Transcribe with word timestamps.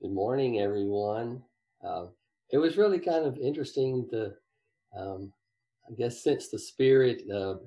Good 0.00 0.12
morning, 0.12 0.60
everyone. 0.60 1.42
Uh, 1.84 2.06
it 2.52 2.58
was 2.58 2.76
really 2.76 3.00
kind 3.00 3.26
of 3.26 3.36
interesting 3.36 4.06
to, 4.10 4.32
um, 4.96 5.32
I 5.90 5.94
guess, 5.94 6.22
sense 6.22 6.50
the 6.50 6.58
spirit 6.60 7.28
of, 7.28 7.62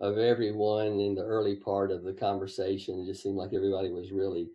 of 0.00 0.16
everyone 0.16 0.98
in 0.98 1.14
the 1.14 1.22
early 1.22 1.56
part 1.56 1.90
of 1.90 2.02
the 2.02 2.14
conversation. 2.14 3.00
It 3.00 3.06
just 3.12 3.22
seemed 3.22 3.36
like 3.36 3.52
everybody 3.52 3.90
was 3.90 4.12
really 4.12 4.48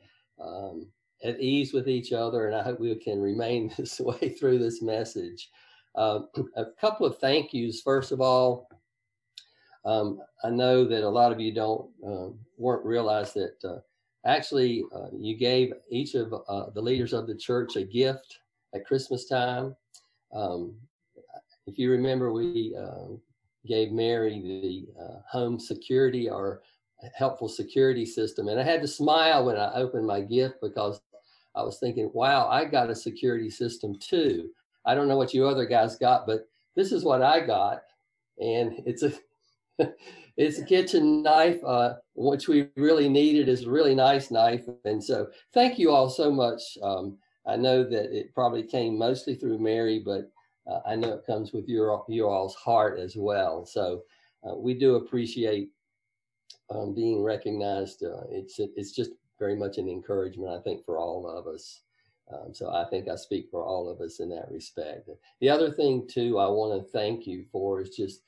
um, 0.44 0.88
at 1.24 1.40
ease 1.40 1.72
with 1.72 1.88
each 1.88 2.14
other, 2.14 2.48
and 2.48 2.56
I 2.56 2.64
hope 2.64 2.80
we 2.80 2.96
can 2.96 3.22
remain 3.22 3.72
this 3.78 4.00
way 4.00 4.30
through 4.30 4.58
this 4.58 4.82
message. 4.82 5.52
Uh, 5.94 6.22
a 6.56 6.66
couple 6.82 7.06
of 7.06 7.20
thank 7.20 7.54
yous. 7.54 7.80
First 7.80 8.12
of 8.12 8.22
all, 8.22 8.68
um, 9.86 10.20
I 10.44 10.50
know 10.50 10.84
that 10.84 11.04
a 11.04 11.10
lot 11.10 11.32
of 11.32 11.40
you 11.40 11.54
don't 11.54 11.92
uh, 12.04 12.30
weren't 12.58 12.86
realize 12.86 13.34
that 13.34 13.54
uh, 13.64 13.82
actually 14.26 14.84
uh, 14.94 15.08
you 15.14 15.38
gave 15.38 15.74
each 15.90 16.16
of 16.16 16.34
uh, 16.48 16.70
the 16.74 16.82
leaders 16.82 17.14
of 17.14 17.28
the 17.28 17.36
church 17.36 17.76
a 17.76 17.84
gift 17.84 18.40
at 18.74 18.86
Christmas 18.86 19.26
time. 19.26 19.76
Um, 20.34 20.76
if 21.66 21.78
you 21.78 21.92
remember, 21.92 22.32
we 22.32 22.76
uh, 22.80 23.16
gave 23.66 23.92
Mary 23.92 24.42
the 24.42 25.02
uh, 25.02 25.20
home 25.30 25.60
security 25.60 26.30
or 26.30 26.62
helpful 27.16 27.48
security 27.48 28.06
system, 28.06 28.48
and 28.48 28.60
I 28.60 28.64
had 28.64 28.82
to 28.82 28.88
smile 28.88 29.46
when 29.46 29.58
I 29.58 29.74
opened 29.76 30.06
my 30.06 30.22
gift 30.22 30.56
because 30.62 31.02
I 31.56 31.64
was 31.64 31.80
thinking, 31.80 32.10
"Wow, 32.14 32.48
I 32.50 32.66
got 32.66 32.90
a 32.90 32.96
security 32.96 33.50
system 33.50 33.98
too." 34.00 34.50
I 34.86 34.96
don't 34.96 35.08
know 35.08 35.18
what 35.18 35.34
you 35.34 35.48
other 35.48 35.66
guys 35.66 35.98
got, 35.98 36.26
but 36.26 36.48
this 36.76 36.92
is 36.92 37.04
what 37.04 37.22
I 37.22 37.46
got, 37.46 37.84
and 38.40 38.82
it's 38.86 39.04
a 39.04 39.14
it's 40.40 40.58
a 40.58 40.64
kitchen 40.64 41.22
knife, 41.22 41.62
uh, 41.66 41.96
which 42.16 42.48
we 42.48 42.70
really 42.78 43.10
needed 43.10 43.50
is 43.50 43.66
a 43.66 43.70
really 43.70 43.94
nice 43.94 44.32
knife. 44.32 44.64
And 44.86 45.04
so 45.04 45.28
thank 45.54 45.78
you 45.78 45.92
all 45.92 46.10
so 46.10 46.32
much. 46.32 46.62
Um, 46.82 47.18
I 47.46 47.58
know 47.58 47.84
that 47.84 48.18
it 48.18 48.34
probably 48.34 48.64
came 48.64 48.98
mostly 48.98 49.36
through 49.36 49.60
Mary, 49.60 50.02
but 50.04 50.32
uh, 50.66 50.80
I 50.88 50.96
know 50.96 51.10
it 51.10 51.26
comes 51.26 51.52
with 51.52 51.68
your, 51.68 52.06
your 52.08 52.32
all's 52.32 52.56
heart 52.56 53.00
as 53.00 53.18
well. 53.18 53.66
So 53.66 54.04
uh, 54.48 54.56
we 54.56 54.74
do 54.76 54.96
appreciate 54.96 55.72
um, 56.74 56.96
being 56.96 57.22
recognized. 57.22 58.02
Uh, 58.06 58.24
it's, 58.32 58.60
it's 58.60 58.94
just 58.94 59.12
very 59.40 59.58
much 59.58 59.78
an 59.78 59.90
encouragement, 59.90 60.58
I 60.58 60.62
think, 60.62 60.86
for 60.86 61.00
all 61.00 61.28
of 61.28 61.48
us. 61.54 61.82
Um, 62.32 62.54
so 62.54 62.72
I 62.72 62.86
think 62.86 63.10
I 63.10 63.16
speak 63.16 63.48
for 63.52 63.66
all 63.66 63.90
of 63.90 64.00
us 64.00 64.22
in 64.22 64.30
that 64.30 64.50
respect. 64.50 65.10
The 65.42 65.50
other 65.50 65.70
thing, 65.70 66.08
too, 66.08 66.40
I 66.40 66.48
want 66.48 66.82
to 66.82 66.92
thank 66.92 67.28
you 67.28 67.44
for 67.52 67.82
is 67.82 67.90
just 67.90 68.22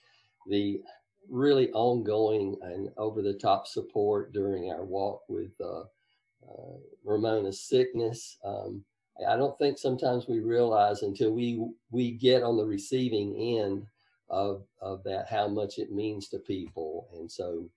the 0.48 0.82
really 1.30 1.72
ongoing 1.72 2.58
and 2.62 2.90
over 2.98 3.22
the 3.22 3.34
top 3.34 3.68
support 3.68 4.34
during 4.34 4.72
our 4.72 4.84
walk 4.84 5.24
with 5.28 5.52
uh, 5.62 5.82
uh, 5.82 6.78
Ramona's 7.04 7.62
sickness. 7.62 8.38
Um, 8.44 8.84
I 9.28 9.36
don't 9.36 9.58
think 9.58 9.78
sometimes 9.78 10.28
we 10.28 10.40
realize 10.40 11.04
until 11.04 11.32
we 11.32 11.64
we 11.92 12.12
get 12.12 12.44
on 12.44 12.58
the 12.58 12.66
receiving 12.66 13.60
end 13.60 13.86
of 14.30 14.64
of 14.82 15.04
that 15.04 15.28
how 15.30 15.48
much 15.48 15.78
it 15.78 15.92
means 15.92 16.28
to 16.30 16.40
people. 16.40 17.08
And 17.14 17.32
so, 17.32 17.70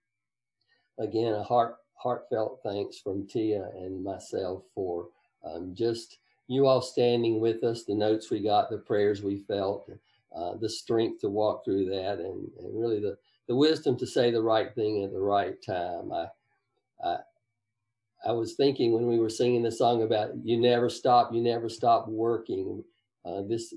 again, 0.99 1.35
a 1.35 1.43
heart 1.43 1.77
heartfelt 1.95 2.61
thanks 2.63 2.99
from 2.99 3.27
Tia 3.27 3.71
and 3.75 4.03
myself 4.03 4.63
for 4.75 5.09
um, 5.45 5.75
just 5.75 6.19
you 6.49 6.67
all 6.67 6.83
standing 6.83 7.41
with 7.41 7.65
us, 7.65 7.85
the 7.85 7.95
notes 7.95 8.31
we 8.31 8.41
got, 8.41 8.71
the 8.71 8.79
prayers 8.79 9.23
we 9.23 9.39
felt, 9.39 9.91
uh, 10.35 10.55
the 10.57 10.69
strength 10.69 11.21
to 11.21 11.29
walk 11.29 11.65
through 11.65 11.87
that, 11.87 12.19
and, 12.19 12.51
and 12.59 12.81
really 12.81 13.01
the 13.01 13.17
the 13.47 13.55
wisdom 13.55 13.97
to 13.99 14.07
say 14.07 14.31
the 14.31 14.43
right 14.43 14.75
thing 14.75 15.05
at 15.05 15.13
the 15.13 15.21
right 15.21 15.61
time. 15.63 16.13
I, 16.13 16.27
I, 17.05 17.17
I 18.27 18.33
was 18.33 18.55
thinking 18.55 18.93
when 18.93 19.07
we 19.07 19.19
were 19.19 19.31
singing 19.31 19.63
the 19.63 19.71
song 19.71 20.03
about 20.03 20.31
you 20.43 20.59
never 20.59 20.89
stop, 20.89 21.33
you 21.33 21.43
never 21.43 21.69
stop 21.69 22.09
working. 22.09 22.83
Uh, 23.25 23.43
this 23.43 23.75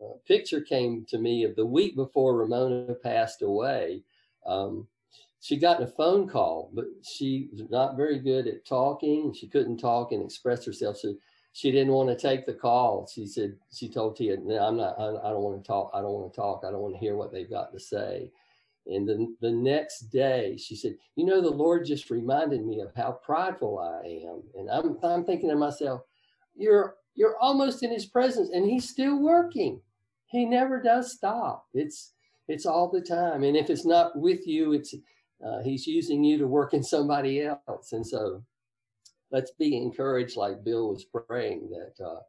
uh, 0.00 0.14
picture 0.26 0.60
came 0.60 1.04
to 1.08 1.18
me 1.18 1.44
of 1.44 1.56
the 1.56 1.66
week 1.66 1.96
before 1.96 2.36
Ramona 2.36 2.94
passed 2.94 3.42
away. 3.42 4.02
Um, 4.46 4.86
she 5.40 5.56
got 5.56 5.82
a 5.82 5.86
phone 5.86 6.28
call, 6.28 6.70
but 6.74 6.84
she 7.02 7.48
was 7.52 7.62
not 7.70 7.96
very 7.96 8.18
good 8.18 8.46
at 8.46 8.66
talking. 8.66 9.32
She 9.32 9.48
couldn't 9.48 9.78
talk 9.78 10.12
and 10.12 10.22
express 10.22 10.64
herself. 10.64 10.98
So 10.98 11.14
she 11.52 11.72
didn't 11.72 11.92
want 11.92 12.10
to 12.10 12.16
take 12.16 12.46
the 12.46 12.52
call. 12.52 13.08
She 13.12 13.26
said, 13.26 13.56
she 13.72 13.88
told 13.88 14.16
Tia, 14.16 14.36
no, 14.36 14.58
I'm 14.58 14.76
not, 14.76 14.96
I, 14.98 15.06
I 15.06 15.30
don't 15.30 15.42
want 15.42 15.62
to 15.62 15.66
talk. 15.66 15.90
I 15.94 16.00
don't 16.00 16.12
want 16.12 16.32
to 16.32 16.36
talk. 16.36 16.62
I 16.64 16.70
don't 16.70 16.82
want 16.82 16.94
to 16.94 17.00
hear 17.00 17.16
what 17.16 17.32
they've 17.32 17.50
got 17.50 17.72
to 17.72 17.80
say. 17.80 18.30
And 18.86 19.06
the, 19.06 19.34
the 19.40 19.52
next 19.52 20.10
day, 20.10 20.56
she 20.56 20.74
said, 20.74 20.96
You 21.16 21.24
know, 21.26 21.40
the 21.40 21.50
Lord 21.50 21.84
just 21.84 22.10
reminded 22.10 22.64
me 22.64 22.80
of 22.80 22.92
how 22.96 23.12
prideful 23.12 23.78
I 23.78 24.06
am. 24.06 24.42
And 24.56 24.70
I'm, 24.70 24.98
I'm 25.02 25.24
thinking 25.24 25.50
to 25.50 25.56
myself, 25.56 26.02
You're 26.56 26.96
you're 27.14 27.36
almost 27.38 27.82
in 27.82 27.90
his 27.90 28.06
presence 28.06 28.50
and 28.50 28.64
he's 28.68 28.88
still 28.88 29.20
working. 29.20 29.80
He 30.26 30.44
never 30.44 30.80
does 30.80 31.12
stop. 31.12 31.66
It's 31.74 32.12
it's 32.48 32.66
all 32.66 32.88
the 32.90 33.00
time. 33.00 33.44
And 33.44 33.56
if 33.56 33.70
it's 33.70 33.84
not 33.84 34.18
with 34.18 34.46
you, 34.46 34.72
it's 34.72 34.94
uh, 35.46 35.60
he's 35.62 35.86
using 35.86 36.24
you 36.24 36.38
to 36.38 36.46
work 36.46 36.74
in 36.74 36.82
somebody 36.82 37.42
else. 37.42 37.92
And 37.92 38.06
so 38.06 38.42
let's 39.30 39.52
be 39.52 39.76
encouraged, 39.76 40.36
like 40.36 40.64
Bill 40.64 40.88
was 40.88 41.04
praying, 41.04 41.70
that 41.70 42.04
uh, 42.04 42.20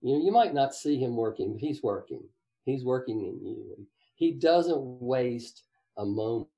you 0.00 0.14
know 0.14 0.24
you 0.24 0.32
might 0.32 0.54
not 0.54 0.74
see 0.74 0.98
him 0.98 1.16
working, 1.16 1.52
but 1.52 1.60
he's 1.60 1.82
working. 1.82 2.22
He's 2.64 2.84
working 2.84 3.20
in 3.20 3.44
you. 3.44 3.86
He 4.14 4.32
doesn't 4.32 4.80
waste 5.00 5.64
a 5.98 6.04
moment 6.04 6.48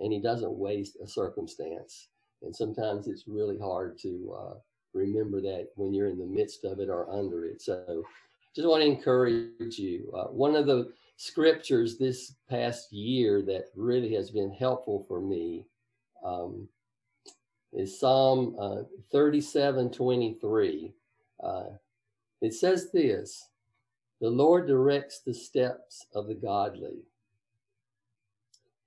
and 0.00 0.12
he 0.12 0.20
doesn't 0.20 0.52
waste 0.52 0.96
a 1.02 1.06
circumstance. 1.06 2.08
And 2.42 2.54
sometimes 2.54 3.06
it's 3.06 3.28
really 3.28 3.58
hard 3.58 3.98
to 3.98 4.36
uh, 4.38 4.54
remember 4.94 5.40
that 5.42 5.68
when 5.76 5.92
you're 5.92 6.08
in 6.08 6.18
the 6.18 6.26
midst 6.26 6.64
of 6.64 6.80
it 6.80 6.88
or 6.88 7.10
under 7.10 7.44
it. 7.44 7.60
So 7.60 8.04
just 8.54 8.66
want 8.66 8.82
to 8.82 8.86
encourage 8.86 9.78
you. 9.78 10.10
Uh, 10.16 10.28
one 10.28 10.56
of 10.56 10.66
the 10.66 10.92
scriptures 11.16 11.98
this 11.98 12.34
past 12.48 12.92
year 12.92 13.42
that 13.42 13.66
really 13.76 14.14
has 14.14 14.30
been 14.30 14.50
helpful 14.50 15.04
for 15.06 15.20
me 15.20 15.66
um, 16.24 16.66
is 17.72 18.00
Psalm 18.00 18.56
uh, 18.58 18.82
37 19.12 19.90
23. 19.90 20.94
Uh, 21.42 21.64
it 22.40 22.54
says 22.54 22.90
this 22.90 23.48
The 24.20 24.30
Lord 24.30 24.66
directs 24.66 25.20
the 25.20 25.34
steps 25.34 26.06
of 26.14 26.26
the 26.26 26.34
godly 26.34 27.04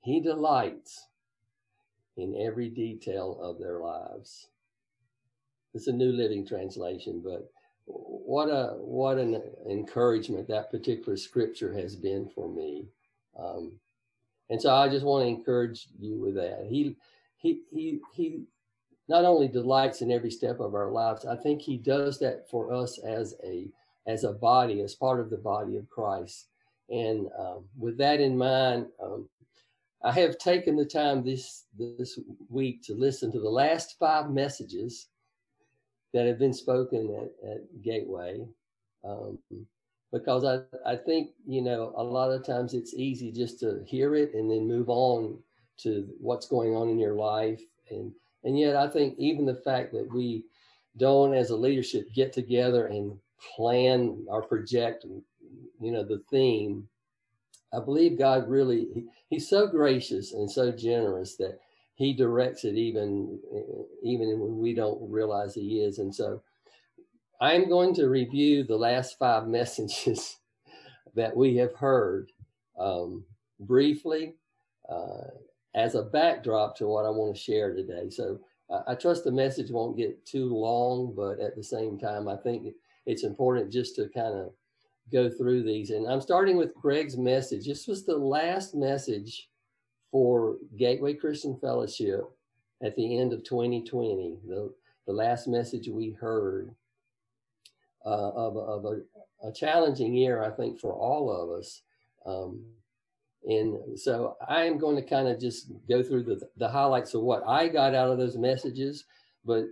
he 0.03 0.19
delights 0.19 1.07
in 2.17 2.35
every 2.39 2.69
detail 2.69 3.39
of 3.41 3.57
their 3.57 3.79
lives. 3.79 4.47
It's 5.73 5.87
a 5.87 5.91
New 5.91 6.11
Living 6.11 6.45
Translation, 6.45 7.21
but 7.23 7.49
what 7.85 8.47
a 8.47 8.75
what 8.77 9.17
an 9.17 9.41
encouragement 9.69 10.47
that 10.47 10.71
particular 10.71 11.17
scripture 11.17 11.73
has 11.73 11.95
been 11.95 12.29
for 12.29 12.47
me. 12.47 12.85
Um, 13.37 13.73
and 14.49 14.61
so 14.61 14.73
I 14.73 14.89
just 14.89 15.05
want 15.05 15.23
to 15.23 15.29
encourage 15.29 15.87
you 15.99 16.19
with 16.19 16.35
that. 16.35 16.67
He 16.69 16.95
he 17.37 17.61
he 17.71 17.99
he 18.13 18.43
not 19.09 19.25
only 19.25 19.47
delights 19.47 20.01
in 20.01 20.11
every 20.11 20.31
step 20.31 20.59
of 20.59 20.75
our 20.75 20.91
lives, 20.91 21.25
I 21.25 21.35
think 21.35 21.61
he 21.61 21.77
does 21.77 22.19
that 22.19 22.49
for 22.49 22.73
us 22.73 22.99
as 22.99 23.35
a 23.43 23.67
as 24.05 24.25
a 24.25 24.33
body, 24.33 24.81
as 24.81 24.95
part 24.95 25.19
of 25.19 25.29
the 25.29 25.37
body 25.37 25.77
of 25.77 25.89
Christ. 25.89 26.47
And 26.89 27.29
um, 27.39 27.63
with 27.77 27.97
that 27.97 28.19
in 28.19 28.37
mind, 28.37 28.87
um, 29.01 29.27
I 30.03 30.11
have 30.11 30.37
taken 30.37 30.75
the 30.75 30.85
time 30.85 31.23
this 31.23 31.65
this 31.77 32.19
week 32.49 32.83
to 32.83 32.93
listen 32.93 33.31
to 33.31 33.39
the 33.39 33.49
last 33.49 33.97
five 33.97 34.29
messages 34.29 35.07
that 36.13 36.27
have 36.27 36.37
been 36.37 36.53
spoken 36.53 37.15
at, 37.15 37.49
at 37.49 37.81
Gateway, 37.81 38.45
um, 39.05 39.39
because 40.11 40.43
I 40.43 40.61
I 40.85 40.97
think 40.97 41.31
you 41.47 41.61
know 41.61 41.93
a 41.95 42.03
lot 42.03 42.31
of 42.31 42.45
times 42.45 42.73
it's 42.73 42.93
easy 42.93 43.31
just 43.31 43.59
to 43.61 43.81
hear 43.85 44.15
it 44.15 44.33
and 44.33 44.51
then 44.51 44.67
move 44.67 44.89
on 44.89 45.39
to 45.77 46.07
what's 46.19 46.47
going 46.47 46.75
on 46.75 46.89
in 46.89 46.99
your 46.99 47.15
life, 47.15 47.61
and 47.89 48.11
and 48.43 48.59
yet 48.59 48.75
I 48.75 48.89
think 48.89 49.17
even 49.17 49.45
the 49.45 49.55
fact 49.55 49.93
that 49.93 50.13
we 50.13 50.43
don't 50.97 51.33
as 51.33 51.49
a 51.49 51.55
leadership 51.55 52.13
get 52.13 52.33
together 52.33 52.87
and 52.87 53.17
plan 53.55 54.25
or 54.27 54.41
project 54.41 55.05
you 55.79 55.91
know 55.91 56.03
the 56.03 56.21
theme 56.29 56.87
I 57.75 57.79
believe 57.79 58.17
God 58.17 58.47
really, 58.49 58.87
he, 58.93 59.05
He's 59.29 59.49
so 59.49 59.67
gracious 59.67 60.33
and 60.33 60.49
so 60.49 60.71
generous 60.71 61.35
that 61.37 61.59
He 61.95 62.13
directs 62.13 62.65
it 62.65 62.75
even, 62.75 63.39
even 64.03 64.39
when 64.39 64.59
we 64.59 64.73
don't 64.73 65.09
realize 65.09 65.55
He 65.55 65.81
is. 65.81 65.99
And 65.99 66.13
so 66.13 66.41
I'm 67.41 67.67
going 67.67 67.93
to 67.95 68.07
review 68.07 68.63
the 68.63 68.77
last 68.77 69.17
five 69.17 69.47
messages 69.47 70.37
that 71.15 71.35
we 71.35 71.57
have 71.57 71.75
heard 71.75 72.31
um, 72.79 73.23
briefly 73.59 74.35
uh, 74.89 75.27
as 75.75 75.95
a 75.95 76.03
backdrop 76.03 76.77
to 76.77 76.87
what 76.87 77.05
I 77.05 77.09
want 77.09 77.35
to 77.35 77.41
share 77.41 77.73
today. 77.73 78.09
So 78.09 78.39
uh, 78.69 78.81
I 78.87 78.95
trust 78.95 79.23
the 79.23 79.31
message 79.31 79.71
won't 79.71 79.97
get 79.97 80.25
too 80.25 80.53
long, 80.53 81.13
but 81.15 81.39
at 81.39 81.55
the 81.55 81.63
same 81.63 81.99
time, 81.99 82.27
I 82.27 82.37
think 82.37 82.73
it's 83.05 83.23
important 83.23 83.71
just 83.71 83.95
to 83.95 84.09
kind 84.09 84.35
of 84.35 84.53
go 85.11 85.29
through 85.29 85.63
these. 85.63 85.89
And 85.91 86.07
I'm 86.07 86.21
starting 86.21 86.57
with 86.57 86.75
Greg's 86.75 87.17
message. 87.17 87.65
This 87.67 87.87
was 87.87 88.05
the 88.05 88.17
last 88.17 88.75
message 88.75 89.49
for 90.11 90.57
Gateway 90.77 91.13
Christian 91.15 91.57
Fellowship 91.59 92.23
at 92.83 92.95
the 92.95 93.19
end 93.19 93.33
of 93.33 93.43
2020, 93.43 94.39
the, 94.47 94.73
the 95.07 95.13
last 95.13 95.47
message 95.47 95.87
we 95.89 96.11
heard. 96.11 96.71
uh, 98.05 98.31
of, 98.31 98.57
of 98.57 98.85
a, 98.85 99.47
a, 99.47 99.51
challenging 99.51 100.13
year, 100.13 100.43
I 100.43 100.49
think, 100.51 100.79
for 100.79 100.93
all 100.93 101.31
of 101.31 101.57
us. 101.59 101.81
Um, 102.25 102.63
and 103.45 103.99
so 103.99 104.37
I 104.47 104.63
am 104.65 104.77
going 104.77 104.95
to 104.95 105.01
kind 105.01 105.27
of 105.27 105.39
just 105.39 105.71
go 105.89 106.03
through 106.03 106.23
the, 106.23 106.41
the 106.57 106.67
highlights 106.67 107.13
of 107.13 107.21
what 107.21 107.43
I 107.47 107.67
got 107.67 107.95
out 107.95 108.09
of 108.09 108.17
those 108.17 108.37
messages. 108.37 109.05
But 109.45 109.65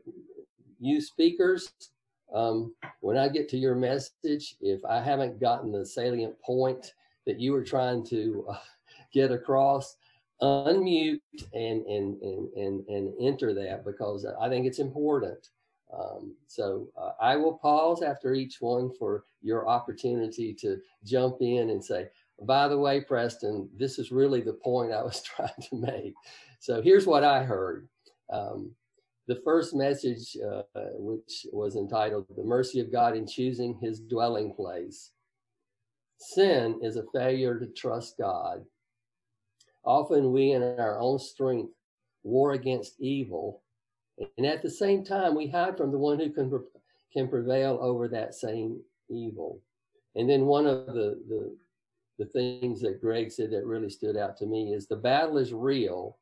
you 0.79 1.01
speakers, 1.01 1.71
um, 2.33 2.73
when 3.01 3.17
I 3.17 3.27
get 3.27 3.49
to 3.49 3.57
your 3.57 3.75
message, 3.75 4.55
if 4.61 4.83
I 4.85 5.01
haven't 5.01 5.39
gotten 5.39 5.71
the 5.71 5.85
salient 5.85 6.39
point 6.41 6.93
that 7.25 7.39
you 7.39 7.51
were 7.51 7.63
trying 7.63 8.05
to 8.07 8.45
uh, 8.49 8.57
get 9.13 9.31
across, 9.31 9.97
unmute 10.41 11.19
and, 11.53 11.85
and, 11.85 12.19
and, 12.21 12.49
and, 12.55 12.87
and 12.87 13.13
enter 13.21 13.53
that 13.53 13.85
because 13.85 14.25
I 14.39 14.49
think 14.49 14.65
it's 14.65 14.79
important. 14.79 15.49
Um, 15.93 16.35
so 16.47 16.87
uh, 16.97 17.11
I 17.19 17.35
will 17.35 17.57
pause 17.57 18.01
after 18.01 18.33
each 18.33 18.57
one 18.61 18.91
for 18.97 19.25
your 19.41 19.67
opportunity 19.67 20.53
to 20.55 20.79
jump 21.03 21.37
in 21.41 21.69
and 21.69 21.83
say, 21.83 22.07
by 22.43 22.67
the 22.67 22.77
way, 22.77 23.01
Preston, 23.01 23.69
this 23.77 23.99
is 23.99 24.11
really 24.11 24.41
the 24.41 24.53
point 24.53 24.93
I 24.93 25.03
was 25.03 25.21
trying 25.23 25.49
to 25.69 25.75
make. 25.75 26.13
So 26.59 26.81
here's 26.81 27.05
what 27.05 27.23
I 27.23 27.43
heard. 27.43 27.87
Um, 28.31 28.71
the 29.31 29.41
first 29.45 29.73
message, 29.73 30.35
uh, 30.45 30.63
which 30.97 31.45
was 31.53 31.77
entitled 31.77 32.25
The 32.35 32.43
Mercy 32.43 32.81
of 32.81 32.91
God 32.91 33.15
in 33.15 33.25
Choosing 33.25 33.79
His 33.81 34.01
Dwelling 34.01 34.53
Place. 34.53 35.11
Sin 36.17 36.77
is 36.83 36.97
a 36.97 37.05
failure 37.13 37.57
to 37.57 37.67
trust 37.67 38.17
God. 38.19 38.65
Often 39.85 40.33
we, 40.33 40.51
in 40.51 40.61
our 40.61 40.99
own 40.99 41.17
strength, 41.17 41.71
war 42.23 42.51
against 42.51 42.99
evil, 42.99 43.63
and 44.37 44.45
at 44.45 44.61
the 44.61 44.69
same 44.69 45.05
time, 45.05 45.33
we 45.33 45.47
hide 45.47 45.77
from 45.77 45.93
the 45.93 45.97
one 45.97 46.19
who 46.19 46.29
can, 46.29 46.51
can 47.13 47.29
prevail 47.29 47.79
over 47.81 48.09
that 48.09 48.35
same 48.35 48.81
evil. 49.09 49.61
And 50.15 50.29
then 50.29 50.45
one 50.45 50.67
of 50.67 50.87
the, 50.87 51.23
the 51.29 51.55
the 52.19 52.25
things 52.25 52.81
that 52.81 53.01
Greg 53.01 53.31
said 53.31 53.49
that 53.51 53.65
really 53.65 53.89
stood 53.89 54.17
out 54.17 54.37
to 54.37 54.45
me 54.45 54.73
is 54.73 54.85
the 54.85 54.95
battle 54.95 55.37
is 55.37 55.53
real, 55.53 56.17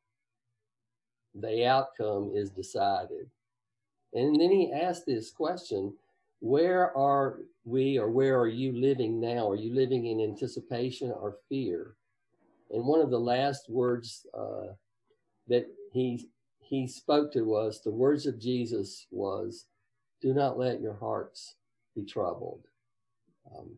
the 1.34 1.66
outcome 1.66 2.32
is 2.34 2.50
decided. 2.50 3.30
And 4.12 4.40
then 4.40 4.50
he 4.50 4.72
asked 4.72 5.06
this 5.06 5.30
question 5.30 5.94
where 6.40 6.96
are 6.96 7.40
we 7.64 7.98
or 7.98 8.10
where 8.10 8.38
are 8.38 8.48
you 8.48 8.72
living 8.72 9.20
now? 9.20 9.48
Are 9.48 9.56
you 9.56 9.74
living 9.74 10.06
in 10.06 10.20
anticipation 10.20 11.12
or 11.12 11.36
fear? 11.48 11.96
And 12.70 12.84
one 12.84 13.00
of 13.00 13.10
the 13.10 13.20
last 13.20 13.68
words 13.68 14.26
uh, 14.36 14.72
that 15.48 15.66
he 15.92 16.28
he 16.60 16.86
spoke 16.86 17.32
to 17.32 17.56
us, 17.56 17.80
the 17.80 17.90
words 17.90 18.26
of 18.26 18.40
Jesus 18.40 19.06
was, 19.10 19.66
"Do 20.22 20.32
not 20.32 20.58
let 20.58 20.80
your 20.80 20.94
hearts 20.94 21.56
be 21.94 22.04
troubled." 22.04 22.62
Um, 23.54 23.70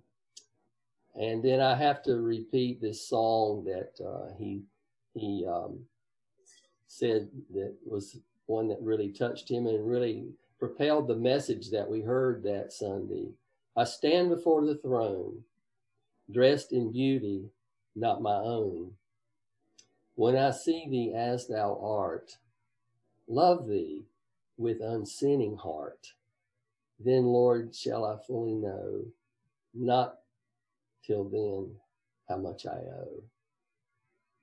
and 1.14 1.42
then 1.42 1.60
I 1.60 1.74
have 1.74 2.02
to 2.04 2.20
repeat 2.20 2.80
this 2.80 3.08
song 3.08 3.64
that 3.64 3.92
uh, 4.04 4.34
he 4.38 4.62
he 5.14 5.44
um, 5.48 5.80
said 6.92 7.26
that 7.54 7.74
was 7.86 8.18
one 8.46 8.68
that 8.68 8.82
really 8.82 9.08
touched 9.08 9.50
him 9.50 9.66
and 9.66 9.88
really 9.88 10.26
propelled 10.58 11.08
the 11.08 11.16
message 11.16 11.70
that 11.70 11.88
we 11.88 12.02
heard 12.02 12.42
that 12.42 12.70
Sunday. 12.70 13.28
I 13.74 13.84
stand 13.84 14.28
before 14.28 14.64
the 14.66 14.74
throne, 14.74 15.42
dressed 16.30 16.72
in 16.72 16.92
beauty 16.92 17.48
not 17.96 18.20
my 18.22 18.34
own. 18.34 18.92
When 20.16 20.36
I 20.36 20.50
see 20.50 20.86
thee 20.88 21.14
as 21.14 21.46
thou 21.46 21.78
art, 21.82 22.36
love 23.26 23.66
thee 23.66 24.02
with 24.58 24.82
unsinning 24.82 25.56
heart, 25.56 26.12
then, 27.00 27.24
Lord, 27.24 27.74
shall 27.74 28.04
I 28.04 28.18
fully 28.26 28.54
know, 28.54 29.06
not 29.74 30.18
till 31.06 31.24
then 31.24 31.74
how 32.28 32.36
much 32.36 32.66
I 32.66 32.76
owe. 32.76 33.22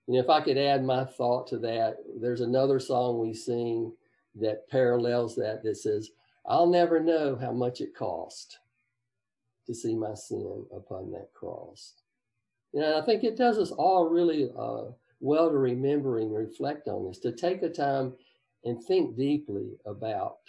And 0.10 0.18
if 0.18 0.28
I 0.28 0.42
could 0.42 0.58
add 0.58 0.84
my 0.84 1.06
thought 1.06 1.46
to 1.50 1.60
that, 1.60 1.98
there's 2.20 2.42
another 2.42 2.80
song 2.80 3.20
we 3.20 3.32
sing 3.32 3.94
that 4.42 4.68
parallels 4.68 5.36
that 5.36 5.62
that 5.64 5.78
says, 5.78 6.10
I'll 6.48 6.66
never 6.66 7.00
know 7.00 7.36
how 7.36 7.52
much 7.52 7.80
it 7.80 7.96
cost 7.96 8.58
to 9.68 9.76
see 9.76 9.94
my 9.94 10.16
sin 10.16 10.66
upon 10.76 11.12
that 11.12 11.32
cross. 11.36 11.94
You 12.74 12.82
know, 12.82 13.00
I 13.00 13.06
think 13.06 13.24
it 13.24 13.38
does 13.38 13.60
us 13.60 13.70
all 13.70 14.10
really 14.10 14.50
uh, 14.58 14.86
well 15.20 15.52
to 15.52 15.58
remember 15.60 16.18
and 16.18 16.34
reflect 16.34 16.88
on 16.88 17.06
this, 17.08 17.20
to 17.20 17.32
take 17.32 17.62
a 17.62 17.70
time 17.70 18.14
and 18.66 18.84
think 18.84 19.16
deeply 19.16 19.78
about 19.86 20.40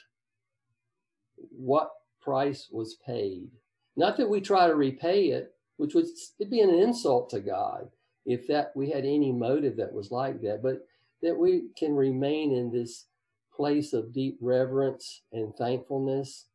what 1.50 1.90
price 2.22 2.70
was 2.72 2.94
paid. 3.04 3.50
Not 3.94 4.16
that 4.16 4.30
we 4.30 4.40
try 4.40 4.68
to 4.68 4.74
repay 4.74 5.32
it, 5.32 5.54
which 5.76 5.94
would 5.94 6.06
it'd 6.38 6.50
be 6.50 6.60
an 6.60 6.70
insult 6.70 7.28
to 7.30 7.40
God 7.40 7.90
if 8.26 8.46
that 8.49 8.72
we 8.75 8.90
had 8.90 9.05
any 9.05 9.32
motive 9.32 9.76
that 9.76 9.93
was 9.93 10.11
like 10.11 10.40
that, 10.43 10.62
but 10.62 10.87
that 11.22 11.37
we 11.37 11.69
can 11.76 11.94
remain 11.94 12.52
in 12.52 12.70
this 12.70 13.06
place 13.55 13.93
of 13.93 14.12
deep 14.12 14.38
reverence 14.40 15.22
and 15.32 15.55
thankfulness. 15.56 16.46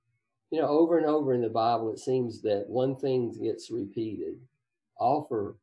You 0.52 0.62
know, 0.62 0.68
over 0.68 0.98
and 0.98 1.06
over 1.06 1.34
in 1.34 1.42
the 1.42 1.50
Bible, 1.50 1.92
it 1.92 2.00
seems 2.00 2.42
that 2.42 2.66
one 2.68 2.96
thing 2.96 3.32
gets 3.42 3.70
repeated 3.70 4.36
offer 5.00 5.58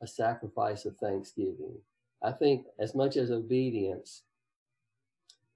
a 0.00 0.06
sacrifice 0.06 0.84
of 0.84 0.96
thanksgiving. 0.96 1.76
I 2.22 2.32
think, 2.32 2.66
as 2.78 2.94
much 2.94 3.16
as 3.16 3.30
obedience, 3.30 4.22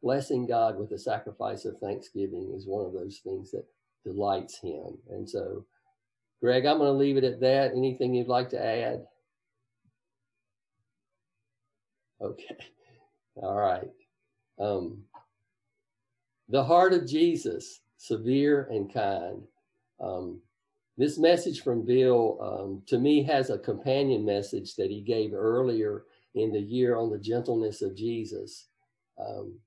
blessing 0.02 0.46
God 0.46 0.78
with 0.78 0.92
a 0.92 0.98
sacrifice 0.98 1.64
of 1.64 1.78
thanksgiving 1.78 2.52
is 2.54 2.66
one 2.66 2.84
of 2.84 2.92
those 2.92 3.18
things 3.18 3.50
that 3.52 3.64
delights 4.04 4.58
Him. 4.58 4.98
And 5.10 5.28
so 5.28 5.64
Greg, 6.42 6.66
I'm 6.66 6.78
going 6.78 6.88
to 6.88 6.98
leave 6.98 7.16
it 7.16 7.24
at 7.24 7.40
that. 7.40 7.70
Anything 7.70 8.14
you'd 8.14 8.26
like 8.26 8.50
to 8.50 8.60
add? 8.62 9.06
Okay. 12.22 12.56
All 13.42 13.54
right. 13.54 13.90
Um, 14.58 15.02
the 16.48 16.62
heart 16.62 16.92
of 16.92 17.06
Jesus, 17.06 17.80
severe 17.96 18.68
and 18.70 18.92
kind. 18.92 19.42
Um, 20.00 20.40
this 20.98 21.18
message 21.18 21.62
from 21.62 21.86
Bill, 21.86 22.38
um, 22.42 22.82
to 22.86 22.98
me, 22.98 23.22
has 23.22 23.50
a 23.50 23.58
companion 23.58 24.24
message 24.24 24.76
that 24.76 24.90
he 24.90 25.00
gave 25.00 25.32
earlier 25.32 26.04
in 26.34 26.52
the 26.52 26.60
year 26.60 26.96
on 26.96 27.10
the 27.10 27.18
gentleness 27.18 27.80
of 27.80 27.96
Jesus. 27.96 28.68
Um, 29.18 29.58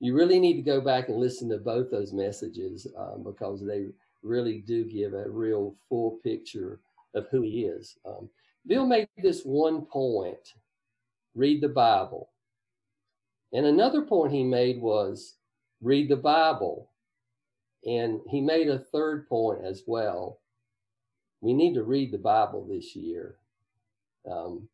you 0.00 0.14
really 0.14 0.38
need 0.38 0.54
to 0.56 0.62
go 0.62 0.80
back 0.80 1.08
and 1.08 1.18
listen 1.18 1.48
to 1.48 1.58
both 1.58 1.90
those 1.90 2.12
messages 2.12 2.86
um, 2.98 3.22
because 3.24 3.64
they 3.64 3.86
really 4.22 4.58
do 4.58 4.84
give 4.84 5.14
a 5.14 5.30
real 5.30 5.74
full 5.88 6.18
picture 6.22 6.80
of 7.14 7.26
who 7.30 7.40
he 7.40 7.64
is. 7.64 7.96
Um, 8.04 8.28
Bill 8.66 8.86
made 8.86 9.08
this 9.16 9.42
one 9.42 9.86
point 9.86 10.54
read 11.36 11.60
the 11.60 11.68
Bible. 11.68 12.30
And 13.52 13.66
another 13.66 14.02
point 14.02 14.32
he 14.32 14.42
made 14.42 14.80
was 14.80 15.36
read 15.80 16.08
the 16.08 16.16
Bible. 16.16 16.90
And 17.84 18.20
he 18.28 18.40
made 18.40 18.68
a 18.68 18.78
third 18.78 19.28
point 19.28 19.64
as 19.64 19.84
well. 19.86 20.40
We 21.40 21.52
need 21.52 21.74
to 21.74 21.84
read 21.84 22.10
the 22.10 22.18
Bible 22.18 22.66
this 22.68 22.96
year. 22.96 23.36
Um, 24.28 24.68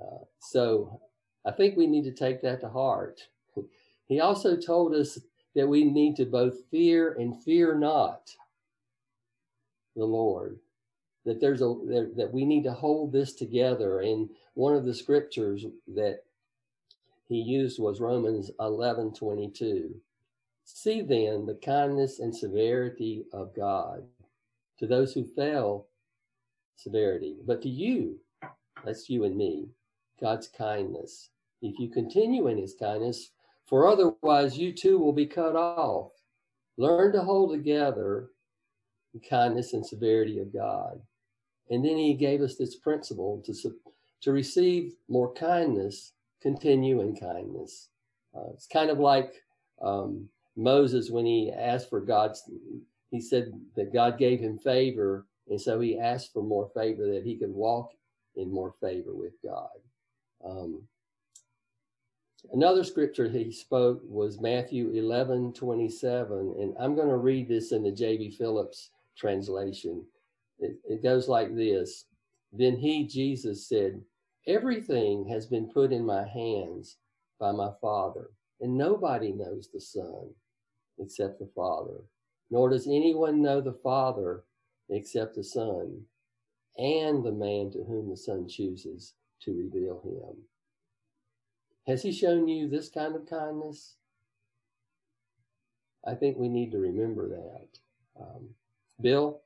uh, 0.00 0.24
so 0.38 1.00
I 1.44 1.50
think 1.50 1.76
we 1.76 1.86
need 1.86 2.04
to 2.04 2.12
take 2.12 2.40
that 2.42 2.60
to 2.60 2.68
heart. 2.68 3.20
He 4.08 4.20
also 4.20 4.56
told 4.56 4.94
us 4.94 5.18
that 5.54 5.68
we 5.68 5.84
need 5.84 6.16
to 6.16 6.24
both 6.24 6.64
fear 6.70 7.12
and 7.12 7.42
fear 7.42 7.74
not 7.74 8.30
the 9.94 10.06
Lord. 10.06 10.60
That 11.28 11.40
there's 11.40 11.60
a 11.60 11.74
that, 11.86 12.14
that 12.16 12.32
we 12.32 12.44
need 12.44 12.64
to 12.64 12.72
hold 12.72 13.12
this 13.12 13.34
together. 13.34 14.00
And 14.00 14.30
one 14.54 14.74
of 14.74 14.84
the 14.84 14.94
scriptures 14.94 15.64
that 15.94 16.24
he 17.28 17.36
used 17.36 17.78
was 17.78 18.00
Romans 18.00 18.50
11 18.58 19.12
22. 19.14 19.94
See 20.64 21.02
then 21.02 21.46
the 21.46 21.58
kindness 21.62 22.18
and 22.18 22.34
severity 22.34 23.26
of 23.32 23.54
God. 23.54 24.02
To 24.78 24.86
those 24.86 25.12
who 25.12 25.24
fail, 25.24 25.86
severity. 26.76 27.36
But 27.46 27.60
to 27.62 27.68
you, 27.68 28.18
that's 28.84 29.10
you 29.10 29.24
and 29.24 29.36
me, 29.36 29.68
God's 30.20 30.48
kindness. 30.48 31.30
If 31.60 31.78
you 31.78 31.90
continue 31.90 32.48
in 32.48 32.58
his 32.58 32.74
kindness, 32.74 33.32
for 33.66 33.86
otherwise 33.86 34.56
you 34.56 34.72
too 34.72 34.98
will 34.98 35.12
be 35.12 35.26
cut 35.26 35.56
off. 35.56 36.12
Learn 36.76 37.12
to 37.12 37.22
hold 37.22 37.50
together 37.50 38.30
the 39.12 39.20
kindness 39.20 39.72
and 39.72 39.84
severity 39.84 40.38
of 40.38 40.52
God. 40.52 41.00
And 41.70 41.84
then 41.84 41.96
he 41.96 42.14
gave 42.14 42.40
us 42.40 42.56
this 42.56 42.76
principle 42.76 43.42
to, 43.46 43.54
to 44.22 44.32
receive 44.32 44.94
more 45.08 45.32
kindness, 45.34 46.12
continue 46.40 47.00
in 47.00 47.16
kindness. 47.16 47.88
Uh, 48.34 48.50
it's 48.54 48.66
kind 48.66 48.90
of 48.90 48.98
like 48.98 49.42
um, 49.82 50.28
Moses 50.56 51.10
when 51.10 51.26
he 51.26 51.52
asked 51.52 51.90
for 51.90 52.00
God's, 52.00 52.42
he 53.10 53.20
said 53.20 53.52
that 53.76 53.92
God 53.92 54.18
gave 54.18 54.40
him 54.40 54.58
favor. 54.58 55.26
And 55.48 55.60
so 55.60 55.80
he 55.80 55.98
asked 55.98 56.32
for 56.32 56.42
more 56.42 56.70
favor 56.74 57.12
that 57.12 57.24
he 57.24 57.36
could 57.36 57.52
walk 57.52 57.92
in 58.36 58.52
more 58.52 58.74
favor 58.80 59.14
with 59.14 59.32
God. 59.42 59.68
Um, 60.44 60.82
Another 62.52 62.84
scripture 62.84 63.28
he 63.28 63.52
spoke 63.52 64.00
was 64.04 64.40
Matthew 64.40 64.90
11, 64.92 65.52
27. 65.52 66.54
And 66.58 66.74
I'm 66.80 66.94
going 66.94 67.08
to 67.08 67.16
read 67.16 67.48
this 67.48 67.72
in 67.72 67.82
the 67.82 67.92
J.B. 67.92 68.30
Phillips 68.30 68.90
translation. 69.16 70.04
It, 70.58 70.76
it 70.84 71.02
goes 71.02 71.28
like 71.28 71.54
this 71.54 72.06
Then 72.52 72.76
he, 72.76 73.06
Jesus, 73.06 73.68
said, 73.68 74.02
Everything 74.46 75.28
has 75.28 75.46
been 75.46 75.70
put 75.70 75.92
in 75.92 76.04
my 76.06 76.26
hands 76.26 76.96
by 77.38 77.52
my 77.52 77.70
Father, 77.80 78.30
and 78.60 78.76
nobody 78.76 79.32
knows 79.32 79.68
the 79.72 79.80
Son 79.80 80.30
except 80.98 81.38
the 81.38 81.50
Father, 81.54 82.00
nor 82.50 82.70
does 82.70 82.86
anyone 82.86 83.42
know 83.42 83.60
the 83.60 83.78
Father 83.82 84.44
except 84.88 85.34
the 85.34 85.44
Son, 85.44 86.02
and 86.76 87.24
the 87.24 87.32
man 87.32 87.70
to 87.72 87.84
whom 87.84 88.08
the 88.08 88.16
Son 88.16 88.48
chooses 88.48 89.14
to 89.42 89.56
reveal 89.56 90.00
him. 90.02 90.36
Has 91.86 92.02
he 92.02 92.12
shown 92.12 92.48
you 92.48 92.68
this 92.68 92.88
kind 92.88 93.14
of 93.14 93.26
kindness? 93.26 93.96
I 96.06 96.14
think 96.14 96.36
we 96.38 96.48
need 96.48 96.72
to 96.72 96.78
remember 96.78 97.28
that. 97.28 97.68
Um, 98.20 98.48
Bill, 99.00 99.40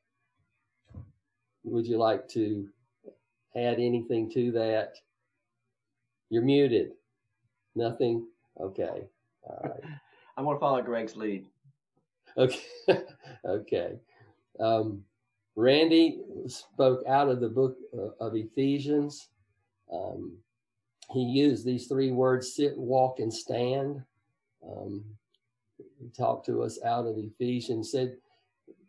would 1.64 1.86
you 1.86 1.98
like 1.98 2.28
to 2.28 2.68
add 3.56 3.74
anything 3.74 4.30
to 4.32 4.52
that? 4.52 4.94
You're 6.30 6.42
muted. 6.42 6.92
Nothing? 7.74 8.26
Okay. 8.60 9.06
All 9.44 9.60
right. 9.64 9.80
I'm 10.36 10.44
going 10.44 10.56
to 10.56 10.60
follow 10.60 10.82
Greg's 10.82 11.16
lead. 11.16 11.46
Okay. 12.36 12.60
okay. 13.44 13.92
Um, 14.58 15.04
Randy 15.56 16.20
spoke 16.46 17.04
out 17.06 17.28
of 17.28 17.40
the 17.40 17.48
book 17.48 17.76
uh, 17.96 18.24
of 18.24 18.34
Ephesians. 18.34 19.28
Um, 19.92 20.38
he 21.10 21.20
used 21.20 21.66
these 21.66 21.86
three 21.86 22.10
words 22.10 22.54
sit, 22.54 22.76
walk, 22.76 23.18
and 23.18 23.32
stand. 23.32 24.02
Um, 24.66 25.04
he 26.00 26.08
talked 26.16 26.46
to 26.46 26.62
us 26.62 26.78
out 26.82 27.06
of 27.06 27.18
Ephesians, 27.18 27.90
said 27.90 28.16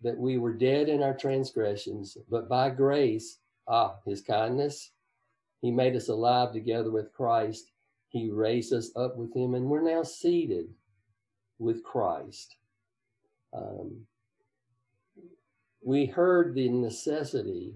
that 0.04 0.18
we 0.18 0.38
were 0.38 0.54
dead 0.54 0.90
in 0.90 1.02
our 1.02 1.16
transgressions, 1.16 2.18
but 2.30 2.50
by 2.50 2.70
grace, 2.70 3.40
ah, 3.68 3.96
his 4.06 4.22
kindness, 4.22 4.92
he 5.62 5.72
made 5.72 5.96
us 5.96 6.10
alive 6.10 6.52
together 6.52 6.92
with 6.92 7.14
Christ. 7.14 7.72
He 8.10 8.30
raised 8.30 8.74
us 8.74 8.92
up 8.96 9.16
with 9.18 9.34
him, 9.36 9.56
and 9.56 9.66
we're 9.66 9.82
now 9.82 10.04
seated 10.04 10.68
with 11.58 11.84
Christ. 11.84 12.56
Um, 13.54 14.06
we 15.82 16.06
heard 16.06 16.54
the 16.54 16.70
necessity 16.70 17.76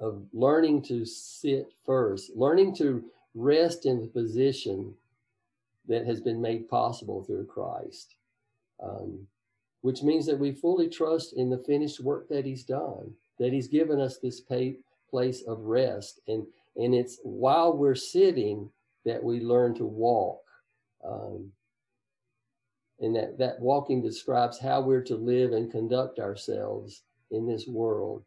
of 0.00 0.24
learning 0.32 0.82
to 0.82 1.04
sit 1.04 1.72
first, 1.84 2.30
learning 2.34 2.74
to 2.76 3.04
rest 3.34 3.86
in 3.86 4.00
the 4.00 4.06
position 4.06 4.94
that 5.88 6.06
has 6.06 6.20
been 6.20 6.40
made 6.40 6.68
possible 6.68 7.22
through 7.24 7.46
Christ, 7.46 8.14
um, 8.82 9.26
which 9.82 10.02
means 10.02 10.26
that 10.26 10.38
we 10.38 10.52
fully 10.52 10.88
trust 10.88 11.32
in 11.34 11.50
the 11.50 11.58
finished 11.58 12.00
work 12.00 12.28
that 12.28 12.44
He's 12.44 12.64
done, 12.64 13.12
that 13.38 13.52
He's 13.52 13.68
given 13.68 14.00
us 14.00 14.18
this 14.18 14.40
place 14.40 15.42
of 15.46 15.60
rest. 15.60 16.20
And, 16.28 16.46
and 16.76 16.94
it's 16.94 17.18
while 17.22 17.76
we're 17.76 17.94
sitting 17.94 18.70
that 19.04 19.22
we 19.22 19.40
learn 19.40 19.74
to 19.76 19.86
walk. 19.86 20.42
Um, 21.04 21.50
and 23.00 23.16
that, 23.16 23.38
that 23.38 23.58
walking 23.60 24.02
describes 24.02 24.58
how 24.58 24.82
we're 24.82 25.02
to 25.04 25.16
live 25.16 25.52
and 25.52 25.70
conduct 25.70 26.18
ourselves 26.18 27.02
in 27.30 27.46
this 27.46 27.66
world. 27.66 28.22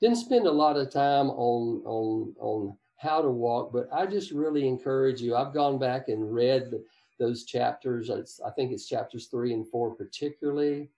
Didn't 0.00 0.16
spend 0.16 0.46
a 0.46 0.52
lot 0.52 0.76
of 0.76 0.90
time 0.90 1.30
on, 1.30 1.82
on, 1.84 2.34
on 2.40 2.76
how 2.96 3.22
to 3.22 3.30
walk, 3.30 3.72
but 3.72 3.88
I 3.92 4.06
just 4.06 4.32
really 4.32 4.66
encourage 4.66 5.20
you. 5.20 5.36
I've 5.36 5.54
gone 5.54 5.78
back 5.78 6.08
and 6.08 6.34
read 6.34 6.72
those 7.18 7.44
chapters. 7.44 8.10
It's, 8.10 8.40
I 8.44 8.50
think 8.50 8.72
it's 8.72 8.88
chapters 8.88 9.26
three 9.26 9.52
and 9.52 9.66
four, 9.68 9.94
particularly. 9.94 10.90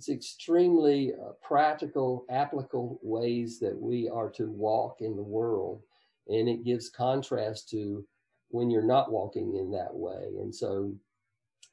It's 0.00 0.08
extremely 0.08 1.12
uh, 1.12 1.32
practical, 1.42 2.24
applicable 2.30 2.98
ways 3.02 3.60
that 3.60 3.78
we 3.78 4.08
are 4.08 4.30
to 4.30 4.50
walk 4.50 5.02
in 5.02 5.14
the 5.14 5.22
world. 5.22 5.82
And 6.26 6.48
it 6.48 6.64
gives 6.64 6.88
contrast 6.88 7.68
to 7.72 8.02
when 8.48 8.70
you're 8.70 8.80
not 8.80 9.12
walking 9.12 9.56
in 9.56 9.70
that 9.72 9.94
way. 9.94 10.30
And 10.40 10.54
so 10.54 10.94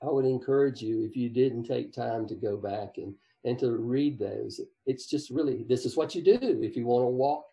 I 0.02 0.08
would 0.08 0.26
encourage 0.26 0.82
you, 0.82 1.06
if 1.06 1.16
you 1.16 1.30
didn't 1.30 1.64
take 1.64 1.94
time 1.94 2.28
to 2.28 2.36
go 2.36 2.58
back 2.58 2.98
and, 2.98 3.16
and 3.46 3.58
to 3.60 3.72
read 3.72 4.20
those, 4.20 4.60
it's 4.86 5.06
just 5.06 5.30
really, 5.30 5.64
this 5.70 5.86
is 5.86 5.96
what 5.96 6.14
you 6.14 6.22
do 6.22 6.60
if 6.62 6.76
you 6.76 6.86
want 6.86 7.04
to 7.04 7.08
walk 7.08 7.46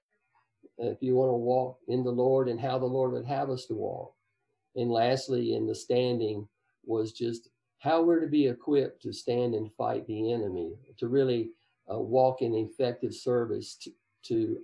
if 0.79 1.01
you 1.01 1.15
want 1.15 1.29
to 1.29 1.35
walk 1.35 1.79
in 1.87 2.03
the 2.03 2.11
Lord 2.11 2.49
and 2.49 2.59
how 2.61 2.81
the 2.81 2.85
Lord 2.85 3.13
would 3.13 3.27
have 3.27 3.49
us 3.49 3.67
to 3.67 3.75
walk. 3.75 4.13
And 4.75 4.91
lastly, 4.91 5.55
in 5.55 5.69
the 5.69 5.75
standing 5.77 6.49
was 6.85 7.13
just 7.13 7.49
how 7.85 8.01
we're 8.01 8.21
to 8.21 8.27
be 8.27 8.47
equipped 8.47 9.03
to 9.03 9.13
stand 9.13 9.55
and 9.55 9.71
fight 9.75 10.07
the 10.07 10.33
enemy, 10.33 10.73
to 10.97 11.07
really 11.07 11.51
uh, 11.93 11.99
walk 11.99 12.41
in 12.41 12.55
effective 12.55 13.15
service 13.15 13.75
to, 13.75 13.91
to 14.23 14.57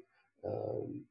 um, 0.46 1.02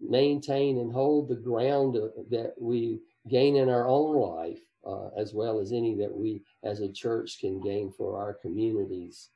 maintain 0.00 0.78
and 0.78 0.92
hold 0.92 1.28
the 1.28 1.34
ground 1.34 1.96
uh, 1.96 2.06
that 2.30 2.54
we 2.56 3.00
gain 3.28 3.56
in 3.56 3.68
our 3.68 3.88
own 3.88 4.14
life, 4.14 4.60
uh, 4.86 5.08
as 5.18 5.34
well 5.34 5.58
as 5.58 5.72
any 5.72 5.96
that 5.96 6.16
we 6.16 6.40
as 6.62 6.78
a 6.78 6.92
church 6.92 7.40
can 7.40 7.60
gain 7.60 7.90
for 7.90 8.16
our 8.16 8.32
communities. 8.32 9.30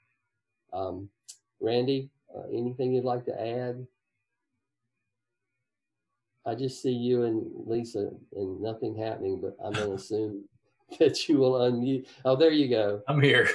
Um, 0.72 1.08
Randy, 1.60 2.10
uh, 2.32 2.46
anything 2.52 2.92
you'd 2.92 3.04
like 3.04 3.24
to 3.24 3.40
add? 3.40 3.84
I 6.46 6.54
just 6.54 6.80
see 6.80 6.92
you 6.92 7.24
and 7.24 7.44
Lisa 7.66 8.12
and 8.36 8.60
nothing 8.60 8.94
happening, 8.94 9.40
but 9.40 9.56
I'm 9.62 9.72
going 9.72 9.88
to 9.88 9.94
assume 9.94 10.44
that 10.98 11.28
you 11.28 11.38
will 11.38 11.52
unmute. 11.52 12.06
Oh, 12.24 12.36
there 12.36 12.50
you 12.50 12.68
go. 12.68 13.00
I'm 13.08 13.22
here. 13.22 13.48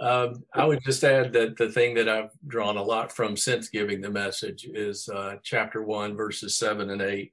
Um, 0.00 0.42
I 0.52 0.64
would 0.64 0.82
just 0.82 1.04
add 1.04 1.32
that 1.34 1.56
the 1.56 1.70
thing 1.70 1.94
that 1.94 2.08
I've 2.08 2.30
drawn 2.48 2.76
a 2.76 2.82
lot 2.82 3.12
from 3.12 3.36
since 3.36 3.68
giving 3.68 4.00
the 4.00 4.10
message 4.10 4.64
is 4.64 5.08
uh, 5.08 5.36
chapter 5.44 5.84
one, 5.84 6.16
verses 6.16 6.58
seven 6.58 6.90
and 6.90 7.02
eight. 7.02 7.32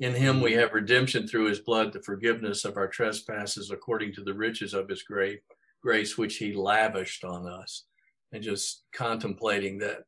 In 0.00 0.14
him 0.14 0.40
we 0.40 0.54
have 0.54 0.72
redemption 0.72 1.26
through 1.26 1.48
his 1.48 1.60
blood, 1.60 1.92
the 1.92 2.02
forgiveness 2.02 2.64
of 2.64 2.78
our 2.78 2.88
trespasses 2.88 3.70
according 3.70 4.14
to 4.14 4.24
the 4.24 4.32
riches 4.32 4.72
of 4.72 4.88
his 4.88 5.02
great 5.02 5.40
grace, 5.82 6.16
which 6.16 6.36
he 6.36 6.54
lavished 6.54 7.22
on 7.22 7.46
us. 7.46 7.84
And 8.32 8.42
just 8.42 8.84
contemplating 8.94 9.78
that 9.78 10.04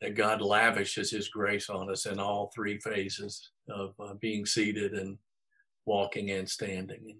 that 0.00 0.16
God 0.16 0.42
lavishes 0.42 1.10
his 1.10 1.28
grace 1.28 1.70
on 1.70 1.90
us 1.90 2.06
in 2.06 2.18
all 2.18 2.50
three 2.54 2.78
phases 2.78 3.50
of 3.70 3.94
uh, 3.98 4.14
being 4.20 4.44
seated 4.44 4.92
and 4.92 5.16
walking 5.86 6.30
and 6.30 6.48
standing. 6.48 7.16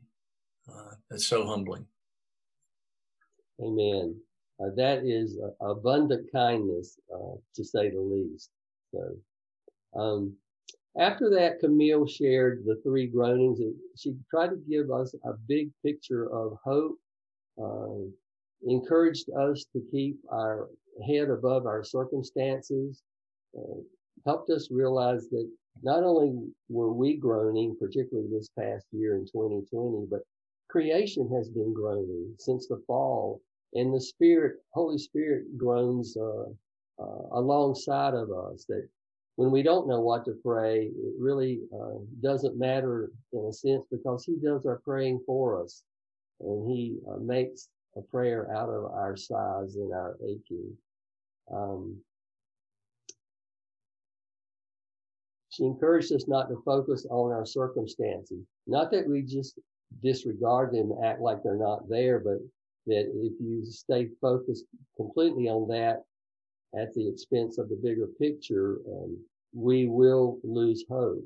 And 0.66 0.76
uh, 0.76 0.94
that's 1.10 1.26
so 1.26 1.46
humbling. 1.46 1.86
Amen. 3.60 4.16
Uh, 4.60 4.70
that 4.76 5.04
is 5.04 5.38
abundant 5.60 6.30
kindness, 6.32 6.98
uh, 7.12 7.36
to 7.54 7.64
say 7.64 7.90
the 7.90 8.00
least. 8.00 8.50
So, 8.92 9.16
um, 9.98 10.36
after 10.96 11.28
that, 11.30 11.58
Camille 11.58 12.06
shared 12.06 12.64
the 12.64 12.76
three 12.84 13.08
groanings. 13.08 13.58
She 13.96 14.14
tried 14.30 14.50
to 14.50 14.62
give 14.68 14.92
us 14.92 15.14
a 15.24 15.32
big 15.48 15.70
picture 15.84 16.30
of 16.32 16.56
hope, 16.64 16.98
uh, 17.60 18.06
encouraged 18.68 19.28
us 19.36 19.64
to 19.72 19.82
keep 19.90 20.18
our 20.30 20.68
head 21.06 21.30
above 21.30 21.66
our 21.66 21.82
circumstances, 21.82 23.02
uh, 23.58 23.80
helped 24.24 24.50
us 24.50 24.70
realize 24.70 25.28
that 25.30 25.50
not 25.82 26.04
only 26.04 26.48
were 26.68 26.92
we 26.92 27.16
groaning, 27.16 27.76
particularly 27.78 28.28
this 28.30 28.48
past 28.56 28.86
year 28.92 29.16
in 29.16 29.26
2020, 29.26 30.06
but 30.08 30.20
creation 30.74 31.30
has 31.32 31.48
been 31.48 31.72
groaning 31.72 32.34
since 32.36 32.66
the 32.66 32.82
fall, 32.84 33.40
and 33.74 33.94
the 33.94 34.00
Spirit, 34.00 34.56
Holy 34.72 34.98
Spirit, 34.98 35.56
groans 35.56 36.16
uh, 36.16 36.50
uh, 37.00 37.38
alongside 37.38 38.12
of 38.12 38.32
us. 38.32 38.64
That 38.68 38.88
when 39.36 39.52
we 39.52 39.62
don't 39.62 39.86
know 39.86 40.00
what 40.00 40.24
to 40.24 40.32
pray, 40.44 40.86
it 40.86 41.14
really 41.16 41.60
uh, 41.72 42.00
doesn't 42.20 42.58
matter 42.58 43.12
in 43.32 43.46
a 43.48 43.52
sense 43.52 43.84
because 43.88 44.24
He 44.24 44.34
does 44.44 44.66
our 44.66 44.80
praying 44.84 45.20
for 45.24 45.62
us, 45.62 45.84
and 46.40 46.68
He 46.68 46.96
uh, 47.08 47.18
makes 47.18 47.68
a 47.96 48.02
prayer 48.02 48.52
out 48.52 48.68
of 48.68 48.86
our 48.86 49.16
sighs 49.16 49.76
and 49.76 49.92
our 49.92 50.16
aching. 50.26 50.76
Um, 51.54 51.98
she 55.50 55.62
encouraged 55.62 56.12
us 56.12 56.26
not 56.26 56.48
to 56.48 56.60
focus 56.64 57.06
on 57.08 57.30
our 57.30 57.46
circumstances. 57.46 58.44
Not 58.66 58.90
that 58.90 59.08
we 59.08 59.22
just 59.22 59.56
disregard 60.02 60.72
them 60.72 60.92
act 61.04 61.20
like 61.20 61.42
they're 61.42 61.56
not 61.56 61.88
there, 61.88 62.18
but 62.18 62.38
that 62.86 63.10
if 63.14 63.32
you 63.40 63.64
stay 63.64 64.08
focused 64.20 64.64
completely 64.96 65.48
on 65.48 65.68
that 65.68 66.02
at 66.78 66.92
the 66.94 67.08
expense 67.08 67.58
of 67.58 67.68
the 67.68 67.80
bigger 67.82 68.08
picture, 68.20 68.78
um, 68.88 69.16
we 69.54 69.86
will 69.86 70.38
lose 70.42 70.84
hope. 70.88 71.24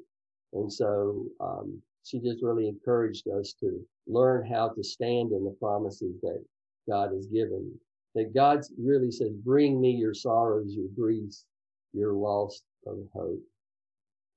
And 0.52 0.72
so 0.72 1.24
um, 1.40 1.80
she 2.04 2.20
just 2.20 2.42
really 2.42 2.68
encouraged 2.68 3.26
us 3.28 3.54
to 3.60 3.80
learn 4.06 4.46
how 4.46 4.68
to 4.68 4.82
stand 4.84 5.32
in 5.32 5.44
the 5.44 5.56
promises 5.58 6.20
that 6.22 6.44
God 6.88 7.12
has 7.12 7.26
given 7.26 7.78
that 8.14 8.34
God 8.34 8.62
really 8.78 9.10
says, 9.10 9.30
bring 9.32 9.80
me 9.80 9.92
your 9.92 10.14
sorrows, 10.14 10.74
your 10.74 10.88
griefs, 10.96 11.44
your 11.92 12.14
loss 12.14 12.62
of 12.86 12.98
hope. 13.14 13.40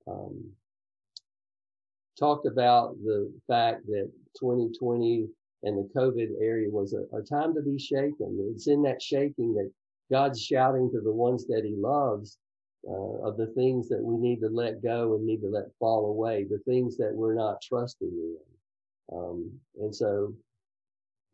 Um, 0.08 0.44
talked 2.22 2.46
about 2.46 2.96
the 3.04 3.34
fact 3.48 3.86
that 3.88 4.12
2020 4.40 5.28
and 5.64 5.78
the 5.78 5.90
COVID 6.00 6.30
area 6.40 6.70
was 6.70 6.94
a, 6.94 7.04
a 7.16 7.22
time 7.24 7.54
to 7.56 7.62
be 7.62 7.80
shaken. 7.80 8.52
It's 8.54 8.68
in 8.68 8.84
that 8.84 9.02
shaking 9.02 9.54
that 9.56 9.72
God's 10.12 10.42
shouting 10.42 10.92
to 10.92 11.02
the 11.02 11.12
ones 11.12 11.48
that 11.48 11.64
he 11.66 11.76
loves 11.76 12.38
uh, 12.88 13.28
of 13.28 13.38
the 13.38 13.48
things 13.48 13.90
that 13.90 14.02
we 14.02 14.18
need 14.18 14.40
to 14.42 14.50
let 14.50 14.84
go 14.84 15.16
and 15.16 15.26
need 15.26 15.42
to 15.42 15.50
let 15.50 15.66
fall 15.80 16.08
away, 16.08 16.46
the 16.50 16.60
things 16.60 16.98
that 16.98 17.12
we're 17.14 17.36
not 17.36 17.62
trusting 17.62 18.10
in. 18.10 19.18
Um, 19.18 19.52
and 19.80 19.96
so, 19.96 20.34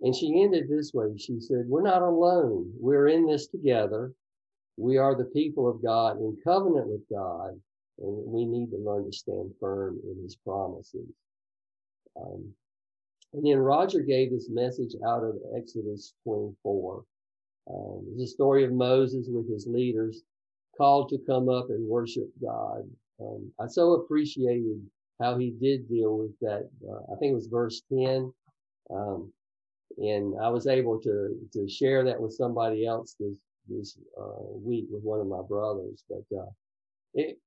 and 0.01 0.15
she 0.15 0.41
ended 0.41 0.70
this 0.70 0.94
way. 0.94 1.17
She 1.17 1.39
said, 1.39 1.65
we're 1.67 1.82
not 1.82 2.01
alone. 2.01 2.72
We're 2.79 3.08
in 3.08 3.25
this 3.25 3.48
together. 3.48 4.13
We 4.77 4.98
are 4.98 5.15
the 5.15 5.25
people 5.25 5.67
of 5.67 5.82
God 5.82 6.17
in 6.17 6.38
covenant 6.44 6.88
with 6.88 7.01
God, 7.12 7.60
and 8.00 8.32
we 8.32 8.46
need 8.46 8.70
to 8.72 8.77
learn 8.77 9.06
to 9.06 9.18
stand 9.18 9.51
firm 9.60 10.00
in 10.04 10.22
his 10.24 10.36
promises. 10.36 11.10
Um, 12.20 12.54
and 13.34 13.46
then 13.46 13.58
Roger 13.58 14.01
gave 14.01 14.32
this 14.32 14.50
message 14.50 14.94
out 15.06 15.24
of 15.24 15.36
Exodus 15.56 16.13
24. 16.24 17.04
Um, 17.70 18.06
it's 18.13 18.32
a 18.32 18.34
story 18.34 18.63
of 18.63 18.72
Moses 18.72 19.27
with 19.30 19.51
his 19.51 19.68
leaders 19.68 20.24
called 20.77 21.10
to 21.10 21.18
come 21.27 21.50
up 21.50 21.70
and 21.70 21.88
worship 21.88 22.30
God. 22.42 22.84
Um, 23.20 23.51
I 23.60 23.68
so 23.68 23.94
appreciated 23.94 24.82
how 25.22 25.38
he 25.38 25.51
did 25.51 25.89
deal 25.89 26.18
with 26.18 26.38
that. 26.42 26.70
Uh, 26.88 27.13
I 27.13 27.18
think 27.18 27.32
it 27.32 27.36
was 27.36 27.48
verse 27.48 27.82
10. 27.92 28.32
Um, 28.89 29.34
and 29.98 30.36
I 30.42 30.50
was 30.50 30.68
able 30.68 31.00
to, 31.01 31.36
to 31.54 31.68
share 31.68 32.04
that 32.06 32.22
with 32.22 32.34
somebody 32.34 32.86
else 32.86 33.16
this, 33.20 33.38
this, 33.68 33.98
uh, 34.20 34.54
week 34.54 34.86
with 34.89 35.04
one 35.04 35.20
of 35.20 35.27
my 35.27 35.42
brothers. 35.42 36.04
But, 36.08 36.38
uh, 36.38 36.50
it, 37.16 37.39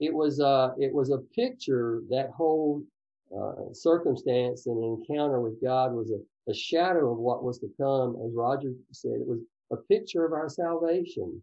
it 0.00 0.12
was, 0.12 0.40
uh, 0.40 0.70
it 0.78 0.92
was 0.92 1.10
a 1.10 1.18
picture, 1.34 2.02
that 2.10 2.30
whole, 2.30 2.82
uh, 3.36 3.72
circumstance 3.72 4.66
and 4.66 4.82
encounter 4.82 5.40
with 5.40 5.60
God 5.62 5.92
was 5.92 6.10
a, 6.10 6.50
a 6.50 6.54
shadow 6.54 7.12
of 7.12 7.18
what 7.18 7.42
was 7.42 7.58
to 7.58 7.68
come. 7.80 8.16
As 8.24 8.32
Roger 8.34 8.72
said, 8.92 9.12
it 9.20 9.26
was 9.26 9.40
a 9.72 9.76
picture 9.76 10.24
of 10.24 10.32
our 10.32 10.48
salvation. 10.48 11.42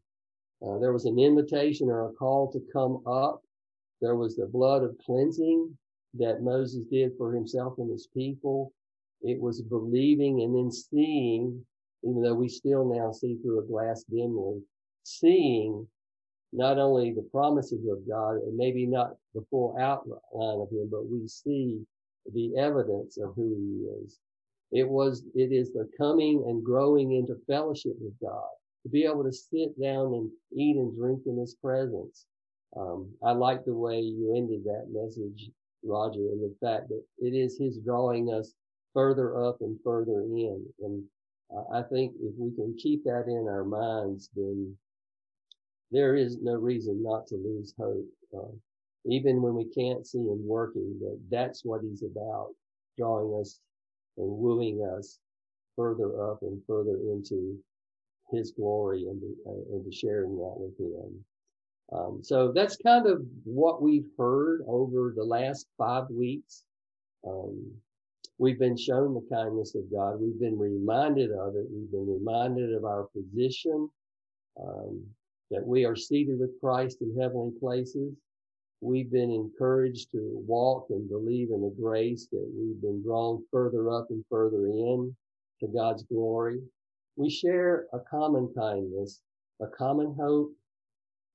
Uh, 0.65 0.77
there 0.77 0.93
was 0.93 1.05
an 1.05 1.17
invitation 1.17 1.89
or 1.89 2.07
a 2.07 2.13
call 2.13 2.51
to 2.51 2.61
come 2.71 3.01
up. 3.07 3.41
There 3.99 4.15
was 4.15 4.35
the 4.35 4.45
blood 4.45 4.83
of 4.83 4.95
cleansing 5.05 5.75
that 6.15 6.43
Moses 6.43 6.83
did 6.91 7.11
for 7.17 7.33
himself 7.33 7.75
and 7.77 7.89
his 7.91 8.07
people. 8.13 8.71
It 9.21 9.39
was 9.39 9.61
believing 9.61 10.41
and 10.41 10.55
then 10.55 10.71
seeing, 10.71 11.65
even 12.03 12.21
though 12.21 12.35
we 12.35 12.47
still 12.47 12.85
now 12.85 13.11
see 13.11 13.37
through 13.37 13.59
a 13.59 13.67
glass 13.67 14.03
dimly, 14.03 14.61
seeing 15.03 15.87
not 16.53 16.77
only 16.77 17.13
the 17.13 17.27
promises 17.31 17.87
of 17.87 18.07
God 18.07 18.35
and 18.35 18.55
maybe 18.57 18.85
not 18.85 19.15
the 19.33 19.45
full 19.49 19.75
outline 19.79 20.19
of 20.33 20.69
him, 20.71 20.89
but 20.91 21.07
we 21.07 21.27
see 21.27 21.81
the 22.33 22.55
evidence 22.57 23.17
of 23.17 23.33
who 23.35 23.55
he 23.55 24.03
is. 24.03 24.19
It 24.71 24.87
was, 24.87 25.23
it 25.35 25.51
is 25.51 25.73
the 25.73 25.89
coming 25.97 26.43
and 26.47 26.63
growing 26.63 27.13
into 27.13 27.35
fellowship 27.47 27.93
with 27.99 28.13
God 28.21 28.49
to 28.83 28.89
be 28.89 29.05
able 29.05 29.23
to 29.23 29.31
sit 29.31 29.79
down 29.81 30.13
and 30.13 30.29
eat 30.53 30.77
and 30.77 30.95
drink 30.95 31.23
in 31.25 31.37
his 31.37 31.55
presence. 31.55 32.25
Um, 32.77 33.09
I 33.23 33.31
like 33.31 33.65
the 33.65 33.73
way 33.73 33.99
you 33.99 34.33
ended 34.35 34.63
that 34.63 34.87
message, 34.91 35.49
Roger, 35.83 36.19
and 36.19 36.41
the 36.41 36.55
fact 36.65 36.87
that 36.89 37.03
it 37.19 37.35
is 37.35 37.57
his 37.57 37.79
drawing 37.79 38.33
us 38.33 38.53
further 38.93 39.43
up 39.43 39.57
and 39.61 39.77
further 39.83 40.21
in. 40.21 40.65
And 40.79 41.03
I 41.73 41.81
think 41.81 42.13
if 42.21 42.33
we 42.37 42.55
can 42.55 42.75
keep 42.77 43.03
that 43.03 43.25
in 43.27 43.47
our 43.49 43.65
minds, 43.65 44.29
then 44.35 44.75
there 45.91 46.15
is 46.15 46.37
no 46.41 46.53
reason 46.53 47.01
not 47.03 47.27
to 47.27 47.35
lose 47.35 47.73
hope. 47.77 48.05
Uh, 48.35 48.55
even 49.05 49.41
when 49.41 49.55
we 49.55 49.65
can't 49.65 50.05
see 50.05 50.19
him 50.19 50.47
working, 50.47 50.97
that 50.99 51.19
that's 51.29 51.65
what 51.65 51.81
he's 51.81 52.03
about, 52.03 52.49
drawing 52.97 53.39
us 53.39 53.59
and 54.17 54.27
wooing 54.29 54.81
us 54.97 55.19
further 55.75 56.31
up 56.31 56.39
and 56.43 56.61
further 56.67 56.97
into 57.11 57.57
his 58.31 58.51
glory 58.51 59.07
and, 59.07 59.21
uh, 59.47 59.75
and 59.75 59.93
sharing 59.93 60.35
that 60.37 60.55
with 60.57 60.77
him. 60.79 61.25
Um, 61.91 62.19
so 62.23 62.51
that's 62.53 62.77
kind 62.77 63.05
of 63.07 63.21
what 63.43 63.81
we've 63.81 64.07
heard 64.17 64.61
over 64.67 65.13
the 65.15 65.23
last 65.23 65.67
five 65.77 66.05
weeks. 66.09 66.63
Um, 67.27 67.71
we've 68.37 68.59
been 68.59 68.77
shown 68.77 69.13
the 69.13 69.35
kindness 69.35 69.75
of 69.75 69.91
God. 69.91 70.21
We've 70.21 70.39
been 70.39 70.57
reminded 70.57 71.31
of 71.31 71.55
it. 71.55 71.65
We've 71.69 71.91
been 71.91 72.07
reminded 72.07 72.73
of 72.73 72.85
our 72.85 73.07
position, 73.13 73.89
um, 74.61 75.03
that 75.51 75.65
we 75.65 75.85
are 75.85 75.95
seated 75.95 76.39
with 76.39 76.59
Christ 76.59 77.01
in 77.01 77.15
heavenly 77.19 77.51
places. 77.59 78.13
We've 78.79 79.11
been 79.11 79.31
encouraged 79.31 80.11
to 80.11 80.43
walk 80.47 80.87
and 80.89 81.07
believe 81.07 81.49
in 81.51 81.61
the 81.61 81.75
grace 81.79 82.27
that 82.31 82.51
we've 82.57 82.81
been 82.81 83.03
drawn 83.03 83.43
further 83.51 83.91
up 83.91 84.07
and 84.09 84.23
further 84.29 84.65
in 84.67 85.15
to 85.59 85.67
God's 85.67 86.03
glory. 86.03 86.59
We 87.15 87.29
share 87.29 87.85
a 87.93 87.99
common 87.99 88.51
kindness, 88.57 89.21
a 89.61 89.67
common 89.67 90.15
hope, 90.19 90.51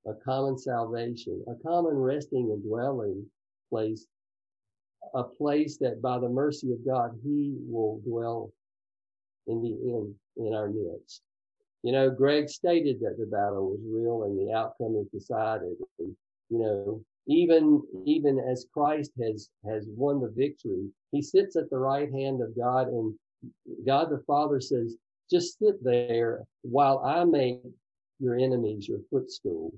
a 0.07 0.15
common 0.25 0.59
salvation, 0.59 1.45
a 1.47 1.55
common 1.63 1.95
resting 1.95 2.51
and 2.51 2.65
dwelling 2.65 3.25
place, 3.71 4.07
a 5.15 5.23
place 5.23 5.77
that 5.79 6.01
by 6.01 6.19
the 6.19 6.29
mercy 6.29 6.73
of 6.73 6.85
God, 6.85 7.19
he 7.23 7.55
will 7.69 8.01
dwell 8.05 8.53
in 9.47 9.63
the 9.63 9.95
end 9.95 10.15
in 10.37 10.55
our 10.55 10.69
midst. 10.69 11.23
You 11.87 11.93
know, 11.93 12.11
Greg 12.11 12.49
stated 12.49 12.99
that 13.03 13.17
the 13.17 13.27
battle 13.27 13.71
was 13.71 13.79
real 13.87 14.25
and 14.25 14.37
the 14.37 14.53
outcome 14.53 14.97
is 14.97 15.07
decided. 15.07 15.77
And, 16.01 16.17
you 16.51 16.59
know, 16.59 17.05
even, 17.29 17.81
even 18.05 18.41
as 18.41 18.67
Christ 18.75 19.13
has, 19.23 19.51
has 19.65 19.87
won 19.91 20.21
the 20.21 20.33
victory, 20.37 20.89
he 21.13 21.23
sits 21.23 21.55
at 21.55 21.71
the 21.71 21.79
right 21.79 22.11
hand 22.11 22.43
of 22.43 22.57
God 22.57 22.89
and 22.89 23.15
God 23.87 24.11
the 24.11 24.21
Father 24.27 24.61
says, 24.61 24.97
just 25.31 25.61
sit 25.61 25.77
there 25.85 26.43
while 26.63 26.99
I 27.05 27.23
make 27.23 27.61
your 28.19 28.35
enemies 28.35 28.89
your 28.89 29.03
footstool. 29.09 29.73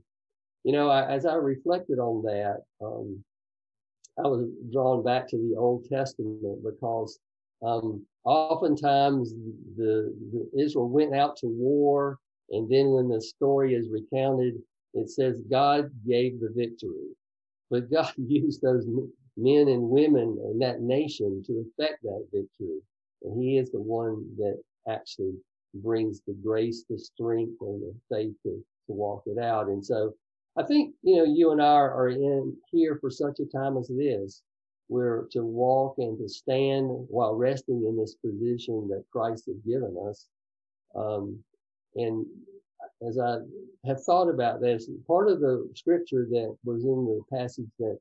You 0.64 0.72
know, 0.72 0.88
I, 0.88 1.14
as 1.14 1.26
I 1.26 1.34
reflected 1.34 1.98
on 1.98 2.22
that, 2.22 2.62
um, 2.82 3.22
I 4.18 4.22
was 4.28 4.48
drawn 4.72 5.04
back 5.04 5.28
to 5.28 5.36
the 5.36 5.56
Old 5.58 5.84
Testament 5.90 6.64
because 6.64 7.18
um, 7.62 8.04
oftentimes 8.24 9.34
the, 9.76 10.14
the, 10.32 10.62
Israel 10.62 10.88
went 10.88 11.14
out 11.14 11.36
to 11.38 11.46
war, 11.46 12.18
and 12.50 12.70
then 12.70 12.90
when 12.90 13.08
the 13.08 13.20
story 13.20 13.74
is 13.74 13.88
recounted, 13.90 14.54
it 14.94 15.10
says 15.10 15.42
God 15.50 15.90
gave 16.06 16.40
the 16.40 16.52
victory, 16.54 17.14
but 17.70 17.90
God 17.92 18.12
used 18.16 18.62
those 18.62 18.86
men 19.36 19.68
and 19.68 19.82
women 19.82 20.38
and 20.44 20.60
that 20.62 20.80
nation 20.80 21.42
to 21.46 21.64
effect 21.78 22.02
that 22.02 22.26
victory, 22.32 22.80
and 23.22 23.42
He 23.42 23.58
is 23.58 23.70
the 23.70 23.80
one 23.80 24.24
that 24.36 24.60
actually 24.88 25.34
brings 25.74 26.20
the 26.26 26.34
grace, 26.42 26.84
the 26.88 26.98
strength, 26.98 27.60
and 27.60 27.82
the 27.82 27.94
faith 28.10 28.34
to, 28.44 28.50
to 28.50 28.92
walk 28.92 29.24
it 29.26 29.38
out. 29.38 29.68
And 29.68 29.84
so 29.84 30.14
I 30.56 30.62
think, 30.64 30.94
you 31.02 31.16
know, 31.16 31.24
you 31.24 31.52
and 31.52 31.62
I 31.62 31.66
are 31.66 32.08
in 32.08 32.56
here 32.70 32.98
for 33.00 33.10
such 33.10 33.38
a 33.40 33.46
time 33.46 33.76
as 33.76 33.88
this. 33.88 34.42
We're 34.88 35.26
to 35.32 35.44
walk 35.44 35.96
and 35.98 36.18
to 36.18 36.28
stand 36.28 36.88
while 37.08 37.34
resting 37.34 37.84
in 37.86 37.96
this 37.96 38.14
position 38.14 38.88
that 38.88 39.04
Christ 39.12 39.44
has 39.46 39.58
given 39.66 39.96
us. 40.08 40.26
Um, 40.94 41.38
and 41.94 42.24
as 43.06 43.18
I 43.18 43.38
have 43.86 44.02
thought 44.04 44.28
about 44.28 44.60
this, 44.60 44.88
part 45.06 45.28
of 45.28 45.40
the 45.40 45.68
scripture 45.74 46.26
that 46.30 46.56
was 46.64 46.84
in 46.84 47.04
the 47.04 47.20
passage 47.36 47.68
that 47.78 47.98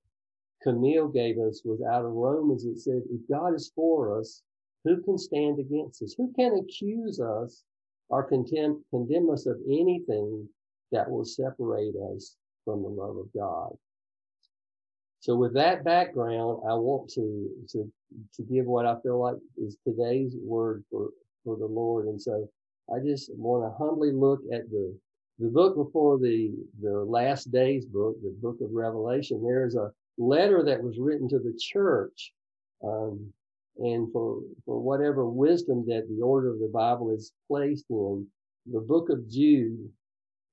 Camille 0.63 1.07
gave 1.07 1.37
us 1.37 1.61
was 1.63 1.81
out 1.81 2.05
of 2.05 2.11
Romans. 2.11 2.65
It 2.65 2.79
said, 2.79 3.03
if 3.11 3.21
God 3.29 3.53
is 3.53 3.71
for 3.75 4.19
us, 4.19 4.41
who 4.83 5.01
can 5.01 5.17
stand 5.17 5.59
against 5.59 6.01
us? 6.01 6.15
Who 6.17 6.31
can 6.33 6.57
accuse 6.57 7.19
us 7.19 7.63
or 8.09 8.23
condemn, 8.23 8.83
condemn 8.89 9.29
us 9.29 9.45
of 9.45 9.57
anything 9.67 10.47
that 10.91 11.09
will 11.09 11.25
separate 11.25 11.95
us 12.15 12.35
from 12.65 12.81
the 12.81 12.89
love 12.89 13.17
of 13.17 13.27
God? 13.33 13.77
So 15.27 15.35
with 15.35 15.53
that 15.55 15.83
background, 15.83 16.61
I 16.65 16.73
want 16.75 17.09
to, 17.15 17.49
to, 17.73 17.91
to 18.35 18.43
give 18.43 18.65
what 18.65 18.85
I 18.85 18.95
feel 19.03 19.19
like 19.19 19.35
is 19.57 19.75
today's 19.85 20.33
word 20.41 20.85
for, 20.89 21.09
for 21.43 21.57
the 21.57 21.65
Lord. 21.65 22.05
And 22.05 22.21
so 22.21 22.49
I 22.89 22.99
just 23.05 23.29
want 23.35 23.65
to 23.65 23.77
humbly 23.77 24.13
look 24.13 24.39
at 24.53 24.69
the, 24.71 24.97
the 25.37 25.49
book 25.49 25.75
before 25.75 26.17
the, 26.17 26.53
the 26.81 27.03
last 27.03 27.51
days 27.51 27.85
book, 27.85 28.15
the 28.23 28.37
book 28.41 28.61
of 28.61 28.69
Revelation. 28.71 29.43
There 29.43 29.65
is 29.65 29.75
a 29.75 29.91
letter 30.17 30.63
that 30.63 30.81
was 30.81 30.97
written 30.97 31.27
to 31.27 31.39
the 31.39 31.59
church. 31.59 32.31
Um, 32.81 33.33
and 33.79 34.09
for, 34.13 34.39
for 34.65 34.79
whatever 34.79 35.27
wisdom 35.27 35.83
that 35.87 36.07
the 36.07 36.23
order 36.23 36.53
of 36.53 36.59
the 36.59 36.71
Bible 36.73 37.13
is 37.13 37.33
placed 37.49 37.87
in, 37.89 38.25
the 38.71 38.79
book 38.79 39.09
of 39.09 39.29
Jude, 39.29 39.89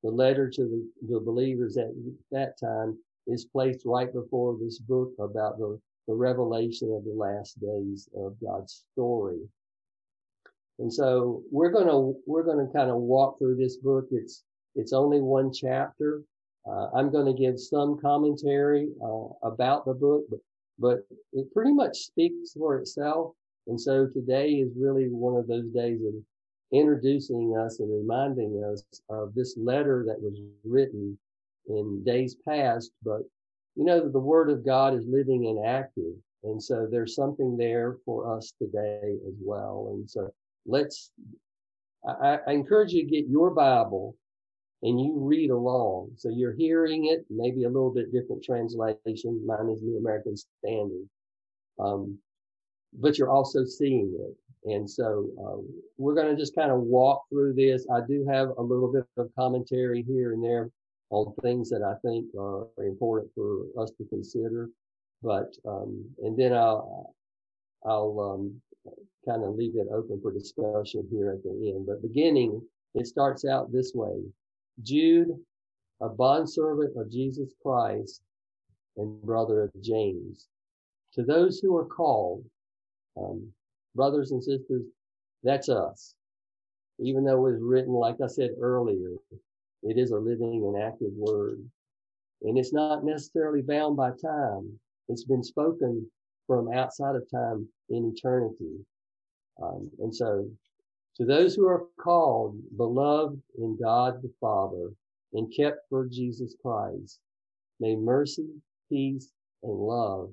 the 0.03 0.11
letter 0.11 0.51
to 0.51 0.63
the, 0.63 1.13
the 1.13 1.21
believers 1.21 1.77
at 1.77 1.91
that 2.33 2.59
time 2.59 2.99
is 3.27 3.47
placed 3.47 3.83
right 3.85 4.13
before 4.13 4.57
this 4.61 4.79
book 4.79 5.13
about 5.19 5.59
the, 5.59 5.79
the 6.09 6.15
revelation 6.15 6.93
of 6.93 7.05
the 7.05 7.15
last 7.17 7.61
days 7.61 8.09
of 8.17 8.37
God's 8.45 8.85
story. 8.93 9.41
And 10.79 10.93
so 10.93 11.43
we're 11.51 11.71
going 11.71 11.87
to, 11.87 12.15
we're 12.27 12.43
going 12.43 12.67
to 12.67 12.73
kind 12.73 12.91
of 12.91 12.97
walk 12.97 13.39
through 13.39 13.57
this 13.57 13.77
book. 13.77 14.07
It's, 14.11 14.43
it's 14.75 14.93
only 14.93 15.21
one 15.21 15.53
chapter. 15.53 16.23
Uh, 16.67 16.89
I'm 16.97 17.13
going 17.13 17.27
to 17.27 17.41
give 17.41 17.61
some 17.61 17.99
commentary 18.01 18.89
uh, 19.03 19.29
about 19.43 19.85
the 19.85 19.95
book, 19.95 20.25
but 20.31 20.41
but 20.79 21.07
it 21.33 21.53
pretty 21.53 21.73
much 21.73 21.97
speaks 21.97 22.53
for 22.55 22.79
itself. 22.79 23.33
And 23.67 23.81
so 23.81 24.07
today 24.07 24.55
is 24.55 24.73
really 24.77 25.09
one 25.09 25.37
of 25.37 25.47
those 25.47 25.71
days 25.73 26.01
of 26.05 26.15
introducing 26.73 27.57
us 27.57 27.81
and 27.81 27.91
reminding 27.91 28.63
us 28.73 28.85
of 29.09 29.35
this 29.35 29.57
letter 29.57 30.05
that 30.07 30.21
was 30.21 30.39
written 30.65 31.19
in 31.69 32.03
days 32.05 32.37
past, 32.47 32.91
but 33.03 33.23
you 33.77 33.85
know 33.85 34.01
that 34.01 34.13
the 34.13 34.19
word 34.19 34.51
of 34.51 34.65
God 34.65 34.95
is 34.95 35.07
living 35.07 35.47
and 35.47 35.67
active. 35.67 36.15
And 36.45 36.63
so 36.63 36.87
there's 36.91 37.15
something 37.15 37.57
there 37.57 37.97
for 38.05 38.37
us 38.37 38.53
today 38.61 39.17
as 39.27 39.35
well. 39.41 39.89
And 39.93 40.09
so 40.09 40.33
let's, 40.67 41.11
I, 42.07 42.39
I 42.47 42.53
encourage 42.53 42.93
you 42.93 43.03
to 43.03 43.11
get 43.11 43.27
your 43.29 43.51
Bible 43.51 44.15
and 44.83 45.01
you 45.01 45.15
read 45.17 45.51
along. 45.51 46.11
So 46.17 46.29
you're 46.29 46.53
hearing 46.53 47.07
it, 47.07 47.25
maybe 47.31 47.65
a 47.65 47.69
little 47.69 47.93
bit 47.93 48.13
different 48.13 48.45
translation. 48.45 49.43
Mine 49.47 49.71
is 49.71 49.83
New 49.83 49.97
American 49.97 50.37
Standard. 50.37 51.09
Um, 51.81 52.19
but 52.93 53.19
you're 53.19 53.31
also 53.31 53.65
seeing 53.65 54.15
it. 54.21 54.71
And 54.71 54.89
so 54.89 55.27
um, 55.45 55.69
we're 55.97 56.15
going 56.15 56.35
to 56.35 56.41
just 56.41 56.55
kind 56.55 56.71
of 56.71 56.81
walk 56.81 57.23
through 57.31 57.55
this. 57.55 57.87
I 57.93 58.01
do 58.07 58.27
have 58.31 58.51
a 58.59 58.63
little 58.63 58.93
bit 58.93 59.05
of 59.17 59.31
commentary 59.35 60.05
here 60.07 60.33
and 60.33 60.45
there 60.45 60.71
on 61.15 61.33
things 61.43 61.71
that 61.71 61.83
I 61.83 61.95
think 62.07 62.27
are 62.39 62.67
important 62.79 63.31
for 63.35 63.67
us 63.81 63.93
to 63.99 64.05
consider. 64.07 64.69
But 65.23 65.55
um, 65.65 66.05
and 66.23 66.37
then 66.37 66.53
I'll 66.53 67.15
I'll 67.87 68.19
um, 68.21 68.61
kind 69.27 69.45
of 69.45 69.55
leave 69.55 69.77
it 69.77 69.87
open 69.93 70.21
for 70.21 70.33
discussion 70.33 71.07
here 71.11 71.31
at 71.31 71.43
the 71.45 71.73
end. 71.75 71.87
But 71.87 72.03
beginning, 72.03 72.61
it 72.95 73.07
starts 73.07 73.45
out 73.45 73.73
this 73.73 73.93
way: 73.95 74.23
Jude, 74.83 75.29
a 76.01 76.09
bondservant 76.09 76.97
of 76.97 77.13
Jesus 77.13 77.51
Christ 77.63 78.21
and 78.97 79.23
brother 79.23 79.63
of 79.63 79.83
James, 79.83 80.49
to 81.15 81.23
those 81.23 81.61
who 81.61 81.77
are 81.77 81.87
called 81.87 82.45
um, 83.17 83.53
brothers 83.95 84.33
and 84.33 84.43
sisters, 84.43 84.83
that's 85.45 85.69
us. 85.69 86.17
Even 86.99 87.25
though 87.25 87.47
it 87.47 87.53
was 87.53 87.61
written, 87.63 87.93
like 87.93 88.17
I 88.23 88.27
said 88.27 88.51
earlier, 88.61 89.11
it 89.85 89.99
is 89.99 90.11
a 90.11 90.19
living 90.19 90.65
and 90.65 90.83
active 90.83 91.13
word. 91.15 91.65
And 92.43 92.59
it's 92.59 92.73
not 92.73 93.05
necessarily 93.05 93.63
bound 93.63 93.97
by 93.97 94.11
time. 94.11 94.79
It's 95.09 95.25
been 95.25 95.43
spoken 95.43 96.07
from 96.47 96.73
outside 96.73 97.17
of 97.17 97.31
time 97.31 97.69
in 97.91 98.13
eternity. 98.15 98.85
Um, 99.63 99.91
and 100.01 100.15
so 100.15 100.49
to 101.17 101.25
those 101.25 101.55
who 101.55 101.67
are 101.67 101.87
called, 102.01 102.59
beloved 102.77 103.41
in 103.59 103.79
God 103.81 104.21
the 104.23 104.33
Father, 104.41 104.91
and 105.33 105.53
kept 105.57 105.89
for 105.89 106.07
Jesus 106.07 106.55
Christ, 106.61 107.21
may 107.81 107.97
mercy, 107.97 108.49
peace, 108.91 109.31
and 109.63 109.73
love 109.73 110.33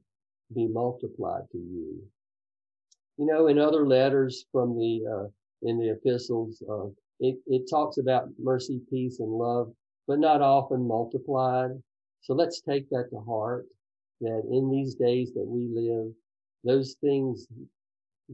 be 0.53 0.67
multiplied 0.67 1.49
to 1.51 1.57
you 1.57 2.01
you 3.21 3.27
know, 3.27 3.47
in 3.47 3.59
other 3.59 3.85
letters 3.85 4.45
from 4.51 4.75
the, 4.75 5.01
uh, 5.05 5.27
in 5.69 5.77
the 5.77 5.91
epistles, 5.91 6.63
uh, 6.67 6.87
it, 7.21 7.37
it 7.47 7.69
talks 7.69 7.97
about 7.97 8.29
mercy, 8.39 8.81
peace, 8.89 9.19
and 9.19 9.31
love, 9.31 9.71
but 10.07 10.19
not 10.19 10.41
often 10.41 10.85
multiplied. 10.87 11.69
So 12.21 12.33
let's 12.33 12.61
take 12.61 12.89
that 12.89 13.09
to 13.11 13.19
heart 13.19 13.65
that 14.19 14.43
in 14.51 14.69
these 14.69 14.95
days 14.95 15.31
that 15.33 15.45
we 15.47 15.69
live, 15.73 16.11
those 16.63 16.95
things, 17.01 17.47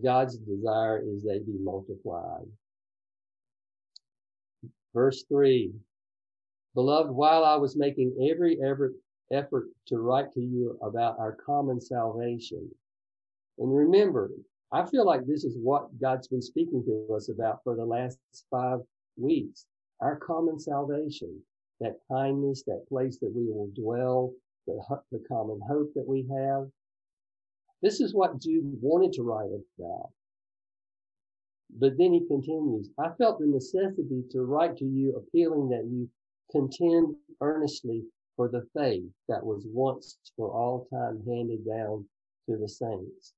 God's 0.04 0.38
desire 0.38 1.02
is 1.06 1.24
they 1.24 1.40
be 1.40 1.58
multiplied. 1.60 2.46
Verse 4.94 5.24
three, 5.30 5.72
beloved, 6.74 7.12
while 7.12 7.44
I 7.44 7.56
was 7.56 7.78
making 7.78 8.30
every 8.32 8.58
effort, 8.62 8.94
effort 9.32 9.68
to 9.88 10.00
write 10.00 10.32
to 10.34 10.42
you 10.42 10.78
about 10.82 11.20
our 11.20 11.38
common 11.46 11.80
salvation. 11.80 12.70
And 13.60 13.76
remember, 13.76 14.32
I 14.72 14.86
feel 14.86 15.06
like 15.06 15.26
this 15.26 15.46
is 15.46 15.58
what 15.58 15.98
God's 16.00 16.28
been 16.28 16.42
speaking 16.42 16.84
to 16.86 17.14
us 17.16 17.30
about 17.30 17.64
for 17.64 17.76
the 17.76 17.86
last 17.86 18.20
five 18.52 18.80
weeks. 19.16 19.66
Our 20.02 20.18
common 20.18 20.60
salvation, 20.60 21.42
that 21.80 22.00
kindness, 22.12 22.64
that 22.64 22.86
place 22.90 23.18
that 23.20 23.34
we 23.34 23.46
will 23.46 23.70
dwell, 23.76 24.34
the, 24.66 24.78
the 25.12 25.24
common 25.28 25.62
hope 25.68 25.94
that 25.96 26.08
we 26.08 26.28
have. 26.38 26.68
This 27.82 28.02
is 28.02 28.14
what 28.14 28.42
Jude 28.42 28.78
wanted 28.82 29.14
to 29.14 29.24
write 29.24 29.50
about. 29.80 30.10
But 31.80 31.98
then 31.98 32.14
he 32.14 32.28
continues, 32.28 32.90
I 33.00 33.10
felt 33.18 33.40
the 33.40 33.48
necessity 33.48 34.24
to 34.32 34.42
write 34.42 34.78
to 34.78 34.86
you 34.86 35.16
appealing 35.16 35.70
that 35.70 35.86
you 35.86 36.10
contend 36.52 37.16
earnestly 37.42 38.04
for 38.36 38.48
the 38.48 38.68
faith 38.76 39.10
that 39.28 39.46
was 39.46 39.66
once 39.68 40.18
for 40.36 40.52
all 40.52 40.88
time 40.92 41.24
handed 41.26 41.66
down 41.66 42.06
to 42.50 42.58
the 42.58 42.70
saints. 42.70 43.34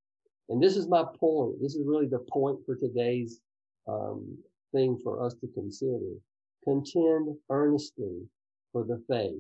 And 0.50 0.62
this 0.62 0.76
is 0.76 0.88
my 0.88 1.04
point. 1.20 1.62
This 1.62 1.76
is 1.76 1.86
really 1.86 2.08
the 2.08 2.26
point 2.32 2.60
for 2.66 2.76
today's 2.76 3.40
um, 3.88 4.38
thing 4.74 5.00
for 5.04 5.24
us 5.24 5.36
to 5.36 5.48
consider. 5.54 6.16
Contend 6.64 7.36
earnestly 7.50 8.28
for 8.72 8.84
the 8.84 9.02
faith. 9.08 9.40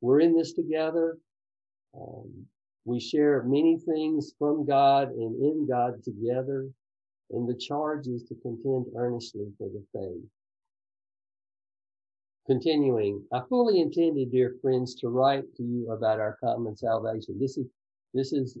We're 0.00 0.20
in 0.20 0.36
this 0.36 0.52
together. 0.52 1.18
Um, 1.96 2.46
we 2.84 3.00
share 3.00 3.44
many 3.44 3.78
things 3.78 4.34
from 4.38 4.66
God 4.66 5.08
and 5.10 5.34
in 5.42 5.66
God 5.68 6.02
together. 6.02 6.68
And 7.30 7.48
the 7.48 7.56
charge 7.56 8.06
is 8.06 8.24
to 8.24 8.34
contend 8.42 8.86
earnestly 8.96 9.46
for 9.56 9.68
the 9.68 9.82
faith. 9.92 10.28
Continuing, 12.46 13.24
I 13.32 13.40
fully 13.48 13.80
intended, 13.80 14.30
dear 14.30 14.56
friends, 14.60 14.94
to 14.96 15.08
write 15.08 15.44
to 15.56 15.62
you 15.62 15.90
about 15.90 16.20
our 16.20 16.36
common 16.44 16.76
salvation. 16.76 17.38
This 17.40 17.56
is, 17.56 17.66
this 18.12 18.34
is 18.34 18.58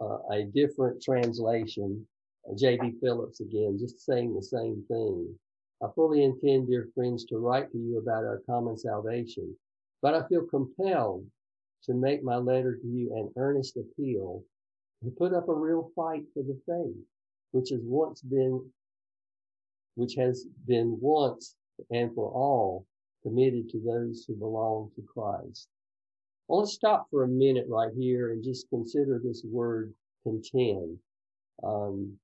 uh, 0.00 0.18
a 0.30 0.44
different 0.44 1.02
translation, 1.02 2.06
uh, 2.48 2.54
J.B. 2.56 2.94
Phillips 3.02 3.40
again, 3.40 3.78
just 3.78 4.04
saying 4.04 4.34
the 4.34 4.42
same 4.42 4.84
thing. 4.88 5.34
I 5.82 5.88
fully 5.94 6.24
intend, 6.24 6.68
dear 6.68 6.88
friends, 6.94 7.24
to 7.26 7.38
write 7.38 7.70
to 7.72 7.78
you 7.78 7.98
about 7.98 8.24
our 8.24 8.42
common 8.46 8.78
salvation, 8.78 9.54
but 10.02 10.14
I 10.14 10.26
feel 10.28 10.44
compelled 10.46 11.26
to 11.84 11.94
make 11.94 12.22
my 12.22 12.36
letter 12.36 12.76
to 12.76 12.86
you 12.86 13.14
an 13.14 13.32
earnest 13.36 13.76
appeal 13.76 14.42
to 15.04 15.10
put 15.10 15.34
up 15.34 15.48
a 15.48 15.54
real 15.54 15.90
fight 15.94 16.24
for 16.32 16.42
the 16.42 16.58
faith, 16.66 16.96
which 17.52 17.70
has 17.70 17.80
once 17.82 18.22
been, 18.22 18.64
which 19.94 20.14
has 20.14 20.46
been 20.66 20.98
once 21.00 21.54
and 21.90 22.14
for 22.14 22.30
all 22.30 22.86
committed 23.22 23.68
to 23.70 23.80
those 23.80 24.24
who 24.26 24.34
belong 24.34 24.90
to 24.96 25.02
Christ. 25.02 25.68
Want 26.48 26.68
to 26.68 26.72
stop 26.72 27.08
for 27.10 27.24
a 27.24 27.28
minute 27.28 27.66
right 27.68 27.90
here 27.96 28.32
and 28.32 28.42
just 28.44 28.68
consider 28.70 29.20
this 29.22 29.42
word 29.44 29.92
contend. 30.22 30.96
Um, 31.64 32.16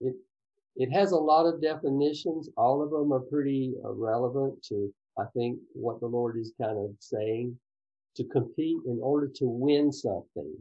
it, 0.00 0.14
it 0.76 0.90
has 0.90 1.12
a 1.12 1.16
lot 1.16 1.46
of 1.46 1.60
definitions. 1.60 2.48
All 2.56 2.82
of 2.82 2.90
them 2.90 3.12
are 3.12 3.20
pretty 3.20 3.74
uh, 3.84 3.92
relevant 3.92 4.62
to, 4.68 4.92
I 5.18 5.24
think, 5.36 5.58
what 5.74 6.00
the 6.00 6.06
Lord 6.06 6.38
is 6.38 6.52
kind 6.60 6.78
of 6.78 6.90
saying. 6.98 7.58
To 8.16 8.24
compete 8.24 8.78
in 8.86 9.00
order 9.02 9.26
to 9.26 9.44
win 9.44 9.92
something. 9.92 10.56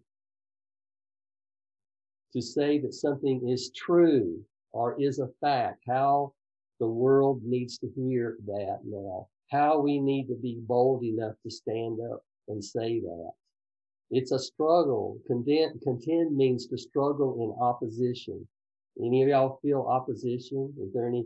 To 2.34 2.42
say 2.42 2.80
that 2.80 2.94
something 2.94 3.48
is 3.48 3.72
true 3.76 4.44
or 4.72 5.00
is 5.00 5.20
a 5.20 5.30
fact. 5.40 5.84
How 5.88 6.34
the 6.80 6.88
world 6.88 7.42
needs 7.44 7.78
to 7.78 7.90
hear 7.96 8.38
that 8.48 8.80
now. 8.84 9.28
How 9.52 9.80
we 9.80 10.00
need 10.00 10.28
to 10.28 10.36
be 10.36 10.58
bold 10.60 11.04
enough 11.04 11.36
to 11.44 11.52
stand 11.52 12.00
up 12.12 12.24
and 12.48 12.64
say 12.64 13.00
that. 13.00 13.32
It's 14.12 14.32
a 14.32 14.40
struggle. 14.40 15.18
Contend, 15.26 15.82
contend 15.82 16.36
means 16.36 16.68
to 16.68 16.78
struggle 16.78 17.36
in 17.44 17.64
opposition. 17.64 18.48
Any 19.04 19.24
of 19.24 19.30
y'all 19.30 19.60
feel 19.62 19.88
opposition? 19.90 20.74
Is 20.80 20.94
there 20.94 21.08
any 21.08 21.26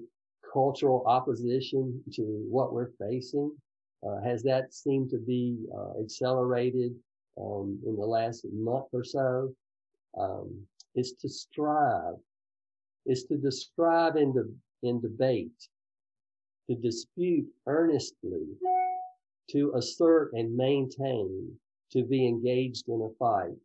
cultural 0.54 1.04
opposition 1.06 2.02
to 2.14 2.22
what 2.50 2.74
we're 2.74 2.92
facing? 3.00 3.52
Uh, 4.08 4.22
has 4.22 4.44
that 4.44 4.74
seemed 4.74 5.10
to 5.10 5.18
be 5.18 5.58
uh, 5.76 6.00
accelerated 6.02 6.94
um, 7.40 7.80
in 7.86 7.96
the 7.96 8.06
last 8.06 8.46
month 8.54 8.86
or 8.94 9.04
so? 9.04 9.54
Um, 10.18 10.62
it's 10.96 11.12
to 11.14 11.30
strive. 11.30 12.16
It's 13.06 13.24
to 13.24 13.38
describe 13.38 14.16
in, 14.16 14.34
de- 14.34 14.88
in 14.88 15.02
debate, 15.02 15.68
to 16.70 16.76
dispute 16.76 17.48
earnestly, 17.66 18.44
to 19.52 19.74
assert 19.76 20.32
and 20.34 20.56
maintain, 20.56 21.52
to 21.92 22.04
be 22.04 22.28
engaged 22.28 22.90
in 22.90 23.02
a 23.02 23.16
fight. 23.18 23.56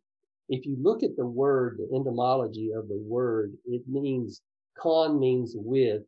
If 0.49 0.65
you 0.65 0.77
look 0.79 1.03
at 1.03 1.15
the 1.15 1.25
word, 1.25 1.79
the 1.79 1.97
etymology 1.97 2.71
of 2.71 2.87
the 2.87 2.97
word, 2.97 3.53
it 3.65 3.81
means, 3.87 4.41
con 4.77 5.19
means 5.19 5.55
with, 5.57 6.03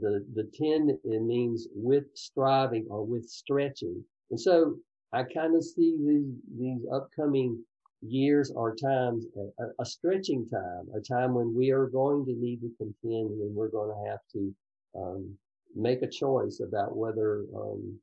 the, 0.00 0.24
the 0.34 0.48
ten, 0.54 0.98
it 1.04 1.22
means 1.22 1.66
with 1.74 2.04
striving 2.14 2.86
or 2.88 3.04
with 3.04 3.28
stretching. 3.28 4.04
And 4.30 4.40
so 4.40 4.76
I 5.12 5.24
kind 5.24 5.56
of 5.56 5.64
see 5.64 5.96
these, 5.98 6.32
these 6.58 6.82
upcoming 6.92 7.62
years 8.02 8.52
or 8.54 8.74
times, 8.74 9.26
a, 9.58 9.64
a, 9.80 9.84
stretching 9.84 10.46
time, 10.48 10.86
a 10.96 11.00
time 11.00 11.34
when 11.34 11.54
we 11.54 11.70
are 11.70 11.86
going 11.86 12.24
to 12.26 12.32
need 12.32 12.60
to 12.60 12.70
contend 12.76 13.30
and 13.40 13.54
we're 13.54 13.68
going 13.68 13.90
to 13.90 14.10
have 14.10 14.20
to, 14.32 14.54
um, 14.96 15.38
make 15.74 16.02
a 16.02 16.08
choice 16.08 16.60
about 16.60 16.96
whether, 16.96 17.44
um, 17.56 17.98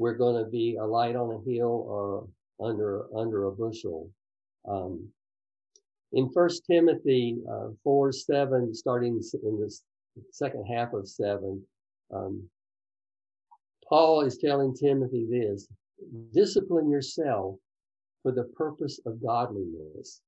we're 0.00 0.14
going 0.14 0.42
to 0.42 0.50
be 0.50 0.78
a 0.80 0.84
light 0.84 1.14
on 1.14 1.30
a 1.30 1.50
hill 1.50 1.84
or 1.86 2.26
under 2.58 3.04
under 3.14 3.44
a 3.44 3.52
bushel. 3.52 4.08
Um, 4.66 5.06
in 6.12 6.32
First 6.32 6.64
Timothy 6.64 7.36
uh, 7.48 7.68
4 7.84 8.10
7, 8.10 8.74
starting 8.74 9.20
in 9.44 9.60
the 9.60 9.78
second 10.32 10.64
half 10.64 10.94
of 10.94 11.06
7, 11.06 11.62
um, 12.14 12.48
Paul 13.86 14.22
is 14.22 14.38
telling 14.38 14.74
Timothy 14.74 15.26
this 15.30 15.68
discipline 16.32 16.90
yourself 16.90 17.56
for 18.22 18.32
the 18.32 18.44
purpose 18.56 19.00
of 19.04 19.22
godliness. 19.22 20.22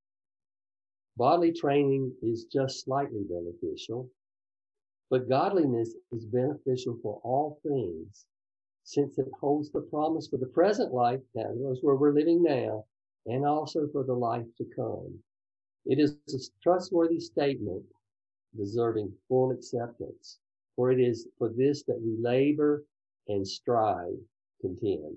Bodily 1.16 1.52
training 1.52 2.12
is 2.22 2.44
just 2.44 2.84
slightly 2.84 3.22
beneficial, 3.26 4.10
but 5.08 5.30
godliness 5.30 5.94
is 6.12 6.26
beneficial 6.26 6.98
for 7.02 7.20
all 7.24 7.58
things 7.62 8.26
since 8.84 9.18
it 9.18 9.28
holds 9.40 9.70
the 9.70 9.80
promise 9.80 10.28
for 10.28 10.38
the 10.38 10.46
present 10.46 10.92
life, 10.92 11.20
that 11.34 11.50
is 11.70 11.82
where 11.82 11.96
we're 11.96 12.12
living 12.12 12.42
now, 12.42 12.84
and 13.26 13.46
also 13.46 13.88
for 13.92 14.04
the 14.04 14.14
life 14.14 14.46
to 14.58 14.64
come. 14.74 15.18
It 15.86 15.98
is 15.98 16.16
a 16.28 16.38
trustworthy 16.62 17.20
statement 17.20 17.84
deserving 18.56 19.12
full 19.28 19.50
acceptance, 19.50 20.38
for 20.76 20.90
it 20.90 21.00
is 21.00 21.28
for 21.38 21.50
this 21.56 21.84
that 21.84 22.00
we 22.00 22.16
labor 22.20 22.84
and 23.28 23.46
strive, 23.46 24.18
contend. 24.60 25.16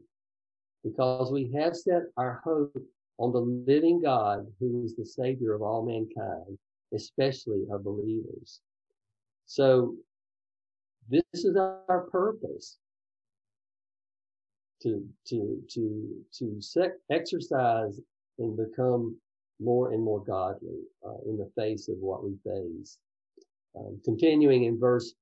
Because 0.84 1.32
we 1.32 1.52
have 1.54 1.76
set 1.76 2.04
our 2.18 2.42
hope 2.44 2.76
on 3.18 3.32
the 3.32 3.40
living 3.40 4.02
God 4.02 4.46
who 4.60 4.84
is 4.84 4.96
the 4.96 5.06
Savior 5.06 5.54
of 5.54 5.62
all 5.62 5.86
mankind, 5.86 6.58
especially 6.94 7.64
of 7.72 7.84
believers. 7.84 8.62
So 9.46 9.96
this 11.10 11.24
is 11.34 11.56
our 11.56 12.08
purpose 12.12 12.78
to 14.86 15.04
to 15.28 15.62
to 15.68 16.26
to 16.32 16.62
sec- 16.62 17.00
exercise 17.10 18.00
and 18.38 18.56
become 18.56 19.18
more 19.60 19.92
and 19.92 20.04
more 20.04 20.24
godly 20.24 20.80
uh, 21.06 21.18
in 21.28 21.38
the 21.38 21.50
face 21.58 21.88
of 21.88 21.98
what 21.98 22.24
we 22.24 22.36
face. 22.44 22.98
Um, 23.78 24.00
continuing 24.06 24.66
in 24.66 24.80
verse 24.80 25.16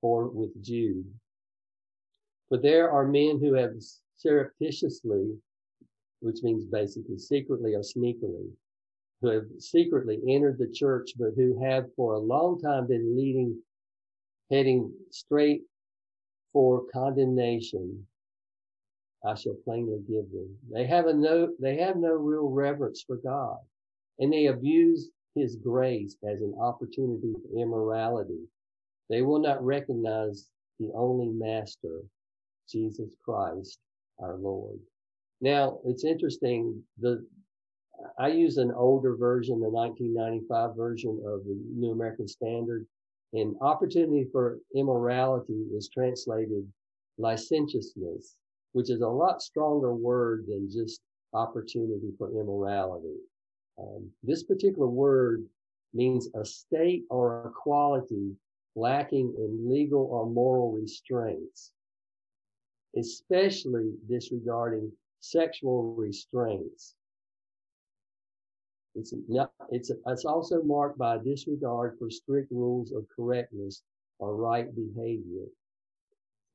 four 0.00 0.28
with 0.28 0.50
Jude, 0.62 1.04
for 2.48 2.58
there 2.58 2.90
are 2.90 3.06
men 3.06 3.40
who 3.40 3.54
have 3.54 3.72
surreptitiously, 4.16 5.36
which 6.20 6.42
means 6.42 6.64
basically 6.64 7.18
secretly 7.18 7.74
or 7.74 7.80
sneakily, 7.80 8.48
who 9.20 9.28
have 9.28 9.44
secretly 9.58 10.20
entered 10.28 10.58
the 10.58 10.72
church, 10.72 11.10
but 11.18 11.32
who 11.36 11.60
have 11.62 11.86
for 11.96 12.14
a 12.14 12.18
long 12.18 12.60
time 12.60 12.86
been 12.86 13.16
leading, 13.16 13.60
heading 14.50 14.92
straight 15.10 15.62
for 16.52 16.84
condemnation 16.92 18.06
I 19.24 19.34
shall 19.34 19.56
plainly 19.64 19.98
give 20.08 20.30
them. 20.30 20.56
They 20.72 20.86
have 20.86 21.06
a 21.06 21.12
no, 21.12 21.52
they 21.60 21.76
have 21.78 21.96
no 21.96 22.14
real 22.14 22.48
reverence 22.48 23.02
for 23.06 23.16
God 23.16 23.58
and 24.18 24.32
they 24.32 24.46
abuse 24.46 25.10
his 25.34 25.56
grace 25.56 26.16
as 26.28 26.40
an 26.40 26.54
opportunity 26.60 27.32
for 27.32 27.60
immorality. 27.60 28.40
They 29.08 29.22
will 29.22 29.38
not 29.38 29.64
recognize 29.64 30.48
the 30.78 30.90
only 30.94 31.28
master, 31.28 32.02
Jesus 32.68 33.14
Christ, 33.24 33.78
our 34.18 34.36
Lord. 34.36 34.78
Now, 35.40 35.78
it's 35.84 36.04
interesting. 36.04 36.82
The, 36.98 37.24
I 38.18 38.28
use 38.28 38.58
an 38.58 38.72
older 38.72 39.16
version, 39.16 39.60
the 39.60 39.68
1995 39.68 40.76
version 40.76 41.22
of 41.24 41.44
the 41.44 41.58
New 41.74 41.92
American 41.92 42.28
Standard 42.28 42.86
and 43.32 43.54
opportunity 43.60 44.26
for 44.32 44.58
immorality 44.74 45.66
is 45.76 45.88
translated 45.92 46.66
licentiousness 47.18 48.37
which 48.72 48.90
is 48.90 49.00
a 49.00 49.08
lot 49.08 49.42
stronger 49.42 49.94
word 49.94 50.44
than 50.46 50.70
just 50.70 51.00
opportunity 51.32 52.12
for 52.16 52.30
immorality. 52.30 53.16
Um, 53.78 54.10
this 54.22 54.42
particular 54.42 54.88
word 54.88 55.44
means 55.94 56.28
a 56.34 56.44
state 56.44 57.04
or 57.10 57.46
a 57.46 57.50
quality 57.50 58.34
lacking 58.74 59.34
in 59.38 59.70
legal 59.70 60.08
or 60.10 60.26
moral 60.26 60.72
restraints, 60.72 61.72
especially 62.96 63.92
disregarding 64.08 64.92
sexual 65.20 65.94
restraints. 65.94 66.94
It's 68.94 69.14
not, 69.28 69.52
it's, 69.70 69.90
it's 70.06 70.24
also 70.24 70.62
marked 70.62 70.98
by 70.98 71.18
disregard 71.18 71.96
for 71.98 72.10
strict 72.10 72.50
rules 72.50 72.92
of 72.92 73.06
correctness 73.14 73.82
or 74.18 74.34
right 74.36 74.68
behavior 74.74 75.46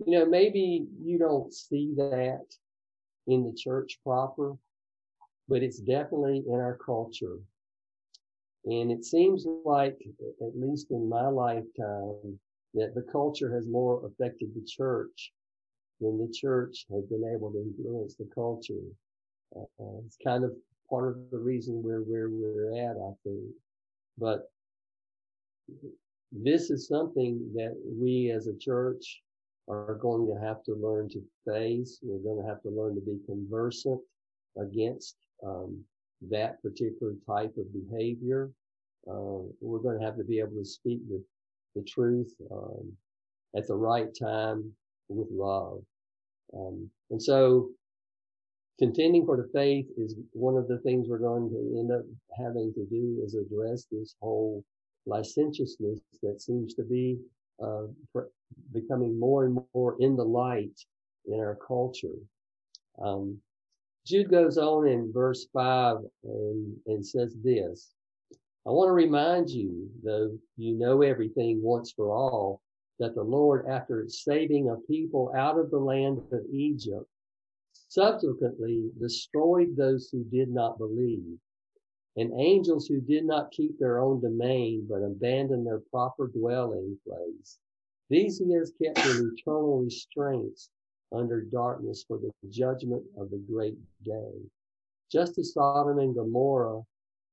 you 0.05 0.19
know, 0.19 0.25
maybe 0.25 0.87
you 1.01 1.17
don't 1.17 1.53
see 1.53 1.93
that 1.97 2.45
in 3.27 3.43
the 3.43 3.55
church 3.55 3.99
proper, 4.03 4.55
but 5.47 5.63
it's 5.63 5.79
definitely 5.79 6.43
in 6.47 6.59
our 6.59 6.77
culture. 6.85 7.37
And 8.65 8.91
it 8.91 9.03
seems 9.03 9.45
like, 9.65 9.97
at 10.41 10.57
least 10.57 10.91
in 10.91 11.09
my 11.09 11.27
lifetime, 11.27 12.39
that 12.73 12.95
the 12.95 13.05
culture 13.11 13.53
has 13.53 13.67
more 13.67 14.05
affected 14.05 14.49
the 14.55 14.65
church 14.65 15.31
than 15.99 16.17
the 16.17 16.31
church 16.33 16.85
has 16.91 17.03
been 17.05 17.23
able 17.35 17.51
to 17.51 17.59
influence 17.59 18.15
the 18.15 18.29
culture. 18.33 18.83
Uh, 19.55 19.99
it's 20.05 20.17
kind 20.23 20.43
of 20.43 20.51
part 20.89 21.09
of 21.09 21.17
the 21.31 21.37
reason 21.37 21.83
we're 21.83 22.01
where 22.01 22.29
we're 22.29 22.73
at, 22.89 22.95
I 22.97 23.11
think. 23.23 23.51
But 24.17 24.49
this 26.31 26.71
is 26.71 26.87
something 26.87 27.51
that 27.55 27.75
we 27.85 28.31
as 28.31 28.47
a 28.47 28.57
church 28.57 29.21
are 29.69 29.95
going 29.95 30.27
to 30.27 30.45
have 30.45 30.63
to 30.63 30.73
learn 30.73 31.09
to 31.09 31.21
face. 31.47 31.99
We're 32.01 32.19
going 32.19 32.43
to 32.43 32.49
have 32.49 32.61
to 32.63 32.69
learn 32.69 32.95
to 32.95 33.01
be 33.01 33.17
conversant 33.25 33.99
against 34.57 35.15
um, 35.45 35.83
that 36.29 36.61
particular 36.61 37.13
type 37.27 37.53
of 37.57 37.73
behavior. 37.73 38.51
Uh, 39.09 39.43
we're 39.61 39.79
going 39.79 39.99
to 39.99 40.05
have 40.05 40.17
to 40.17 40.23
be 40.23 40.39
able 40.39 40.57
to 40.57 40.65
speak 40.65 40.99
the, 41.09 41.23
the 41.75 41.83
truth 41.83 42.33
um, 42.51 42.91
at 43.55 43.67
the 43.67 43.75
right 43.75 44.09
time 44.17 44.71
with 45.09 45.27
love. 45.31 45.81
Um, 46.55 46.89
and 47.09 47.21
so 47.21 47.69
contending 48.79 49.25
for 49.25 49.37
the 49.37 49.49
faith 49.53 49.87
is 49.97 50.15
one 50.31 50.55
of 50.55 50.67
the 50.67 50.79
things 50.79 51.07
we're 51.07 51.17
going 51.17 51.49
to 51.49 51.79
end 51.79 51.91
up 51.91 52.03
having 52.37 52.73
to 52.73 52.85
do 52.85 53.21
is 53.25 53.35
address 53.35 53.85
this 53.91 54.15
whole 54.21 54.63
licentiousness 55.05 55.99
that 56.21 56.41
seems 56.41 56.73
to 56.75 56.83
be 56.83 57.17
uh, 57.61 57.83
becoming 58.71 59.19
more 59.19 59.45
and 59.45 59.59
more 59.73 59.95
in 59.99 60.15
the 60.15 60.23
light 60.23 60.79
in 61.25 61.39
our 61.39 61.57
culture. 61.65 62.17
Um, 63.01 63.37
Jude 64.05 64.29
goes 64.29 64.57
on 64.57 64.87
in 64.87 65.11
verse 65.13 65.47
five 65.53 65.97
and, 66.23 66.75
and 66.87 67.05
says 67.05 67.35
this, 67.43 67.93
I 68.65 68.69
want 68.69 68.89
to 68.89 68.93
remind 68.93 69.49
you, 69.49 69.89
though 70.03 70.37
you 70.57 70.73
know 70.75 71.01
everything 71.01 71.61
once 71.61 71.91
for 71.91 72.11
all, 72.11 72.61
that 72.99 73.15
the 73.15 73.23
Lord, 73.23 73.65
after 73.67 74.05
saving 74.07 74.69
a 74.69 74.75
people 74.87 75.33
out 75.35 75.57
of 75.57 75.71
the 75.71 75.79
land 75.79 76.19
of 76.31 76.41
Egypt, 76.51 77.05
subsequently 77.89 78.89
destroyed 78.99 79.75
those 79.75 80.09
who 80.11 80.23
did 80.25 80.49
not 80.49 80.77
believe 80.77 81.37
and 82.15 82.31
angels 82.39 82.87
who 82.87 83.01
did 83.01 83.25
not 83.25 83.51
keep 83.51 83.77
their 83.79 83.99
own 83.99 84.21
domain, 84.21 84.85
but 84.87 85.01
abandoned 85.01 85.65
their 85.65 85.79
proper 85.79 86.27
dwelling 86.27 86.97
place. 87.07 87.57
These 88.09 88.37
he 88.37 88.51
has 88.53 88.71
kept 88.81 88.99
in 88.99 89.35
eternal 89.35 89.79
restraints 89.79 90.69
under 91.11 91.41
darkness 91.41 92.03
for 92.07 92.19
the 92.19 92.31
judgment 92.49 93.03
of 93.17 93.29
the 93.31 93.37
great 93.37 93.77
day. 94.03 94.31
Just 95.11 95.37
as 95.37 95.53
Sodom 95.53 95.99
and 95.99 96.13
Gomorrah 96.13 96.83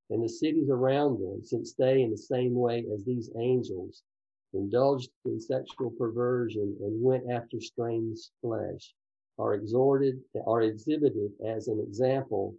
and 0.08 0.22
the 0.22 0.28
cities 0.28 0.70
around 0.70 1.20
them, 1.20 1.42
since 1.42 1.74
they, 1.74 2.02
in 2.02 2.10
the 2.10 2.16
same 2.18 2.54
way 2.54 2.86
as 2.92 3.04
these 3.04 3.30
angels, 3.38 4.02
indulged 4.54 5.10
in 5.26 5.40
sexual 5.40 5.90
perversion 5.90 6.76
and 6.80 7.02
went 7.02 7.30
after 7.30 7.60
strange 7.60 8.18
flesh, 8.40 8.94
are 9.38 9.54
exhorted, 9.54 10.20
are 10.46 10.62
exhibited 10.62 11.32
as 11.44 11.68
an 11.68 11.80
example 11.80 12.54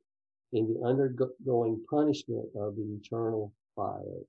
in 0.54 0.74
the 0.74 0.86
undergoing 0.86 1.84
punishment 1.90 2.46
of 2.56 2.76
the 2.76 3.00
eternal 3.02 3.54
fire. 3.76 4.22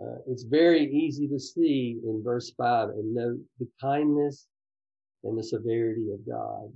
Uh, 0.00 0.18
it's 0.26 0.42
very 0.42 0.84
easy 0.92 1.26
to 1.28 1.38
see 1.38 1.98
in 2.04 2.22
verse 2.22 2.50
5 2.56 2.90
and 2.90 3.14
note 3.14 3.40
the 3.58 3.68
kindness 3.80 4.46
and 5.24 5.38
the 5.38 5.42
severity 5.42 6.10
of 6.12 6.26
God. 6.26 6.70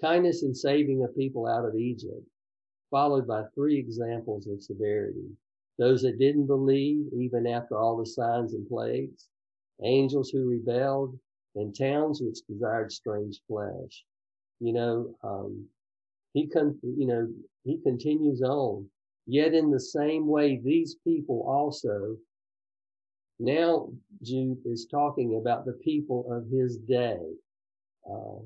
Kindness 0.00 0.42
in 0.42 0.54
saving 0.54 1.02
a 1.04 1.08
people 1.08 1.46
out 1.46 1.64
of 1.64 1.74
Egypt, 1.74 2.26
followed 2.90 3.26
by 3.26 3.42
three 3.54 3.78
examples 3.78 4.46
of 4.46 4.62
severity. 4.62 5.28
Those 5.78 6.02
that 6.02 6.18
didn't 6.18 6.46
believe 6.46 7.06
even 7.12 7.46
after 7.46 7.76
all 7.76 7.96
the 7.96 8.06
signs 8.06 8.54
and 8.54 8.68
plagues, 8.68 9.28
angels 9.82 10.30
who 10.30 10.48
rebelled, 10.48 11.18
and 11.56 11.76
towns 11.76 12.20
which 12.22 12.38
desired 12.48 12.92
strange 12.92 13.40
flesh. 13.48 14.04
You 14.60 14.72
know, 14.72 15.14
um, 15.24 15.66
he 16.34 16.48
con- 16.48 16.78
you 16.82 17.06
know, 17.06 17.28
he 17.64 17.78
continues 17.82 18.42
on. 18.42 18.86
Yet 19.26 19.54
in 19.54 19.70
the 19.70 19.80
same 19.80 20.26
way, 20.26 20.60
these 20.62 20.96
people 21.02 21.44
also, 21.48 22.16
now 23.38 23.88
Jude 24.22 24.58
is 24.66 24.86
talking 24.90 25.38
about 25.40 25.64
the 25.64 25.78
people 25.84 26.26
of 26.30 26.46
his 26.50 26.76
day. 26.76 27.18
Uh, 28.08 28.40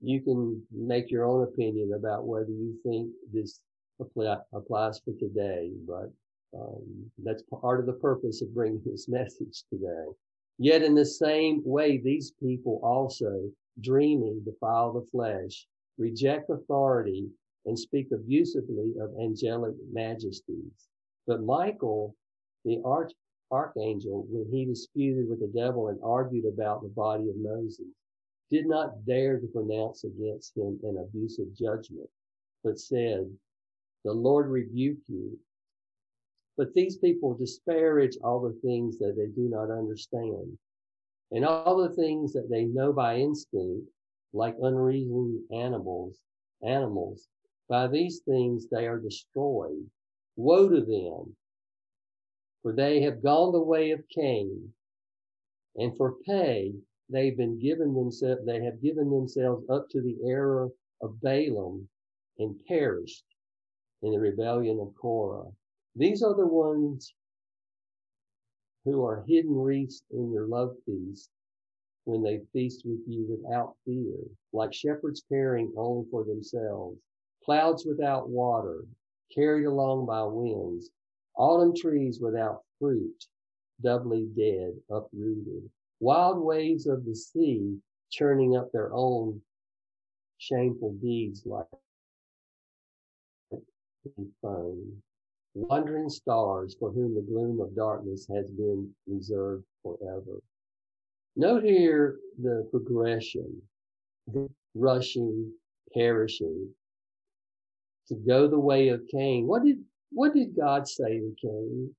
you 0.00 0.22
can 0.22 0.62
make 0.72 1.10
your 1.10 1.24
own 1.24 1.42
opinion 1.42 1.92
about 1.94 2.26
whether 2.26 2.50
you 2.50 2.74
think 2.82 3.10
this 3.32 3.60
apply, 4.00 4.38
applies 4.52 5.00
for 5.00 5.12
today, 5.18 5.70
but 5.86 6.10
um, 6.58 7.10
that's 7.22 7.42
part 7.60 7.80
of 7.80 7.86
the 7.86 7.92
purpose 7.94 8.42
of 8.42 8.54
bringing 8.54 8.80
this 8.86 9.08
message 9.08 9.64
today. 9.70 10.06
Yet 10.58 10.82
in 10.82 10.94
the 10.94 11.04
same 11.04 11.62
way, 11.64 11.98
these 11.98 12.32
people 12.42 12.80
also, 12.82 13.50
dreaming, 13.80 14.42
defile 14.44 14.92
the 14.92 15.06
flesh, 15.10 15.66
reject 15.98 16.50
authority, 16.50 17.28
and 17.66 17.78
speak 17.78 18.08
abusively 18.12 18.92
of 19.00 19.14
angelic 19.20 19.74
majesties. 19.90 20.88
But 21.26 21.42
Michael, 21.42 22.14
the 22.64 22.80
arch, 22.84 23.12
archangel, 23.50 24.26
when 24.28 24.46
he 24.52 24.64
disputed 24.64 25.28
with 25.28 25.40
the 25.40 25.52
devil 25.58 25.88
and 25.88 25.98
argued 26.02 26.44
about 26.46 26.82
the 26.82 26.88
body 26.88 27.28
of 27.30 27.36
Moses, 27.36 27.86
did 28.50 28.66
not 28.66 29.04
dare 29.06 29.38
to 29.38 29.46
pronounce 29.46 30.04
against 30.04 30.56
him 30.56 30.78
an 30.82 30.98
abusive 30.98 31.54
judgment, 31.56 32.08
but 32.62 32.78
said, 32.78 33.30
the 34.04 34.12
Lord 34.12 34.48
rebuke 34.48 34.98
you. 35.06 35.38
But 36.56 36.74
these 36.74 36.98
people 36.98 37.34
disparage 37.34 38.16
all 38.22 38.40
the 38.40 38.58
things 38.62 38.98
that 38.98 39.14
they 39.16 39.26
do 39.26 39.48
not 39.48 39.70
understand 39.70 40.58
and 41.32 41.44
all 41.44 41.76
the 41.76 41.94
things 41.94 42.32
that 42.32 42.48
they 42.50 42.64
know 42.64 42.92
by 42.92 43.16
instinct, 43.16 43.88
like 44.34 44.56
unreasoning 44.60 45.46
animals, 45.52 46.20
animals. 46.60 47.28
By 47.68 47.86
these 47.86 48.20
things 48.20 48.66
they 48.68 48.86
are 48.86 48.98
destroyed. 48.98 49.88
Woe 50.36 50.68
to 50.68 50.80
them! 50.80 51.36
For 52.62 52.72
they 52.72 53.00
have 53.02 53.22
gone 53.22 53.52
the 53.52 53.62
way 53.62 53.92
of 53.92 54.08
Cain, 54.08 54.74
and 55.76 55.96
for 55.96 56.16
pay 56.26 56.74
they've 57.08 57.36
been 57.36 57.58
given 57.60 57.94
themselves, 57.94 58.44
they 58.44 58.62
have 58.64 58.82
given 58.82 59.08
themselves 59.10 59.64
up 59.70 59.88
to 59.90 60.02
the 60.02 60.18
error 60.26 60.70
of 61.00 61.20
Balaam 61.20 61.88
and 62.38 62.58
perished 62.66 63.24
in 64.02 64.10
the 64.10 64.18
rebellion 64.20 64.80
of 64.80 64.94
Korah. 64.96 65.52
These 65.94 66.22
are 66.22 66.34
the 66.34 66.46
ones 66.46 67.14
who 68.84 69.04
are 69.04 69.24
hidden 69.28 69.54
wreaths 69.54 70.02
in 70.10 70.32
your 70.32 70.48
love 70.48 70.76
feast 70.84 71.30
when 72.04 72.22
they 72.22 72.40
feast 72.52 72.82
with 72.84 73.00
you 73.06 73.26
without 73.28 73.74
fear, 73.84 74.16
like 74.52 74.72
shepherds 74.72 75.24
caring 75.28 75.72
only 75.76 76.06
for 76.10 76.24
themselves, 76.24 76.98
clouds 77.44 77.84
without 77.86 78.28
water, 78.28 78.84
carried 79.34 79.64
along 79.64 80.06
by 80.06 80.22
winds, 80.22 80.90
autumn 81.36 81.74
trees 81.74 82.20
without 82.20 82.62
fruit, 82.78 83.24
doubly 83.82 84.26
dead, 84.36 84.74
uprooted, 84.90 85.68
wild 86.00 86.38
waves 86.38 86.86
of 86.86 87.04
the 87.04 87.14
sea 87.14 87.78
churning 88.10 88.56
up 88.56 88.70
their 88.72 88.92
own 88.92 89.40
shameful 90.38 90.92
deeds 91.00 91.44
like 91.46 91.66
foam 94.42 95.02
wandering 95.54 96.08
stars 96.08 96.76
for 96.78 96.90
whom 96.90 97.14
the 97.14 97.22
gloom 97.22 97.60
of 97.60 97.74
darkness 97.76 98.26
has 98.28 98.50
been 98.50 98.90
reserved 99.06 99.64
forever. 99.82 100.42
Note 101.36 101.64
here 101.64 102.18
the 102.40 102.68
progression, 102.70 103.60
the 104.28 104.48
rushing, 104.74 105.52
perishing, 105.92 106.68
to 108.08 108.14
go 108.14 108.46
the 108.46 108.58
way 108.58 108.88
of 108.88 109.02
Cain. 109.10 109.46
What 109.46 109.64
did, 109.64 109.78
what 110.12 110.34
did 110.34 110.56
God 110.56 110.86
say 110.86 111.18
to 111.18 111.34
Cain? 111.42 111.94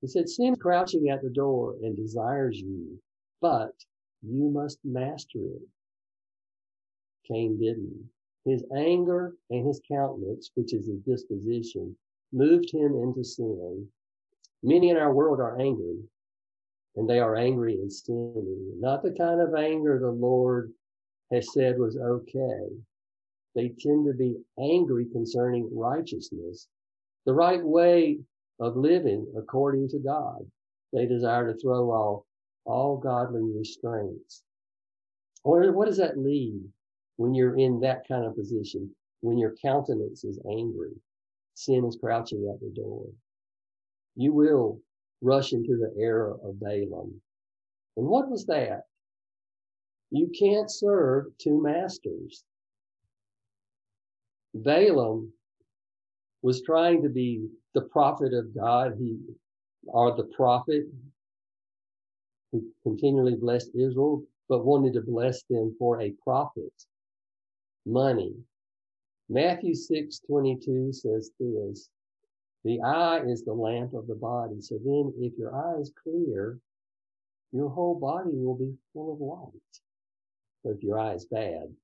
He 0.00 0.08
said, 0.08 0.28
sin 0.28 0.56
crouching 0.56 1.10
at 1.10 1.22
the 1.22 1.30
door 1.30 1.76
and 1.82 1.96
desires 1.96 2.58
you, 2.58 2.98
but 3.40 3.72
you 4.22 4.50
must 4.50 4.78
master 4.84 5.38
it. 5.38 5.68
Cain 7.28 7.58
didn't. 7.60 8.08
His 8.46 8.64
anger 8.74 9.34
and 9.50 9.66
his 9.66 9.80
countenance, 9.90 10.50
which 10.54 10.72
is 10.72 10.86
his 10.86 11.00
disposition, 11.00 11.94
moved 12.32 12.72
him 12.72 12.94
into 12.94 13.22
sin. 13.22 13.86
Many 14.62 14.90
in 14.90 14.96
our 14.96 15.12
world 15.12 15.40
are 15.40 15.60
angry, 15.60 15.98
and 16.96 17.08
they 17.08 17.20
are 17.20 17.36
angry 17.36 17.74
and 17.74 17.92
sinning. 17.92 18.80
Not 18.80 19.02
the 19.02 19.12
kind 19.12 19.40
of 19.40 19.54
anger 19.54 19.98
the 19.98 20.10
Lord 20.10 20.72
has 21.32 21.52
said 21.52 21.78
was 21.78 21.96
okay. 21.96 22.68
They 23.54 23.68
tend 23.68 24.06
to 24.06 24.14
be 24.14 24.36
angry 24.58 25.06
concerning 25.12 25.68
righteousness, 25.72 26.68
the 27.26 27.34
right 27.34 27.62
way 27.62 28.18
of 28.58 28.76
living 28.76 29.26
according 29.36 29.88
to 29.90 29.98
God. 29.98 30.38
They 30.92 31.06
desire 31.06 31.52
to 31.52 31.58
throw 31.58 31.90
off 31.90 32.24
all 32.64 32.96
godly 32.96 33.42
restraints. 33.42 34.42
Or 35.44 35.72
what 35.72 35.86
does 35.86 35.98
that 35.98 36.18
lead? 36.18 36.62
when 37.20 37.34
you're 37.34 37.58
in 37.58 37.78
that 37.80 38.08
kind 38.08 38.24
of 38.24 38.34
position, 38.34 38.90
when 39.20 39.36
your 39.36 39.54
countenance 39.60 40.24
is 40.24 40.40
angry, 40.50 40.92
sin 41.52 41.84
is 41.84 41.98
crouching 42.00 42.50
at 42.50 42.58
the 42.60 42.72
door. 42.74 43.04
You 44.16 44.32
will 44.32 44.80
rush 45.20 45.52
into 45.52 45.76
the 45.76 45.92
era 46.00 46.32
of 46.32 46.60
Balaam. 46.60 47.20
And 47.96 48.06
what 48.06 48.30
was 48.30 48.46
that? 48.46 48.82
You 50.10 50.30
can't 50.36 50.70
serve 50.70 51.26
two 51.38 51.62
masters. 51.62 52.44
Balaam 54.54 55.32
was 56.42 56.62
trying 56.62 57.02
to 57.02 57.08
be 57.08 57.46
the 57.74 57.82
prophet 57.82 58.32
of 58.34 58.54
God. 58.54 58.94
He, 58.98 59.18
or 59.86 60.16
the 60.16 60.24
prophet 60.24 60.84
who 62.52 62.64
continually 62.82 63.36
blessed 63.36 63.70
Israel, 63.74 64.24
but 64.48 64.64
wanted 64.64 64.94
to 64.94 65.02
bless 65.02 65.42
them 65.44 65.74
for 65.78 66.00
a 66.00 66.14
profit 66.24 66.72
money. 67.86 68.34
Matthew 69.28 69.74
6 69.74 70.20
22 70.26 70.92
says 70.92 71.30
this 71.38 71.88
The 72.64 72.80
eye 72.82 73.22
is 73.26 73.44
the 73.44 73.54
lamp 73.54 73.94
of 73.94 74.06
the 74.06 74.14
body. 74.14 74.60
So 74.60 74.78
then, 74.84 75.14
if 75.18 75.36
your 75.38 75.54
eye 75.54 75.80
is 75.80 75.92
clear, 76.02 76.58
your 77.52 77.68
whole 77.68 77.98
body 77.98 78.30
will 78.32 78.56
be 78.56 78.74
full 78.92 79.14
of 79.14 79.20
light. 79.20 79.80
But 80.62 80.76
if 80.76 80.82
your 80.82 80.98
eye 80.98 81.14
is 81.14 81.24
bad, 81.24 81.74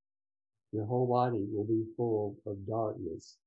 your 0.72 0.84
whole 0.84 1.06
body 1.06 1.46
will 1.50 1.64
be 1.64 1.84
full 1.96 2.36
of 2.46 2.66
darkness. 2.66 3.38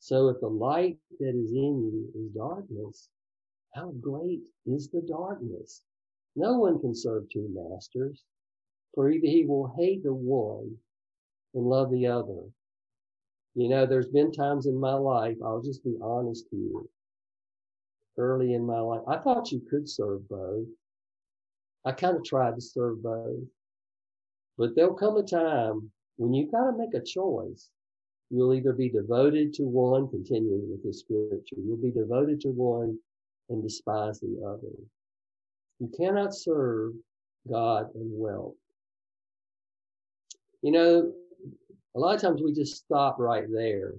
So 0.00 0.28
if 0.28 0.40
the 0.40 0.48
light 0.48 0.98
that 1.18 1.34
is 1.34 1.50
in 1.52 1.82
you 1.82 2.12
is 2.14 2.30
darkness, 2.36 3.08
how 3.74 3.92
great 4.00 4.42
is 4.66 4.88
the 4.90 5.00
darkness? 5.00 5.82
No 6.36 6.58
one 6.58 6.78
can 6.80 6.94
serve 6.94 7.28
two 7.30 7.48
masters, 7.52 8.22
for 8.94 9.10
either 9.10 9.26
he 9.26 9.44
will 9.44 9.74
hate 9.76 10.02
the 10.02 10.14
one 10.14 10.76
and 11.54 11.64
love 11.64 11.90
the 11.90 12.06
other. 12.06 12.42
You 13.54 13.68
know, 13.68 13.86
there's 13.86 14.08
been 14.08 14.32
times 14.32 14.66
in 14.66 14.78
my 14.78 14.94
life, 14.94 15.36
I'll 15.44 15.62
just 15.62 15.82
be 15.84 15.96
honest 16.00 16.46
here. 16.50 16.82
Early 18.16 18.54
in 18.54 18.66
my 18.66 18.80
life, 18.80 19.02
I 19.06 19.18
thought 19.18 19.52
you 19.52 19.62
could 19.70 19.88
serve 19.88 20.28
both. 20.28 20.66
I 21.84 21.92
kind 21.92 22.16
of 22.16 22.24
tried 22.24 22.56
to 22.56 22.60
serve 22.60 23.02
both. 23.02 23.44
But 24.56 24.74
there'll 24.74 24.94
come 24.94 25.16
a 25.16 25.22
time 25.22 25.90
when 26.16 26.34
you've 26.34 26.50
got 26.50 26.70
to 26.70 26.76
make 26.76 26.94
a 26.94 27.04
choice. 27.04 27.70
You'll 28.30 28.54
either 28.54 28.72
be 28.72 28.90
devoted 28.90 29.54
to 29.54 29.62
one, 29.62 30.08
continuing 30.08 30.68
with 30.70 30.82
the 30.82 30.92
scripture. 30.92 31.56
You'll 31.56 31.76
be 31.78 31.92
devoted 31.92 32.40
to 32.42 32.48
one 32.48 32.98
and 33.48 33.62
despise 33.62 34.20
the 34.20 34.42
other. 34.46 34.74
You 35.78 35.90
cannot 35.96 36.34
serve 36.34 36.92
God 37.48 37.94
and 37.94 38.10
wealth. 38.18 38.56
You 40.62 40.72
know, 40.72 41.12
a 41.98 42.00
lot 42.00 42.14
of 42.14 42.20
times 42.20 42.40
we 42.40 42.52
just 42.52 42.76
stop 42.76 43.16
right 43.18 43.46
there. 43.52 43.94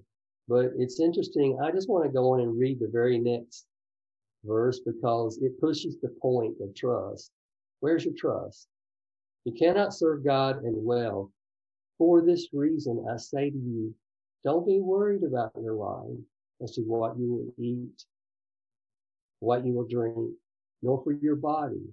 But 0.48 0.72
it's 0.78 1.02
interesting. 1.02 1.60
I 1.62 1.70
just 1.72 1.90
want 1.90 2.06
to 2.06 2.12
go 2.12 2.32
on 2.32 2.40
and 2.40 2.58
read 2.58 2.80
the 2.80 2.88
very 2.88 3.20
next 3.20 3.66
verse 4.46 4.80
because 4.80 5.38
it 5.42 5.60
pushes 5.60 5.98
the 6.02 6.16
point 6.22 6.56
of 6.62 6.74
trust. 6.74 7.32
Where's 7.82 8.06
your 8.06 8.14
trust? 8.18 8.68
You 9.44 9.52
cannot 9.52 9.94
serve 9.94 10.24
God 10.24 10.64
and 10.64 10.76
well. 10.78 11.30
For 11.98 12.22
this 12.22 12.48
reason, 12.54 13.06
I 13.12 13.18
say 13.18 13.50
to 13.50 13.58
you, 13.58 13.94
don't 14.46 14.66
be 14.66 14.80
worried 14.80 15.24
about 15.24 15.52
your 15.62 15.74
life 15.74 16.24
as 16.64 16.72
to 16.76 16.82
what 16.82 17.20
you 17.20 17.34
will 17.34 17.54
eat, 17.66 18.06
what 19.42 19.66
you 19.66 19.74
will 19.74 19.88
drink, 19.88 20.32
nor 20.82 21.04
for 21.04 21.12
your 21.12 21.36
body, 21.36 21.84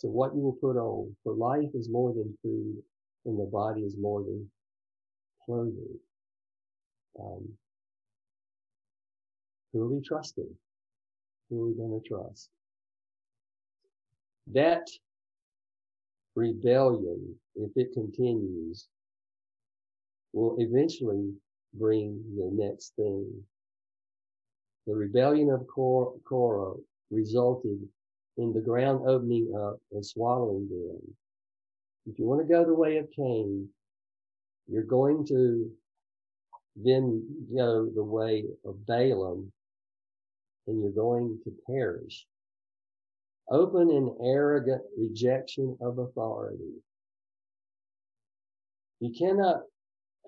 to 0.00 0.08
what 0.08 0.34
you 0.34 0.42
will 0.42 0.58
put 0.60 0.76
on. 0.76 1.16
For 1.24 1.32
life 1.32 1.70
is 1.72 1.88
more 1.88 2.12
than 2.12 2.36
food, 2.42 2.82
and 3.24 3.40
the 3.40 3.46
body 3.50 3.80
is 3.80 3.96
more 3.96 4.20
than 4.20 4.50
clothing. 5.44 5.98
Um, 7.20 7.48
who 9.72 9.82
are 9.82 9.88
we 9.88 10.02
trusting? 10.02 10.50
Who 11.50 11.62
are 11.62 11.66
we 11.68 11.74
going 11.74 12.00
to 12.00 12.08
trust? 12.08 12.50
That 14.52 14.88
rebellion, 16.34 17.34
if 17.56 17.70
it 17.76 17.92
continues, 17.92 18.86
will 20.32 20.56
eventually 20.58 21.32
bring 21.74 22.22
the 22.36 22.50
next 22.52 22.94
thing. 22.96 23.30
The 24.86 24.94
rebellion 24.94 25.50
of 25.50 25.66
Korah 25.66 26.74
resulted 27.10 27.88
in 28.36 28.52
the 28.52 28.60
ground 28.60 29.08
opening 29.08 29.52
up 29.56 29.80
and 29.92 30.04
swallowing 30.04 30.68
them. 30.68 31.14
If 32.06 32.18
you 32.18 32.26
want 32.26 32.42
to 32.42 32.52
go 32.52 32.64
the 32.64 32.74
way 32.74 32.98
of 32.98 33.10
Cain, 33.12 33.68
you're 34.68 34.82
going 34.82 35.26
to 35.26 35.70
then 36.76 37.24
go 37.54 37.88
the 37.94 38.02
way 38.02 38.44
of 38.64 38.86
Balaam 38.86 39.52
and 40.66 40.80
you're 40.80 40.90
going 40.90 41.38
to 41.44 41.52
perish. 41.66 42.26
Open 43.50 43.90
and 43.90 44.10
arrogant 44.24 44.82
rejection 44.96 45.76
of 45.80 45.98
authority. 45.98 46.72
You 49.00 49.12
cannot, 49.16 49.60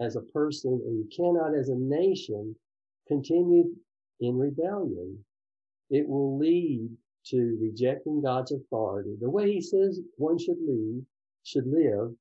as 0.01 0.17
a 0.17 0.21
person, 0.21 0.73
and 0.73 0.99
you 0.99 1.09
cannot 1.17 1.59
as 1.59 1.71
a 1.71 1.77
nation, 1.77 2.55
continue 3.09 3.75
in 4.21 4.37
rebellion. 4.37 5.25
It 5.89 6.07
will 6.07 6.37
lead 6.37 6.91
to 7.29 7.59
rejecting 7.61 8.21
God's 8.21 8.53
authority. 8.53 9.17
The 9.19 9.31
way 9.31 9.51
he 9.51 9.61
says 9.63 10.01
one 10.17 10.39
should 10.39 10.59
lead, 10.61 11.05
should 11.45 11.67
live, 11.67 12.13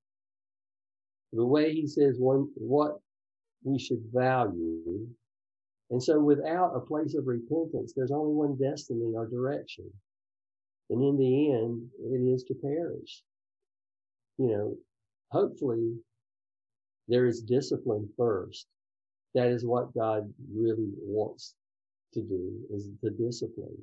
the 1.36 1.46
way 1.46 1.74
he 1.74 1.88
says 1.88 2.16
one, 2.18 2.50
what 2.56 3.00
we 3.64 3.80
should 3.80 4.04
value. 4.14 5.08
And 5.92 6.02
so 6.02 6.20
without 6.20 6.76
a 6.76 6.80
place 6.80 7.16
of 7.16 7.28
repentance, 7.28 7.94
there's 7.96 8.12
only 8.12 8.34
one 8.34 8.58
destiny 8.58 9.14
or 9.16 9.28
direction. 9.28 9.92
And 10.90 11.04
in 11.04 11.18
the 11.18 11.52
end, 11.52 11.90
it 12.00 12.34
is 12.34 12.44
to 12.46 12.54
perish. 12.56 13.24
You 14.38 14.48
know, 14.48 14.78
hopefully 15.32 15.96
there 17.08 17.26
is 17.26 17.42
discipline 17.42 18.10
first. 18.18 18.68
That 19.34 19.48
is 19.48 19.66
what 19.66 19.94
God 19.94 20.32
really 20.54 20.90
wants 21.02 21.56
to 22.14 22.22
do 22.22 22.54
is 22.72 22.90
the 23.02 23.12
discipline. 23.12 23.78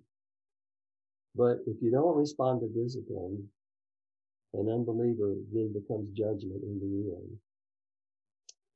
But 1.34 1.58
if 1.66 1.76
you 1.80 1.90
don't 1.90 2.16
respond 2.16 2.60
to 2.60 2.82
discipline, 2.82 3.48
an 4.54 4.68
unbeliever 4.68 5.34
then 5.52 5.72
becomes 5.72 6.10
judgment 6.16 6.62
in 6.62 6.78
the 6.78 7.16
end. 7.16 7.38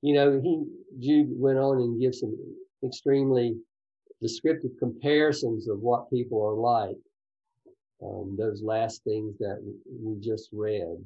You 0.02 0.14
know, 0.14 0.40
he, 0.40 0.64
Jude 0.98 1.28
went 1.30 1.58
on 1.58 1.78
and 1.78 2.00
gives 2.00 2.20
some 2.20 2.36
extremely 2.84 3.56
descriptive 4.22 4.72
comparisons 4.78 5.68
of 5.68 5.80
what 5.80 6.10
people 6.10 6.42
are 6.42 6.54
like. 6.54 6.96
Um, 8.02 8.36
those 8.38 8.62
last 8.62 9.02
things 9.04 9.36
that 9.38 9.58
we 9.88 10.20
just 10.20 10.50
read. 10.52 10.96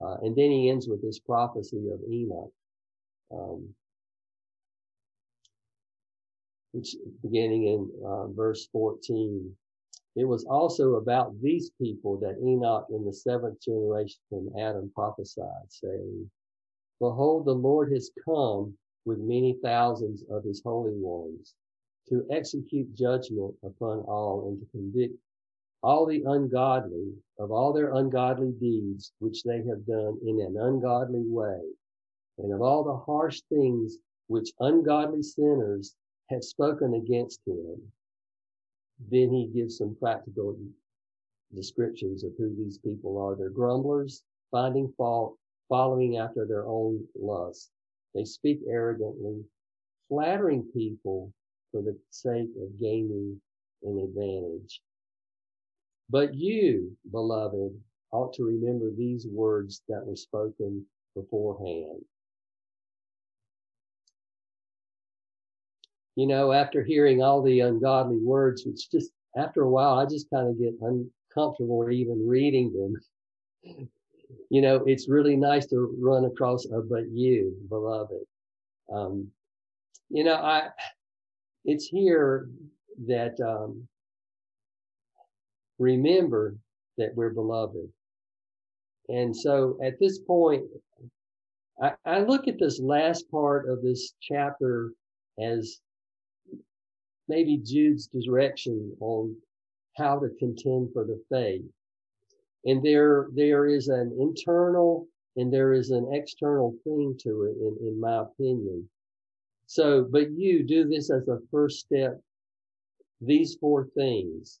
Uh, 0.00 0.16
and 0.22 0.36
then 0.36 0.50
he 0.50 0.70
ends 0.70 0.86
with 0.88 1.02
this 1.02 1.18
prophecy 1.18 1.88
of 1.92 2.00
Enoch. 2.10 2.52
Um, 3.32 3.74
which 6.72 6.94
beginning 7.22 7.66
in 7.66 7.90
uh, 8.06 8.26
verse 8.28 8.68
14. 8.72 9.54
It 10.16 10.24
was 10.24 10.46
also 10.46 10.94
about 10.94 11.38
these 11.42 11.68
people 11.70 12.16
that 12.20 12.40
Enoch 12.40 12.86
in 12.88 13.04
the 13.04 13.12
seventh 13.12 13.60
generation 13.60 14.20
from 14.30 14.56
Adam 14.56 14.90
prophesied, 14.90 15.70
saying, 15.70 16.30
Behold, 16.98 17.44
the 17.44 17.54
Lord 17.54 17.92
has 17.92 18.10
come 18.24 18.78
with 19.04 19.18
many 19.18 19.52
thousands 19.62 20.22
of 20.30 20.44
his 20.44 20.62
holy 20.62 20.96
ones 20.96 21.54
to 22.08 22.26
execute 22.30 22.94
judgment 22.94 23.54
upon 23.62 24.00
all 24.00 24.48
and 24.48 24.58
to 24.60 24.66
convict 24.66 25.18
all 25.82 26.06
the 26.06 26.22
ungodly 26.24 27.14
of 27.38 27.52
all 27.52 27.72
their 27.74 27.92
ungodly 27.94 28.52
deeds 28.52 29.12
which 29.18 29.42
they 29.42 29.62
have 29.64 29.84
done 29.84 30.18
in 30.22 30.40
an 30.40 30.56
ungodly 30.56 31.26
way, 31.28 31.60
and 32.38 32.52
of 32.52 32.62
all 32.62 32.82
the 32.82 32.96
harsh 32.96 33.42
things 33.42 33.98
which 34.28 34.54
ungodly 34.60 35.22
sinners 35.22 35.94
have 36.30 36.42
spoken 36.42 36.94
against 36.94 37.40
him. 37.46 37.92
Then 38.98 39.32
he 39.32 39.46
gives 39.46 39.78
some 39.78 39.94
practical 39.94 40.56
descriptions 41.54 42.24
of 42.24 42.32
who 42.36 42.54
these 42.54 42.78
people 42.78 43.16
are. 43.18 43.36
They're 43.36 43.50
grumblers, 43.50 44.22
finding 44.50 44.92
fault, 44.96 45.36
following 45.68 46.16
after 46.16 46.46
their 46.46 46.66
own 46.66 47.06
lusts. 47.14 47.70
They 48.14 48.24
speak 48.24 48.60
arrogantly, 48.66 49.44
flattering 50.08 50.64
people 50.72 51.32
for 51.70 51.82
the 51.82 51.98
sake 52.10 52.50
of 52.60 52.78
gaining 52.80 53.40
an 53.82 53.98
advantage. 53.98 54.82
But 56.10 56.34
you, 56.34 56.96
beloved, 57.10 57.80
ought 58.10 58.32
to 58.34 58.44
remember 58.44 58.90
these 58.90 59.26
words 59.26 59.82
that 59.88 60.04
were 60.06 60.16
spoken 60.16 60.86
beforehand. 61.14 62.04
You 66.18 66.26
know, 66.26 66.50
after 66.50 66.82
hearing 66.82 67.22
all 67.22 67.42
the 67.42 67.60
ungodly 67.60 68.18
words, 68.18 68.64
which 68.66 68.90
just 68.90 69.12
after 69.36 69.62
a 69.62 69.70
while, 69.70 70.00
I 70.00 70.04
just 70.04 70.28
kind 70.30 70.48
of 70.48 70.58
get 70.58 70.74
uncomfortable 70.80 71.88
even 71.92 72.26
reading 72.26 72.72
them. 72.72 73.88
you 74.50 74.60
know, 74.60 74.82
it's 74.84 75.08
really 75.08 75.36
nice 75.36 75.66
to 75.66 75.96
run 75.96 76.24
across 76.24 76.64
a 76.64 76.80
but 76.80 77.08
you, 77.08 77.54
beloved. 77.68 78.24
Um, 78.92 79.28
you 80.08 80.24
know, 80.24 80.34
I, 80.34 80.70
it's 81.64 81.86
here 81.86 82.48
that, 83.06 83.38
um, 83.40 83.86
remember 85.78 86.56
that 86.96 87.14
we're 87.14 87.30
beloved. 87.30 87.92
And 89.08 89.36
so 89.36 89.78
at 89.84 90.00
this 90.00 90.18
point, 90.18 90.64
I, 91.80 91.92
I 92.04 92.18
look 92.22 92.48
at 92.48 92.58
this 92.58 92.80
last 92.80 93.30
part 93.30 93.68
of 93.68 93.82
this 93.82 94.14
chapter 94.20 94.90
as 95.40 95.78
maybe 97.28 97.58
Jude's 97.58 98.08
direction 98.08 98.96
on 99.00 99.36
how 99.96 100.18
to 100.18 100.28
contend 100.38 100.90
for 100.92 101.04
the 101.04 101.20
faith. 101.30 101.64
And 102.64 102.82
there, 102.82 103.28
there 103.34 103.66
is 103.66 103.88
an 103.88 104.16
internal 104.20 105.06
and 105.36 105.52
there 105.52 105.72
is 105.72 105.90
an 105.90 106.10
external 106.12 106.74
thing 106.82 107.16
to 107.22 107.44
it, 107.44 107.56
in, 107.60 107.88
in 107.88 108.00
my 108.00 108.22
opinion. 108.22 108.88
So, 109.66 110.06
but 110.10 110.32
you 110.32 110.64
do 110.64 110.88
this 110.88 111.10
as 111.10 111.28
a 111.28 111.38
first 111.50 111.80
step. 111.80 112.20
These 113.20 113.56
four 113.60 113.88
things, 113.96 114.60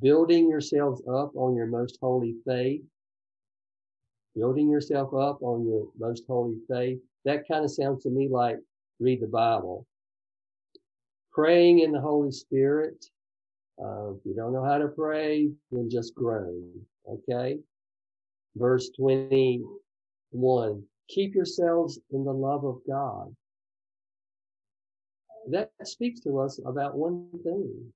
building 0.00 0.48
yourselves 0.48 1.00
up 1.08 1.34
on 1.36 1.54
your 1.54 1.66
most 1.66 1.98
holy 2.00 2.34
faith, 2.46 2.82
building 4.34 4.68
yourself 4.68 5.14
up 5.14 5.42
on 5.42 5.66
your 5.66 5.86
most 5.98 6.24
holy 6.26 6.58
faith. 6.68 6.98
That 7.24 7.46
kind 7.48 7.64
of 7.64 7.70
sounds 7.70 8.02
to 8.02 8.10
me 8.10 8.28
like 8.28 8.58
read 8.98 9.20
the 9.20 9.26
Bible. 9.26 9.86
Praying 11.32 11.80
in 11.80 11.92
the 11.92 12.00
Holy 12.00 12.30
Spirit. 12.30 13.04
Uh, 13.82 14.12
if 14.12 14.18
you 14.24 14.34
don't 14.34 14.52
know 14.52 14.64
how 14.64 14.78
to 14.78 14.88
pray, 14.88 15.50
then 15.70 15.88
just 15.90 16.14
groan. 16.14 16.70
Okay. 17.08 17.58
Verse 18.56 18.90
21. 18.98 20.82
Keep 21.08 21.34
yourselves 21.34 21.98
in 22.10 22.24
the 22.24 22.32
love 22.32 22.64
of 22.64 22.80
God. 22.86 23.34
That 25.50 25.70
speaks 25.84 26.20
to 26.20 26.38
us 26.38 26.60
about 26.64 26.96
one 26.96 27.28
thing. 27.42 27.92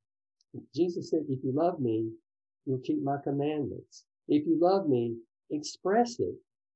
Jesus 0.74 1.10
said, 1.10 1.20
if 1.28 1.44
you 1.44 1.52
love 1.52 1.78
me, 1.78 2.10
you'll 2.64 2.80
keep 2.80 3.02
my 3.02 3.16
commandments. 3.22 4.04
If 4.28 4.46
you 4.46 4.58
love 4.60 4.88
me, 4.88 5.16
express 5.50 6.18
it 6.18 6.34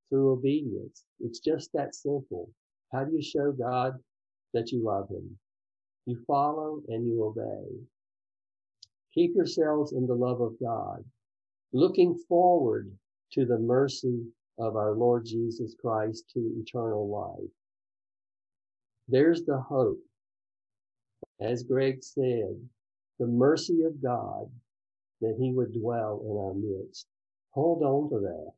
through 0.08 0.32
obedience. 0.32 1.04
It's 1.18 1.40
just 1.40 1.72
that 1.72 1.94
simple. 1.94 2.50
How 2.92 3.04
do 3.04 3.12
you 3.12 3.22
show 3.22 3.52
God 3.52 3.94
that 4.54 4.70
you 4.70 4.84
love 4.84 5.08
him? 5.08 5.38
You 6.10 6.18
follow 6.26 6.82
and 6.88 7.06
you 7.06 7.22
obey. 7.24 7.68
Keep 9.14 9.36
yourselves 9.36 9.92
in 9.92 10.08
the 10.08 10.14
love 10.14 10.40
of 10.40 10.58
God, 10.60 11.04
looking 11.72 12.18
forward 12.28 12.90
to 13.34 13.46
the 13.46 13.60
mercy 13.60 14.24
of 14.58 14.74
our 14.74 14.90
Lord 14.90 15.24
Jesus 15.24 15.76
Christ 15.80 16.24
to 16.34 16.40
eternal 16.66 17.08
life. 17.08 17.52
There's 19.06 19.44
the 19.44 19.60
hope. 19.60 20.02
As 21.40 21.62
Greg 21.62 22.02
said, 22.02 22.56
the 23.20 23.28
mercy 23.28 23.84
of 23.84 24.02
God 24.02 24.50
that 25.20 25.36
he 25.38 25.52
would 25.52 25.72
dwell 25.72 26.22
in 26.24 26.36
our 26.36 26.54
midst. 26.54 27.06
Hold 27.50 27.84
on 27.84 28.10
to 28.10 28.18
that. 28.18 28.50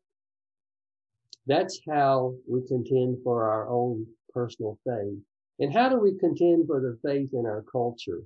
That's 1.46 1.80
how 1.86 2.34
we 2.48 2.66
contend 2.66 3.18
for 3.22 3.46
our 3.50 3.68
own 3.68 4.06
personal 4.32 4.78
faith. 4.86 5.18
And 5.62 5.72
how 5.72 5.88
do 5.88 6.00
we 6.00 6.18
contend 6.18 6.66
for 6.66 6.80
the 6.80 6.98
faith 7.08 7.30
in 7.34 7.46
our 7.46 7.64
culture? 7.70 8.20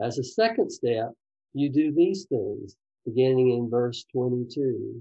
As 0.00 0.18
a 0.18 0.24
second 0.24 0.72
step, 0.72 1.12
you 1.54 1.68
do 1.68 1.94
these 1.94 2.24
things, 2.24 2.76
beginning 3.06 3.52
in 3.52 3.70
verse 3.70 4.04
22. 4.12 5.00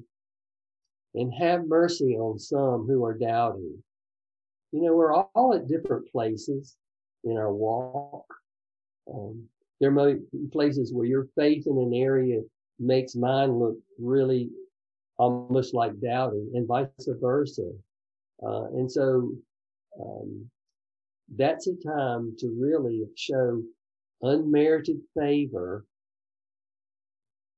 And 1.15 1.33
have 1.33 1.65
mercy 1.65 2.15
on 2.15 2.37
some 2.37 2.85
who 2.85 3.03
are 3.03 3.17
doubting. 3.17 3.81
You 4.71 4.83
know, 4.83 4.95
we're 4.95 5.15
all 5.15 5.55
at 5.55 5.67
different 5.67 6.11
places 6.11 6.77
in 7.23 7.37
our 7.37 7.51
walk. 7.51 8.27
Um, 9.11 9.45
there 9.81 9.89
be 9.89 10.19
places 10.51 10.93
where 10.93 11.07
your 11.07 11.27
faith 11.35 11.65
in 11.65 11.79
an 11.79 11.95
area 11.95 12.41
makes 12.77 13.15
mine 13.15 13.57
look 13.57 13.79
really 13.97 14.51
almost 15.17 15.73
like 15.73 15.99
doubting 15.99 16.51
and 16.53 16.67
vice 16.67 16.87
versa. 17.19 17.71
Uh, 18.45 18.65
and 18.65 18.91
so, 18.91 19.31
um, 19.99 20.51
that's 21.37 21.67
a 21.67 21.75
time 21.75 22.35
to 22.39 22.55
really 22.59 23.03
show 23.15 23.61
unmerited 24.21 24.97
favor, 25.17 25.85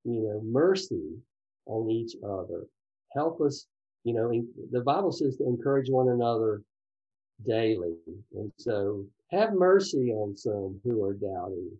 you 0.03 0.21
know, 0.21 0.41
mercy 0.43 1.17
on 1.65 1.89
each 1.89 2.15
other. 2.23 2.65
Help 3.13 3.41
us, 3.41 3.67
you 4.03 4.13
know, 4.13 4.31
the 4.71 4.81
Bible 4.81 5.11
says 5.11 5.37
to 5.37 5.45
encourage 5.45 5.89
one 5.89 6.09
another 6.09 6.61
daily. 7.45 7.95
And 8.33 8.51
so 8.57 9.05
have 9.31 9.53
mercy 9.53 10.11
on 10.11 10.35
some 10.35 10.79
who 10.83 11.03
are 11.03 11.13
doubting. 11.13 11.71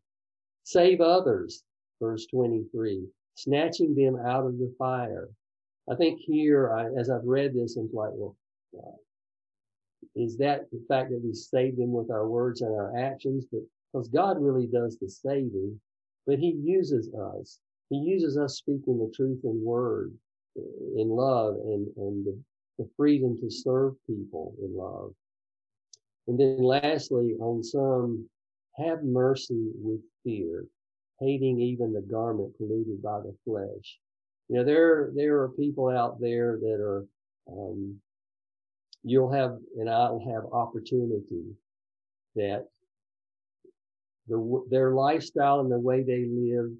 Save 0.63 1.01
others, 1.01 1.63
verse 2.01 2.25
23, 2.27 3.05
snatching 3.35 3.95
them 3.95 4.17
out 4.25 4.45
of 4.45 4.57
the 4.57 4.73
fire. 4.77 5.29
I 5.91 5.95
think 5.95 6.19
here, 6.19 6.71
I, 6.71 6.99
as 6.99 7.09
I've 7.09 7.25
read 7.25 7.53
this, 7.53 7.75
I'm 7.75 7.89
like, 7.91 8.11
well, 8.13 8.35
is 10.15 10.37
that 10.37 10.69
the 10.71 10.83
fact 10.87 11.09
that 11.11 11.21
we 11.23 11.33
save 11.33 11.77
them 11.77 11.91
with 11.91 12.09
our 12.11 12.27
words 12.27 12.61
and 12.61 12.73
our 12.73 12.97
actions? 12.97 13.45
But 13.51 13.61
because 13.91 14.07
God 14.09 14.41
really 14.41 14.67
does 14.67 14.97
the 14.97 15.09
saving, 15.09 15.79
but 16.25 16.39
He 16.39 16.51
uses 16.63 17.09
us. 17.13 17.59
He 17.89 17.97
uses 17.97 18.37
us 18.37 18.57
speaking 18.57 18.99
the 18.99 19.11
truth 19.15 19.41
in 19.43 19.63
word, 19.63 20.13
in 20.55 21.09
love, 21.09 21.55
and 21.55 21.87
and 21.97 22.25
the, 22.25 22.37
the 22.79 22.89
freedom 22.97 23.37
to 23.39 23.49
serve 23.49 23.93
people 24.07 24.55
in 24.61 24.75
love. 24.75 25.13
And 26.27 26.39
then 26.39 26.63
lastly, 26.63 27.35
on 27.39 27.63
some, 27.63 28.29
have 28.75 29.03
mercy 29.03 29.71
with 29.75 30.01
fear, 30.23 30.65
hating 31.19 31.59
even 31.59 31.93
the 31.93 32.01
garment 32.01 32.55
polluted 32.57 33.01
by 33.01 33.19
the 33.19 33.35
flesh. 33.45 33.99
You 34.47 34.57
know, 34.57 34.63
there, 34.63 35.11
there 35.15 35.41
are 35.41 35.49
people 35.49 35.89
out 35.89 36.19
there 36.19 36.57
that 36.61 36.79
are, 36.79 37.05
um, 37.51 37.99
you'll 39.03 39.31
have, 39.31 39.57
and 39.77 39.89
I'll 39.89 40.23
have 40.27 40.51
opportunity 40.51 41.55
that 42.35 42.67
the, 44.27 44.63
their 44.69 44.91
lifestyle 44.91 45.59
and 45.59 45.71
the 45.71 45.79
way 45.79 46.03
they 46.03 46.25
live, 46.25 46.71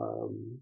um, 0.00 0.58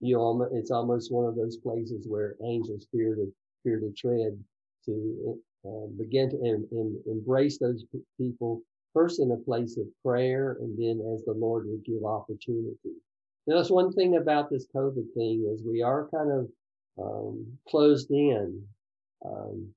you 0.00 0.16
know, 0.16 0.48
it's 0.52 0.70
almost 0.70 1.12
one 1.12 1.26
of 1.26 1.36
those 1.36 1.56
places 1.56 2.06
where 2.06 2.36
angels 2.44 2.86
fear 2.92 3.14
to, 3.16 3.32
fear 3.64 3.80
to 3.80 3.92
tread 3.96 4.38
to 4.84 5.38
uh, 5.66 5.86
begin 5.98 6.30
to 6.30 6.36
em- 6.46 7.02
embrace 7.06 7.58
those 7.58 7.84
people 8.16 8.62
first 8.94 9.20
in 9.20 9.32
a 9.32 9.36
place 9.36 9.76
of 9.76 9.86
prayer 10.04 10.56
and 10.60 10.78
then 10.78 11.00
as 11.14 11.24
the 11.24 11.32
Lord 11.32 11.66
would 11.66 11.84
give 11.84 12.04
opportunity. 12.04 12.94
Now, 13.46 13.56
that's 13.56 13.70
one 13.70 13.92
thing 13.92 14.16
about 14.16 14.50
this 14.50 14.66
COVID 14.74 15.12
thing 15.14 15.50
is 15.52 15.62
we 15.64 15.82
are 15.82 16.08
kind 16.14 16.30
of 16.30 16.48
um, 17.02 17.46
closed 17.68 18.10
in. 18.10 18.62
Um, 19.24 19.68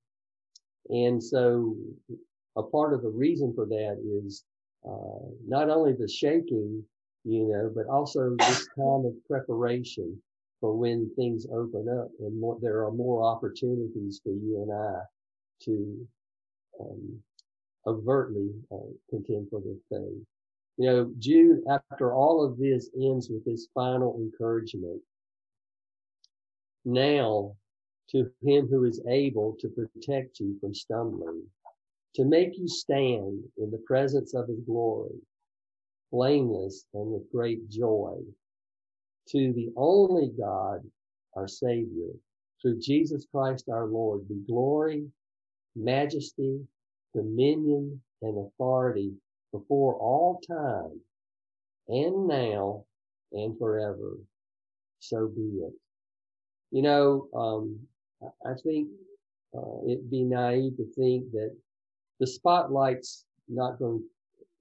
and 0.92 1.24
so 1.24 1.76
a 2.58 2.64
part 2.64 2.94
of 2.94 3.02
the 3.02 3.10
reason 3.10 3.54
for 3.56 3.66
that 3.66 3.98
is 4.26 4.44
uh, 4.88 5.26
not 5.48 5.70
only 5.70 5.94
the 5.94 6.08
shaking, 6.08 6.84
you 7.24 7.48
know, 7.48 7.72
but 7.74 7.88
also 7.88 8.36
this 8.40 8.68
time 8.78 9.06
of 9.06 9.14
preparation 9.30 10.22
for 10.60 10.76
when 10.78 11.10
things 11.16 11.48
open 11.52 11.88
up 11.90 12.10
and 12.20 12.40
more, 12.40 12.58
there 12.62 12.86
are 12.86 12.92
more 12.92 13.24
opportunities 13.24 14.20
for 14.24 14.32
you 14.32 14.62
and 14.62 14.72
I 14.74 15.02
to 15.66 16.08
um, 16.80 17.20
overtly 17.88 18.50
uh, 18.72 18.92
contend 19.10 19.50
for 19.50 19.62
the 19.62 19.80
faith. 19.90 20.26
You 20.78 20.86
know, 20.86 21.12
Jude, 21.20 21.62
after 21.70 22.14
all 22.14 22.44
of 22.44 22.58
this, 22.58 22.90
ends 22.96 23.30
with 23.30 23.46
this 23.46 23.68
final 23.74 24.18
encouragement. 24.20 25.02
Now, 26.86 27.56
to 28.12 28.32
him 28.44 28.68
who 28.68 28.84
is 28.84 29.02
able 29.08 29.56
to 29.60 29.70
protect 29.70 30.40
you 30.40 30.58
from 30.60 30.74
stumbling, 30.74 31.44
to 32.16 32.26
make 32.26 32.58
you 32.58 32.68
stand 32.68 33.44
in 33.58 33.72
the 33.72 33.84
presence 33.88 34.34
of 34.34 34.48
his 34.48 34.60
glory, 34.62 35.16
blameless 36.12 36.86
and 36.94 37.12
with 37.12 37.32
great 37.32 37.70
joy, 37.70 38.18
to 39.30 39.54
the 39.54 39.72
only 39.78 40.30
God, 40.38 40.82
our 41.36 41.48
Savior, 41.48 42.12
through 42.62 42.80
Jesus 42.80 43.26
Christ 43.32 43.70
our 43.70 43.86
Lord, 43.86 44.28
be 44.28 44.42
glory, 44.46 45.06
majesty, 45.76 46.60
dominion, 47.16 48.02
and 48.22 48.38
authority 48.38 49.14
before 49.52 49.96
all 49.96 50.42
time 50.48 51.00
and 51.88 52.28
now 52.28 52.86
and 53.32 53.58
forever. 53.58 54.18
So 55.00 55.28
be 55.28 55.62
it. 55.64 55.74
You 56.72 56.82
know, 56.84 57.28
um, 57.34 57.80
I 58.46 58.54
think 58.64 58.88
uh, 59.56 59.84
it'd 59.86 60.10
be 60.10 60.24
naive 60.24 60.78
to 60.78 60.86
think 60.94 61.32
that 61.32 61.56
the 62.20 62.28
spotlight's 62.28 63.26
not 63.48 63.80
going 63.80 64.04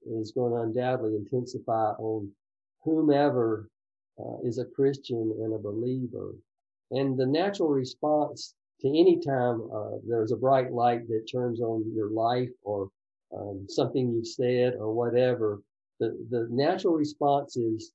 is 0.07 0.33
going 0.33 0.53
to 0.53 0.63
undoubtedly 0.63 1.15
intensify 1.15 1.91
on 1.99 2.31
whomever 2.83 3.69
uh, 4.19 4.39
is 4.43 4.59
a 4.59 4.65
Christian 4.65 5.35
and 5.43 5.53
a 5.53 5.59
believer. 5.59 6.35
And 6.91 7.19
the 7.19 7.27
natural 7.27 7.69
response 7.69 8.55
to 8.81 8.89
any 8.89 9.21
time 9.21 9.69
uh, 9.73 9.99
there's 10.09 10.33
a 10.33 10.37
bright 10.37 10.73
light 10.73 11.07
that 11.09 11.29
turns 11.31 11.61
on 11.61 11.85
your 11.95 12.11
life 12.11 12.51
or 12.63 12.89
um, 13.37 13.67
something 13.69 14.11
you've 14.11 14.27
said 14.27 14.75
or 14.75 14.93
whatever, 14.93 15.61
the, 16.01 16.17
the 16.31 16.49
natural 16.51 16.95
response 16.95 17.57
is 17.57 17.93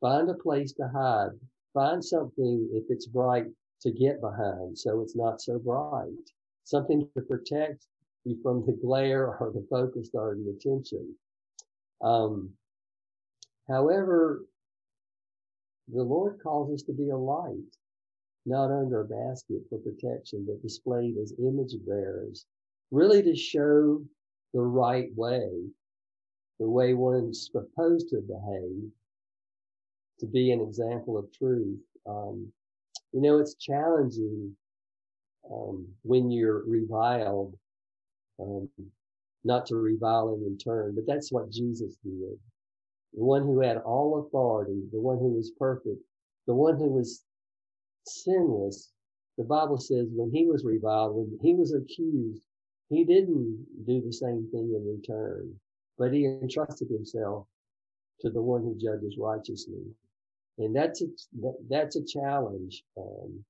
find 0.00 0.28
a 0.30 0.34
place 0.34 0.72
to 0.72 0.88
hide. 0.88 1.30
Find 1.74 2.04
something, 2.04 2.68
if 2.72 2.84
it's 2.88 3.06
bright, 3.06 3.46
to 3.82 3.90
get 3.90 4.20
behind 4.20 4.78
so 4.78 5.00
it's 5.00 5.16
not 5.16 5.40
so 5.40 5.58
bright. 5.58 6.08
Something 6.64 7.08
to 7.16 7.22
protect 7.22 7.86
you 8.24 8.38
from 8.42 8.64
the 8.66 8.72
glare 8.72 9.26
or 9.26 9.52
the 9.52 9.66
focus 9.68 10.10
or 10.14 10.36
the 10.36 10.50
attention. 10.50 11.14
Um, 12.02 12.50
however, 13.68 14.44
the 15.92 16.02
Lord 16.02 16.38
calls 16.42 16.72
us 16.72 16.82
to 16.84 16.92
be 16.92 17.10
a 17.10 17.16
light 17.16 17.76
not 18.44 18.70
under 18.70 19.00
a 19.00 19.04
basket 19.04 19.62
for 19.68 19.78
protection, 19.78 20.44
but 20.46 20.62
displayed 20.62 21.16
as 21.16 21.34
image 21.38 21.74
bearers, 21.86 22.46
really 22.90 23.22
to 23.22 23.36
show 23.36 24.02
the 24.52 24.60
right 24.60 25.08
way, 25.14 25.48
the 26.58 26.68
way 26.68 26.94
one's 26.94 27.50
supposed 27.52 28.08
to 28.10 28.20
behave, 28.20 28.90
to 30.18 30.26
be 30.26 30.50
an 30.50 30.60
example 30.60 31.16
of 31.16 31.32
truth. 31.32 31.80
Um, 32.06 32.52
you 33.12 33.20
know, 33.20 33.38
it's 33.38 33.54
challenging 33.54 34.56
um, 35.50 35.86
when 36.02 36.30
you're 36.30 36.64
reviled, 36.66 37.54
um, 38.40 38.68
not 39.44 39.66
to 39.66 39.76
revile 39.76 40.34
in 40.34 40.52
return, 40.52 40.94
but 40.94 41.04
that's 41.06 41.32
what 41.32 41.50
Jesus 41.50 41.96
did. 42.04 42.38
The 43.14 43.24
one 43.24 43.42
who 43.42 43.60
had 43.60 43.78
all 43.78 44.26
authority, 44.26 44.82
the 44.92 45.00
one 45.00 45.18
who 45.18 45.28
was 45.28 45.52
perfect, 45.58 46.00
the 46.46 46.54
one 46.54 46.76
who 46.76 46.88
was 46.88 47.24
sinless, 48.06 48.90
the 49.36 49.44
Bible 49.44 49.78
says 49.78 50.06
when 50.12 50.30
he 50.30 50.46
was 50.46 50.64
reviled, 50.64 51.14
when 51.14 51.38
he 51.42 51.54
was 51.54 51.74
accused, 51.74 52.42
he 52.88 53.04
didn't 53.04 53.66
do 53.86 54.02
the 54.02 54.12
same 54.12 54.48
thing 54.52 54.72
in 54.74 54.86
return, 54.86 55.54
but 55.98 56.12
he 56.12 56.26
entrusted 56.26 56.88
himself 56.88 57.46
to 58.20 58.30
the 58.30 58.40
one 58.40 58.62
who 58.62 58.74
judges 58.78 59.16
righteously. 59.18 59.82
And 60.64 60.74
that's 60.74 61.02
a, 61.02 61.06
that's 61.68 61.96
a 61.96 62.04
challenge. 62.04 62.84
Um, 62.96 63.44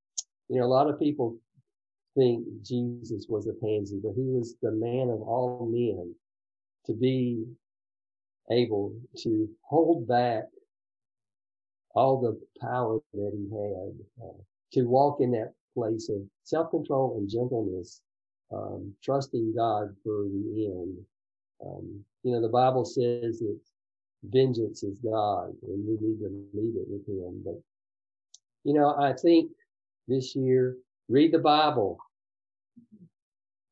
you 0.49 0.59
know, 0.59 0.67
a 0.67 0.67
lot 0.67 0.89
of 0.89 0.99
people 0.99 1.37
think 2.17 2.45
Jesus 2.63 3.27
was 3.29 3.47
a 3.47 3.55
pansy, 3.55 4.01
but 4.03 4.13
he 4.15 4.25
was 4.25 4.57
the 4.63 4.73
man 4.73 5.09
of 5.11 5.23
all 5.23 5.69
men 5.71 6.15
to 6.87 6.93
be 6.95 7.45
able 8.51 8.95
to 9.19 9.49
hold 9.63 10.07
back 10.07 10.45
all 11.95 12.21
the 12.21 12.41
power 12.61 12.99
that 13.13 13.33
he 13.35 13.49
had, 13.51 14.27
uh, 14.27 14.43
to 14.73 14.83
walk 14.85 15.21
in 15.21 15.31
that 15.33 15.53
place 15.75 16.09
of 16.09 16.23
self-control 16.45 17.17
and 17.19 17.31
gentleness, 17.31 18.01
um, 18.53 18.93
trusting 19.03 19.55
God 19.55 19.95
for 20.03 20.25
the 20.25 20.67
end. 20.67 20.97
Um, 21.65 22.05
you 22.23 22.33
know, 22.33 22.41
the 22.41 22.49
Bible 22.49 22.85
says 22.85 23.39
that 23.39 23.59
vengeance 24.25 24.83
is 24.83 24.99
God 24.99 25.53
and 25.63 25.87
we 25.87 25.93
need 26.01 26.19
to 26.21 26.47
leave 26.55 26.77
it 26.77 26.87
with 26.89 27.07
him. 27.09 27.43
But, 27.45 27.61
you 28.65 28.75
know, 28.75 28.95
I 28.99 29.13
think 29.13 29.51
this 30.09 30.35
year, 30.37 30.77
read 31.09 31.33
the 31.33 31.39
Bible 31.39 31.99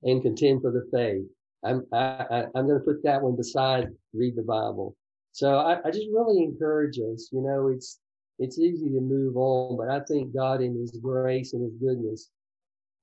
and 0.03 0.23
contend 0.23 0.63
for 0.63 0.71
the 0.71 0.89
faith. 0.93 1.27
I'm, 1.65 1.87
I, 1.93 2.45
am 2.55 2.67
going 2.67 2.79
to 2.79 2.85
put 2.85 3.03
that 3.05 3.23
one 3.23 3.37
beside 3.37 3.89
read 4.15 4.37
the 4.37 4.43
Bible. 4.43 4.97
So 5.33 5.57
I, 5.57 5.79
I 5.87 5.91
just 5.91 6.09
really 6.13 6.43
encourage 6.43 6.99
us, 6.99 7.29
you 7.33 7.43
know, 7.43 7.69
it's, 7.69 8.01
it's 8.39 8.59
easy 8.59 8.89
to 8.89 9.01
move 9.01 9.37
on, 9.37 9.77
but 9.77 9.91
I 9.91 10.01
think 10.05 10.35
God 10.35 10.63
in 10.63 10.75
His 10.79 10.99
grace 11.03 11.53
and 11.53 11.63
His 11.63 11.75
goodness, 11.75 12.31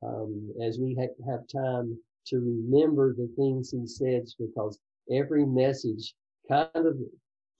um, 0.03 0.51
as 0.61 0.79
we 0.79 0.95
ha- 0.95 1.31
have 1.31 1.47
time 1.47 1.97
to 2.27 2.39
remember 2.39 3.13
the 3.13 3.31
things 3.37 3.71
He 3.71 3.85
says, 3.85 4.35
because 4.37 4.79
every 5.11 5.45
message 5.45 6.15
kind 6.49 6.69
of 6.73 6.97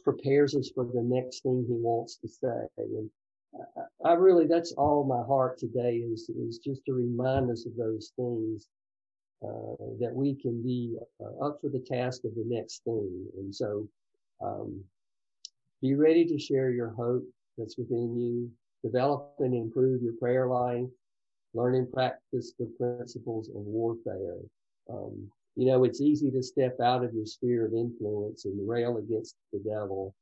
prepares 0.08 0.55
us 0.55 0.72
for 0.74 0.86
the 0.86 1.01
next 1.01 1.43
thing 1.43 1.66
He 1.68 1.74
wants 1.74 2.16
to 2.18 2.28
say. 2.30 2.68
And 2.78 3.10
I, 4.05 4.12
I 4.12 4.14
really, 4.14 4.47
that's 4.47 4.72
all 4.74 5.03
my 5.03 5.24
heart 5.26 5.58
today 5.58 5.95
is, 5.95 6.30
is 6.30 6.60
just 6.60 6.82
to 6.86 6.93
remind 6.93 7.51
us 7.51 7.66
of 7.66 7.76
those 7.76 8.14
things. 8.16 8.68
Uh, 9.43 9.78
that 9.99 10.12
we 10.12 10.34
can 10.34 10.64
be 10.64 10.97
uh, 11.22 11.45
up 11.45 11.60
for 11.62 11.70
the 11.70 11.86
task 11.88 12.22
of 12.24 12.34
the 12.34 12.43
next 12.47 12.84
thing. 12.86 13.28
And 13.38 13.53
so, 13.53 13.88
um, 14.43 14.84
be 15.80 15.93
ready 15.93 16.26
to 16.26 16.39
share 16.39 16.72
your 16.72 16.89
hope 16.89 17.24
that's 17.55 17.78
within 17.78 18.20
you. 18.20 18.49
Develop 18.84 19.36
and 19.38 19.53
improve 19.53 20.01
your 20.01 20.14
prayer 20.14 20.47
life. 20.47 20.89
Learn 21.53 21.76
and 21.76 21.91
practice 21.91 22.53
the 22.58 22.66
principles 22.80 23.49
of 23.49 23.62
warfare. 23.62 24.39
Um, 24.89 25.30
you 25.58 25.66
know, 25.66 25.84
it's 25.84 26.01
easy 26.01 26.30
to 26.32 26.43
step 26.43 26.80
out 26.80 27.03
of 27.03 27.14
your 27.14 27.26
sphere 27.26 27.66
of 27.66 27.74
influence 27.74 28.45
and 28.45 28.70
rail 28.70 28.97
against 28.97 29.36
the 29.51 29.60
devil. 29.60 30.14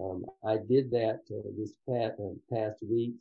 Um, 0.00 0.24
I 0.46 0.56
did 0.56 0.90
that 0.92 1.20
uh, 1.30 1.50
this 1.58 1.72
past, 1.88 2.14
uh, 2.20 2.34
past 2.54 2.78
week 2.88 3.14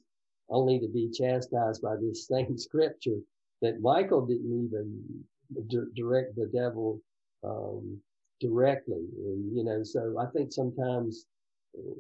only 0.50 0.80
to 0.80 0.88
be 0.88 1.10
chastised 1.10 1.82
by 1.82 1.96
this 1.96 2.28
same 2.32 2.58
scripture 2.58 3.18
that 3.64 3.82
Michael 3.82 4.26
didn't 4.26 4.66
even 4.66 5.26
d- 5.68 5.92
direct 5.96 6.36
the 6.36 6.46
devil 6.46 7.02
um, 7.44 8.00
directly. 8.40 9.08
And, 9.26 9.56
you 9.58 9.64
know, 9.64 9.84
so 9.84 10.16
I 10.20 10.28
think 10.28 10.52
sometimes 10.52 11.26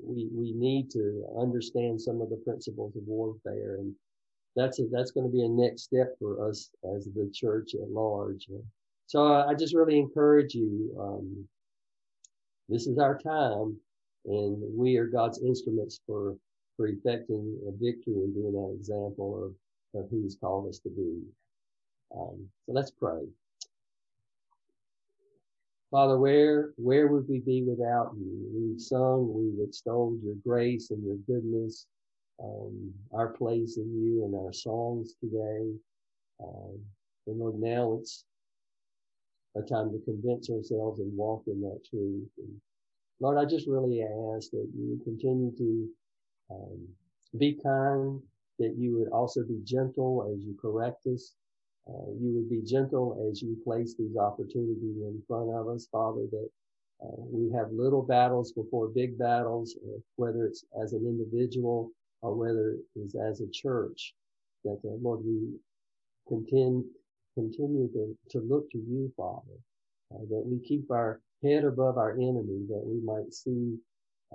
we 0.03 0.29
we 0.31 0.53
need 0.53 0.91
to 0.91 1.25
understand 1.39 1.99
some 1.99 2.21
of 2.21 2.29
the 2.29 2.41
principles 2.45 2.95
of 2.95 3.01
warfare, 3.07 3.77
and 3.79 3.95
that's 4.55 4.79
a, 4.79 4.83
that's 4.91 5.09
going 5.09 5.25
to 5.25 5.33
be 5.33 5.43
a 5.43 5.49
next 5.49 5.83
step 5.83 6.15
for 6.19 6.47
us 6.47 6.69
as 6.95 7.05
the 7.05 7.27
church 7.33 7.73
at 7.73 7.89
large. 7.89 8.47
So 9.07 9.33
I 9.33 9.53
just 9.53 9.75
really 9.75 9.99
encourage 9.99 10.55
you. 10.55 10.95
Um, 10.99 11.47
this 12.69 12.87
is 12.87 12.97
our 12.97 13.17
time, 13.17 13.77
and 14.25 14.57
we 14.75 14.97
are 14.97 15.07
God's 15.07 15.41
instruments 15.41 15.99
for 16.07 16.35
for 16.77 16.87
effecting 16.87 17.59
a 17.67 17.71
victory 17.71 18.15
and 18.15 18.33
being 18.33 18.53
that 18.53 18.75
example 18.75 19.53
of, 19.93 20.01
of 20.01 20.09
who 20.09 20.23
He's 20.23 20.37
called 20.39 20.67
us 20.67 20.79
to 20.79 20.89
be. 20.89 21.21
Um, 22.15 22.47
so 22.65 22.73
let's 22.73 22.91
pray. 22.91 23.21
Father, 25.91 26.17
where 26.17 26.73
where 26.77 27.07
would 27.07 27.27
we 27.27 27.39
be 27.39 27.61
without 27.63 28.13
you? 28.17 28.47
We've 28.51 28.81
sung, 28.81 29.31
we've 29.31 29.67
extolled 29.67 30.23
your 30.23 30.35
grace 30.43 30.89
and 30.89 31.03
your 31.05 31.17
goodness, 31.27 31.85
um, 32.43 32.91
our 33.13 33.27
place 33.27 33.77
in 33.77 33.93
you 33.93 34.25
and 34.25 34.33
our 34.33 34.53
songs 34.53 35.13
today. 35.19 35.69
Um, 36.43 36.79
and 37.27 37.37
Lord, 37.37 37.59
now 37.59 37.99
it's 38.01 38.25
a 39.55 39.61
time 39.61 39.91
to 39.91 39.99
convince 40.05 40.49
ourselves 40.49 40.99
and 40.99 41.15
walk 41.15 41.43
in 41.47 41.61
that 41.61 41.81
truth. 41.89 42.27
And 42.37 42.61
Lord, 43.19 43.37
I 43.37 43.45
just 43.45 43.67
really 43.67 44.01
ask 44.01 44.51
that 44.51 44.67
you 44.75 44.99
continue 45.03 45.51
to 45.57 45.89
um, 46.51 46.87
be 47.37 47.59
kind, 47.63 48.21
that 48.59 48.75
you 48.77 48.97
would 48.97 49.09
also 49.09 49.43
be 49.43 49.61
gentle 49.65 50.31
as 50.33 50.43
you 50.43 50.55
correct 50.61 51.05
us, 51.07 51.33
uh, 51.89 52.11
you 52.19 52.31
would 52.33 52.49
be 52.49 52.61
gentle 52.61 53.29
as 53.29 53.41
you 53.41 53.57
place 53.63 53.95
these 53.97 54.15
opportunities 54.15 54.97
in 55.01 55.21
front 55.27 55.49
of 55.53 55.67
us, 55.67 55.87
Father, 55.91 56.25
that 56.31 56.49
uh, 57.03 57.21
we 57.29 57.51
have 57.51 57.71
little 57.71 58.01
battles 58.01 58.53
before 58.53 58.87
big 58.87 59.17
battles, 59.17 59.77
uh, 59.85 59.99
whether 60.15 60.45
it's 60.45 60.63
as 60.81 60.93
an 60.93 61.05
individual 61.05 61.91
or 62.21 62.33
whether 62.35 62.77
it's 62.95 63.15
as 63.15 63.41
a 63.41 63.51
church, 63.51 64.13
that 64.63 64.79
uh, 64.85 64.95
Lord, 65.01 65.25
we 65.25 65.49
continue, 66.27 66.85
continue 67.33 67.89
to, 67.93 68.17
to 68.31 68.39
look 68.39 68.69
to 68.71 68.77
you, 68.77 69.11
Father, 69.17 69.57
uh, 70.13 70.23
that 70.29 70.43
we 70.45 70.59
keep 70.67 70.89
our 70.91 71.21
head 71.43 71.63
above 71.63 71.97
our 71.97 72.13
enemy, 72.13 72.65
that 72.69 72.83
we 72.85 73.01
might 73.03 73.33
see 73.33 73.75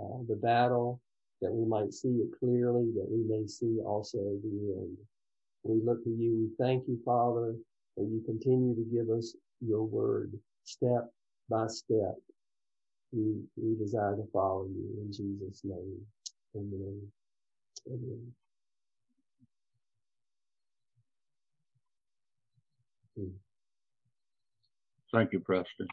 uh, 0.01 0.19
the 0.29 0.37
battle, 0.37 1.01
that 1.41 1.53
we 1.53 1.67
might 1.67 1.93
see 1.93 2.09
it 2.09 2.29
clearly, 2.39 2.91
that 2.95 3.07
we 3.09 3.25
may 3.29 3.47
see 3.47 3.79
also 3.85 4.19
the 4.19 4.75
end. 4.81 4.97
We 5.65 5.81
look 5.85 6.03
to 6.05 6.11
you. 6.11 6.49
We 6.49 6.65
thank 6.65 6.85
you, 6.89 6.99
Father, 7.05 7.55
that 7.97 8.05
you 8.05 8.23
continue 8.25 8.75
to 8.75 8.85
give 8.93 9.11
us 9.11 9.35
your 9.61 9.83
word 9.83 10.33
step 10.65 11.11
by 11.49 11.67
step. 11.69 12.15
We, 13.13 13.41
we 13.57 13.77
desire 13.77 14.17
to 14.17 14.29
follow 14.33 14.67
you 14.67 15.03
in 15.03 15.13
Jesus' 15.13 15.63
name. 15.65 16.01
Amen. 16.57 17.03
Amen. 17.87 18.33
Thank 25.13 25.33
you, 25.33 25.41
Preston. 25.41 25.89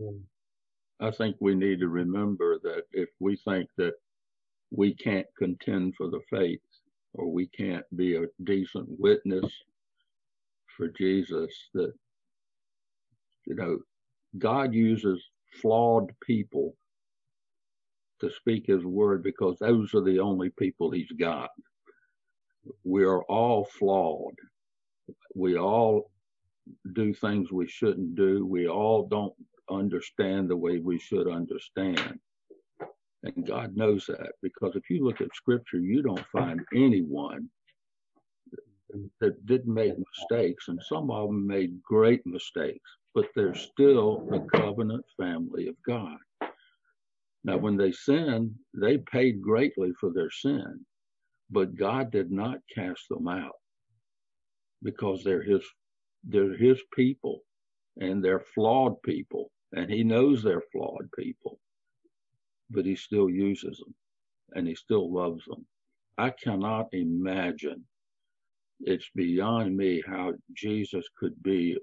Mm-hmm. 0.00 0.18
I 1.00 1.10
think 1.12 1.36
we 1.40 1.54
need 1.54 1.80
to 1.80 1.88
remember 1.88 2.58
that 2.62 2.84
if 2.92 3.08
we 3.20 3.36
think 3.36 3.68
that 3.78 3.94
we 4.72 4.94
can't 4.94 5.26
contend 5.38 5.94
for 5.96 6.08
the 6.10 6.20
faith 6.30 6.60
or 7.14 7.30
we 7.32 7.48
can't 7.48 7.84
be 7.96 8.16
a 8.16 8.26
decent 8.44 8.86
witness 8.98 9.46
for 10.76 10.88
Jesus 10.88 11.52
that 11.74 11.92
you 13.46 13.54
know 13.56 13.78
God 14.38 14.74
uses 14.74 15.22
flawed 15.62 16.10
people 16.26 16.76
to 18.20 18.30
speak 18.30 18.66
his 18.66 18.84
word 18.84 19.22
because 19.22 19.58
those 19.60 19.94
are 19.94 20.04
the 20.04 20.20
only 20.20 20.50
people 20.58 20.90
he's 20.90 21.12
got. 21.20 21.50
We 22.84 23.04
are 23.04 23.22
all 23.24 23.66
flawed. 23.66 24.34
We 25.36 25.58
all 25.58 26.11
do 26.94 27.12
things 27.14 27.50
we 27.52 27.68
shouldn't 27.68 28.14
do. 28.14 28.46
We 28.46 28.68
all 28.68 29.06
don't 29.08 29.34
understand 29.70 30.48
the 30.48 30.56
way 30.56 30.78
we 30.78 30.98
should 30.98 31.28
understand. 31.28 32.18
And 33.24 33.46
God 33.46 33.76
knows 33.76 34.06
that 34.06 34.32
because 34.42 34.74
if 34.74 34.90
you 34.90 35.04
look 35.04 35.20
at 35.20 35.34
scripture, 35.34 35.78
you 35.78 36.02
don't 36.02 36.26
find 36.32 36.60
anyone 36.74 37.48
that 39.20 39.46
didn't 39.46 39.72
make 39.72 39.94
mistakes, 39.96 40.68
and 40.68 40.80
some 40.82 41.10
of 41.10 41.28
them 41.28 41.46
made 41.46 41.82
great 41.82 42.26
mistakes, 42.26 42.90
but 43.14 43.26
they're 43.34 43.54
still 43.54 44.26
the 44.30 44.46
covenant 44.54 45.04
family 45.16 45.68
of 45.68 45.76
God. 45.86 46.18
Now, 47.44 47.56
when 47.56 47.76
they 47.76 47.92
sinned, 47.92 48.54
they 48.74 48.98
paid 48.98 49.40
greatly 49.40 49.92
for 49.98 50.10
their 50.12 50.30
sin, 50.30 50.84
but 51.50 51.74
God 51.74 52.10
did 52.12 52.30
not 52.30 52.58
cast 52.74 53.08
them 53.08 53.28
out 53.28 53.56
because 54.82 55.24
they're 55.24 55.42
His 55.42 55.64
they're 56.24 56.56
His 56.56 56.82
people, 56.94 57.42
and 58.00 58.24
they're 58.24 58.44
flawed 58.54 59.02
people, 59.02 59.50
and 59.72 59.90
He 59.90 60.04
knows 60.04 60.42
they're 60.42 60.64
flawed 60.72 61.10
people 61.18 61.58
but 62.70 62.84
he 62.86 62.96
still 62.96 63.30
uses 63.30 63.78
them 63.78 63.94
and 64.54 64.68
he 64.68 64.74
still 64.74 65.12
loves 65.12 65.44
them. 65.46 65.66
I 66.18 66.30
cannot 66.30 66.88
imagine. 66.92 67.84
It's 68.80 69.10
beyond 69.16 69.76
me 69.76 70.02
how 70.06 70.34
Jesus 70.56 71.06
could 71.18 71.42
be 71.42 71.78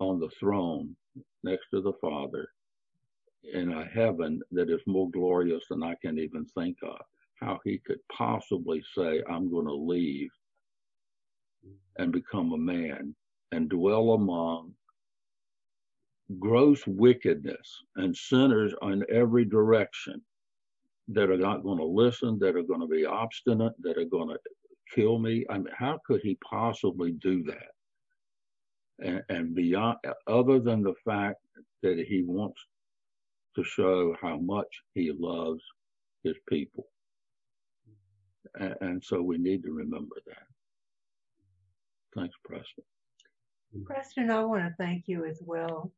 on 0.00 0.20
the 0.20 0.30
throne 0.40 0.96
next 1.44 1.68
to 1.74 1.80
the 1.82 1.94
Father 2.00 2.48
in 3.54 3.72
a 3.72 3.84
heaven 3.86 4.40
that 4.52 4.70
is 4.70 4.82
more 4.86 5.10
glorious 5.10 5.64
than 5.70 5.82
I 5.82 5.94
can 6.02 6.18
even 6.18 6.46
think 6.46 6.78
of. 6.84 6.98
How 7.40 7.60
he 7.64 7.80
could 7.86 8.00
possibly 8.12 8.82
say, 8.96 9.22
I'm 9.30 9.50
going 9.50 9.66
to 9.66 9.74
leave 9.74 10.30
and 11.96 12.12
become 12.12 12.52
a 12.52 12.58
man 12.58 13.14
and 13.52 13.68
dwell 13.68 14.12
among 14.12 14.72
gross 16.38 16.86
wickedness 16.86 17.82
and 17.96 18.14
sinners 18.14 18.74
in 18.82 19.04
every 19.10 19.44
direction 19.44 20.20
that 21.08 21.30
are 21.30 21.38
not 21.38 21.62
going 21.62 21.78
to 21.78 21.84
listen, 21.84 22.38
that 22.38 22.54
are 22.56 22.62
going 22.62 22.80
to 22.80 22.86
be 22.86 23.06
obstinate, 23.06 23.72
that 23.80 23.96
are 23.96 24.04
going 24.04 24.28
to 24.28 24.38
kill 24.94 25.18
me. 25.18 25.46
I 25.48 25.58
mean, 25.58 25.72
how 25.76 25.98
could 26.06 26.20
he 26.22 26.38
possibly 26.48 27.12
do 27.12 27.42
that? 27.44 27.70
And, 29.00 29.22
and 29.28 29.54
beyond, 29.54 29.98
other 30.26 30.60
than 30.60 30.82
the 30.82 30.94
fact 31.04 31.38
that 31.82 32.04
he 32.06 32.22
wants 32.24 32.60
to 33.56 33.64
show 33.64 34.14
how 34.20 34.36
much 34.38 34.82
he 34.94 35.12
loves 35.18 35.62
his 36.24 36.36
people. 36.48 36.84
And, 38.58 38.74
and 38.80 39.04
so 39.04 39.22
we 39.22 39.38
need 39.38 39.62
to 39.62 39.72
remember 39.72 40.16
that. 40.26 40.47
Thanks, 42.20 42.36
Preston. 42.44 42.84
Preston, 43.84 44.30
I 44.30 44.44
want 44.44 44.64
to 44.64 44.74
thank 44.78 45.04
you 45.06 45.24
as 45.24 45.40
well 45.44 45.92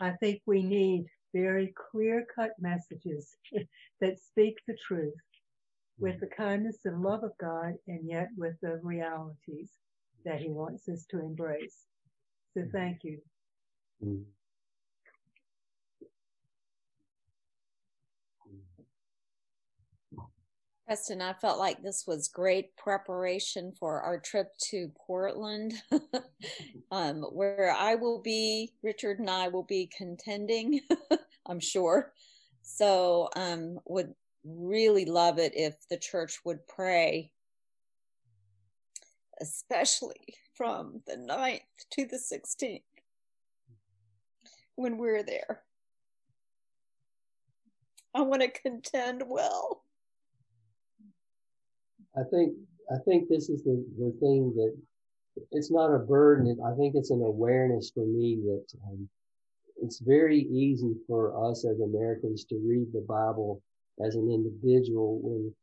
I 0.00 0.12
think 0.12 0.40
we 0.46 0.62
need 0.62 1.06
very 1.34 1.74
clear 1.90 2.26
cut 2.34 2.52
messages 2.58 3.36
that 4.00 4.18
speak 4.18 4.56
the 4.66 4.76
truth 4.86 5.14
with 5.98 6.18
the 6.20 6.26
kindness 6.26 6.78
and 6.86 7.02
love 7.02 7.22
of 7.22 7.32
God 7.38 7.74
and 7.86 8.08
yet 8.08 8.28
with 8.36 8.54
the 8.62 8.80
realities 8.82 9.70
that 10.24 10.40
He 10.40 10.48
wants 10.48 10.88
us 10.88 11.04
to 11.10 11.20
embrace. 11.20 11.84
So 12.54 12.64
thank 12.72 13.04
you. 13.04 13.18
Mm-hmm. 14.02 14.22
Preston, 20.90 21.22
I 21.22 21.34
felt 21.34 21.60
like 21.60 21.84
this 21.84 22.04
was 22.04 22.26
great 22.26 22.76
preparation 22.76 23.72
for 23.78 24.00
our 24.00 24.18
trip 24.18 24.58
to 24.70 24.90
Portland, 25.06 25.74
um, 26.90 27.22
where 27.30 27.72
I 27.78 27.94
will 27.94 28.20
be, 28.20 28.72
Richard 28.82 29.20
and 29.20 29.30
I 29.30 29.46
will 29.46 29.62
be 29.62 29.88
contending, 29.96 30.80
I'm 31.46 31.60
sure. 31.60 32.12
So, 32.62 33.28
um, 33.36 33.78
would 33.86 34.12
really 34.44 35.04
love 35.04 35.38
it 35.38 35.52
if 35.54 35.76
the 35.88 35.96
church 35.96 36.40
would 36.44 36.66
pray, 36.66 37.30
especially 39.40 40.34
from 40.54 41.02
the 41.06 41.14
9th 41.14 41.60
to 41.92 42.04
the 42.04 42.18
16th 42.18 42.82
when 44.74 44.98
we're 44.98 45.22
there. 45.22 45.62
I 48.12 48.22
want 48.22 48.42
to 48.42 48.48
contend 48.48 49.22
well. 49.24 49.84
I 52.16 52.22
think 52.30 52.54
I 52.90 52.98
think 53.04 53.28
this 53.28 53.48
is 53.48 53.62
the, 53.62 53.84
the 53.98 54.12
thing 54.20 54.52
that 54.56 54.76
it's 55.52 55.70
not 55.70 55.94
a 55.94 55.98
burden. 55.98 56.58
I 56.66 56.74
think 56.76 56.94
it's 56.96 57.10
an 57.10 57.22
awareness 57.22 57.90
for 57.94 58.04
me 58.04 58.38
that 58.46 58.66
um, 58.88 59.08
it's 59.80 60.00
very 60.00 60.40
easy 60.40 60.94
for 61.06 61.50
us 61.50 61.64
as 61.64 61.80
Americans 61.80 62.44
to 62.46 62.56
read 62.56 62.92
the 62.92 63.04
Bible 63.08 63.62
as 64.04 64.16
an 64.16 64.30
individual 64.30 65.20
when 65.22 65.54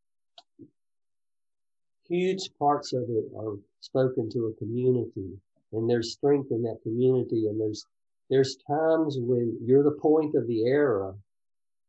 huge 2.07 2.49
parts 2.57 2.93
of 2.93 3.03
it 3.09 3.25
are 3.37 3.57
spoken 3.81 4.29
to 4.29 4.47
a 4.47 4.53
community 4.57 5.33
and 5.73 5.89
there's 5.89 6.13
strength 6.13 6.51
in 6.51 6.61
that 6.63 6.79
community 6.83 7.47
and 7.47 7.59
there's 7.59 7.85
there's 8.29 8.57
times 8.67 9.17
when 9.19 9.57
you're 9.61 9.83
the 9.83 9.99
point 10.01 10.33
of 10.35 10.47
the 10.47 10.65
arrow 10.65 11.17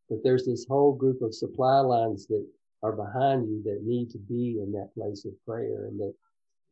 but 0.09 0.19
there's 0.25 0.45
this 0.45 0.67
whole 0.69 0.93
group 0.93 1.23
of 1.23 1.35
supply 1.35 1.79
lines 1.79 2.27
that 2.27 2.45
are 2.83 2.93
behind 2.93 3.49
you 3.49 3.63
that 3.65 3.83
need 3.85 4.11
to 4.11 4.19
be 4.19 4.61
in 4.63 4.73
that 4.73 4.95
place 4.95 5.25
of 5.25 5.33
prayer 5.45 5.87
and 5.87 5.99
that 5.99 6.15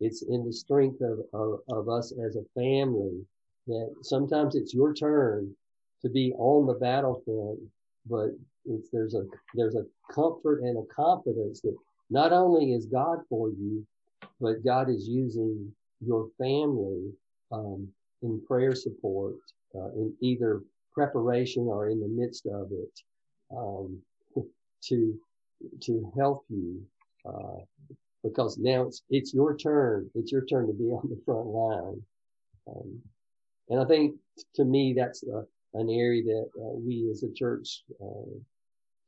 it's 0.01 0.23
in 0.23 0.45
the 0.45 0.53
strength 0.53 1.01
of, 1.01 1.21
of, 1.33 1.61
of 1.69 1.89
us 1.89 2.13
as 2.25 2.37
a 2.37 2.45
family 2.55 3.25
that 3.67 3.95
sometimes 4.03 4.55
it's 4.55 4.75
your 4.75 4.95
turn 4.95 5.55
to 6.03 6.09
be 6.09 6.33
on 6.35 6.67
the 6.67 6.75
battlefront, 6.75 7.59
but 8.09 8.29
it's, 8.67 8.89
there's 8.93 9.15
a, 9.15 9.25
there's 9.55 9.75
a 9.75 9.87
comfort 10.13 10.61
and 10.61 10.79
a 10.79 10.95
confidence 10.95 11.61
that 11.63 11.75
not 12.11 12.33
only 12.33 12.73
is 12.73 12.87
God 12.87 13.19
for 13.29 13.49
you, 13.49 13.85
but 14.41 14.65
God 14.65 14.89
is 14.89 15.09
using 15.09 15.73
your 16.05 16.29
family, 16.39 17.11
um, 17.51 17.89
in 18.23 18.41
prayer 18.47 18.75
support, 18.75 19.35
uh, 19.75 19.91
in 19.93 20.15
either 20.21 20.63
preparation 20.93 21.65
or 21.65 21.89
in 21.89 22.01
the 22.01 22.09
midst 22.09 22.47
of 22.47 22.71
it, 22.73 23.01
um, 23.57 23.99
to, 24.83 25.19
to 25.83 26.13
help 26.17 26.45
you, 26.49 26.83
uh, 27.25 27.59
because 28.23 28.59
now 28.59 28.83
it's, 28.83 29.03
it's 29.11 29.35
your 29.35 29.57
turn. 29.57 30.11
It's 30.15 30.33
your 30.33 30.45
turn 30.45 30.67
to 30.67 30.73
be 30.73 30.85
on 30.85 31.09
the 31.09 31.21
front 31.25 31.47
line. 31.47 32.03
Um, 32.69 33.01
and 33.69 33.81
I 33.81 33.85
think 33.85 34.17
to 34.55 34.65
me, 34.65 34.95
that's 34.97 35.25
uh, 35.25 35.43
an 35.75 35.91
area 35.91 36.23
that 36.23 36.49
uh, 36.57 36.75
we 36.75 37.09
as 37.11 37.23
a 37.23 37.33
church 37.33 37.83
uh, 38.03 38.31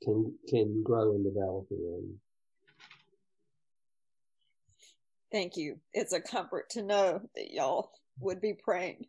can 0.02 0.32
can 0.48 0.82
grow 0.82 1.12
and 1.12 1.24
develop 1.24 1.66
in. 1.70 2.14
Thank 5.30 5.56
you. 5.56 5.78
It's 5.92 6.12
a 6.12 6.20
comfort 6.20 6.70
to 6.70 6.82
know 6.82 7.20
that 7.34 7.50
y'all 7.52 7.92
would 8.20 8.40
be 8.40 8.54
praying. 8.54 9.06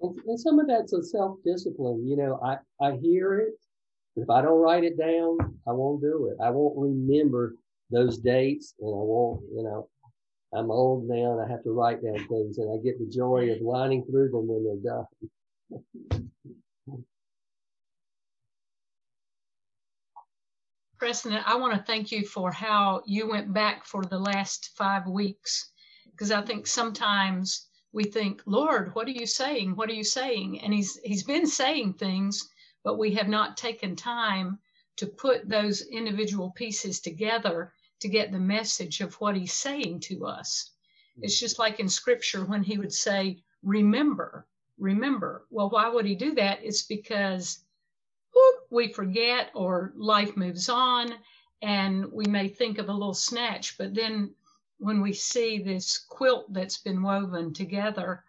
And, 0.00 0.18
and 0.26 0.40
some 0.40 0.58
of 0.58 0.66
that's 0.66 0.92
a 0.92 1.02
self 1.02 1.38
discipline. 1.44 2.06
You 2.06 2.16
know, 2.16 2.40
I 2.42 2.58
I 2.84 2.96
hear 2.96 3.38
it. 3.38 3.54
If 4.16 4.30
I 4.30 4.40
don't 4.42 4.60
write 4.60 4.84
it 4.84 4.98
down, 4.98 5.38
I 5.68 5.72
won't 5.72 6.00
do 6.00 6.28
it. 6.32 6.42
I 6.42 6.50
won't 6.50 6.78
remember 6.78 7.56
those 7.90 8.18
dates, 8.18 8.74
and 8.80 8.88
I 8.88 9.02
won't. 9.02 9.42
You 9.54 9.62
know, 9.62 9.88
I'm 10.54 10.70
old 10.70 11.08
now 11.08 11.32
and 11.32 11.40
I 11.40 11.48
have 11.48 11.62
to 11.64 11.72
write 11.72 12.02
down 12.02 12.26
things 12.28 12.58
and 12.58 12.72
I 12.72 12.82
get 12.82 12.98
the 12.98 13.06
joy 13.06 13.50
of 13.52 13.60
lining 13.60 14.04
through 14.04 14.30
them 14.30 14.46
when 14.46 14.64
they're 14.64 14.92
done. 14.92 15.06
Preston, 20.98 21.38
I 21.44 21.56
want 21.56 21.74
to 21.74 21.82
thank 21.82 22.10
you 22.10 22.24
for 22.24 22.50
how 22.50 23.02
you 23.06 23.28
went 23.28 23.52
back 23.52 23.84
for 23.84 24.02
the 24.02 24.18
last 24.18 24.70
five 24.78 25.06
weeks, 25.06 25.70
because 26.10 26.30
I 26.30 26.40
think 26.40 26.66
sometimes 26.66 27.66
we 27.92 28.04
think, 28.04 28.40
Lord, 28.46 28.94
what 28.94 29.06
are 29.06 29.10
you 29.10 29.26
saying? 29.26 29.76
What 29.76 29.90
are 29.90 29.94
you 29.94 30.04
saying? 30.04 30.62
And 30.62 30.72
he's 30.72 30.98
he's 31.04 31.24
been 31.24 31.46
saying 31.46 31.94
things, 31.94 32.48
but 32.86 32.98
we 32.98 33.14
have 33.14 33.26
not 33.26 33.56
taken 33.56 33.96
time 33.96 34.60
to 34.94 35.08
put 35.08 35.48
those 35.48 35.82
individual 35.88 36.52
pieces 36.52 37.00
together 37.00 37.72
to 37.98 38.08
get 38.08 38.30
the 38.30 38.38
message 38.38 39.00
of 39.00 39.12
what 39.14 39.36
he's 39.36 39.52
saying 39.52 39.98
to 39.98 40.24
us. 40.24 40.70
It's 41.20 41.40
just 41.40 41.58
like 41.58 41.80
in 41.80 41.88
scripture 41.88 42.44
when 42.44 42.62
he 42.62 42.78
would 42.78 42.92
say, 42.92 43.42
Remember, 43.64 44.46
remember. 44.78 45.46
Well, 45.50 45.68
why 45.68 45.88
would 45.88 46.06
he 46.06 46.14
do 46.14 46.36
that? 46.36 46.60
It's 46.62 46.84
because 46.84 47.58
whoop, 48.32 48.54
we 48.70 48.92
forget 48.92 49.50
or 49.52 49.92
life 49.96 50.36
moves 50.36 50.68
on 50.68 51.12
and 51.62 52.12
we 52.12 52.26
may 52.26 52.46
think 52.46 52.78
of 52.78 52.88
a 52.88 52.92
little 52.92 53.14
snatch, 53.14 53.76
but 53.78 53.96
then 53.96 54.32
when 54.78 55.00
we 55.00 55.12
see 55.12 55.58
this 55.58 55.98
quilt 55.98 56.52
that's 56.52 56.78
been 56.78 57.02
woven 57.02 57.52
together, 57.52 58.22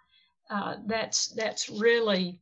uh, 0.50 0.78
that's 0.88 1.28
that's 1.28 1.70
really 1.70 2.42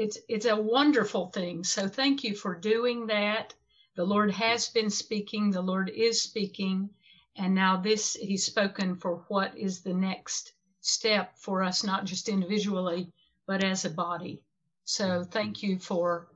it's 0.00 0.16
it's 0.30 0.46
a 0.46 0.56
wonderful 0.56 1.26
thing. 1.26 1.62
So 1.62 1.86
thank 1.86 2.24
you 2.24 2.34
for 2.34 2.54
doing 2.58 3.06
that. 3.08 3.52
The 3.96 4.04
Lord 4.04 4.30
has 4.30 4.70
been 4.70 4.88
speaking, 4.88 5.50
the 5.50 5.60
Lord 5.60 5.90
is 5.90 6.22
speaking, 6.22 6.88
and 7.36 7.54
now 7.54 7.76
this 7.76 8.14
He's 8.14 8.46
spoken 8.46 8.96
for 8.96 9.26
what 9.28 9.54
is 9.58 9.82
the 9.82 9.92
next 9.92 10.54
step 10.80 11.36
for 11.36 11.62
us, 11.62 11.84
not 11.84 12.06
just 12.06 12.30
individually, 12.30 13.12
but 13.46 13.62
as 13.62 13.84
a 13.84 13.90
body. 13.90 14.42
So 14.84 15.22
thank 15.22 15.62
you 15.62 15.78
for 15.78 16.28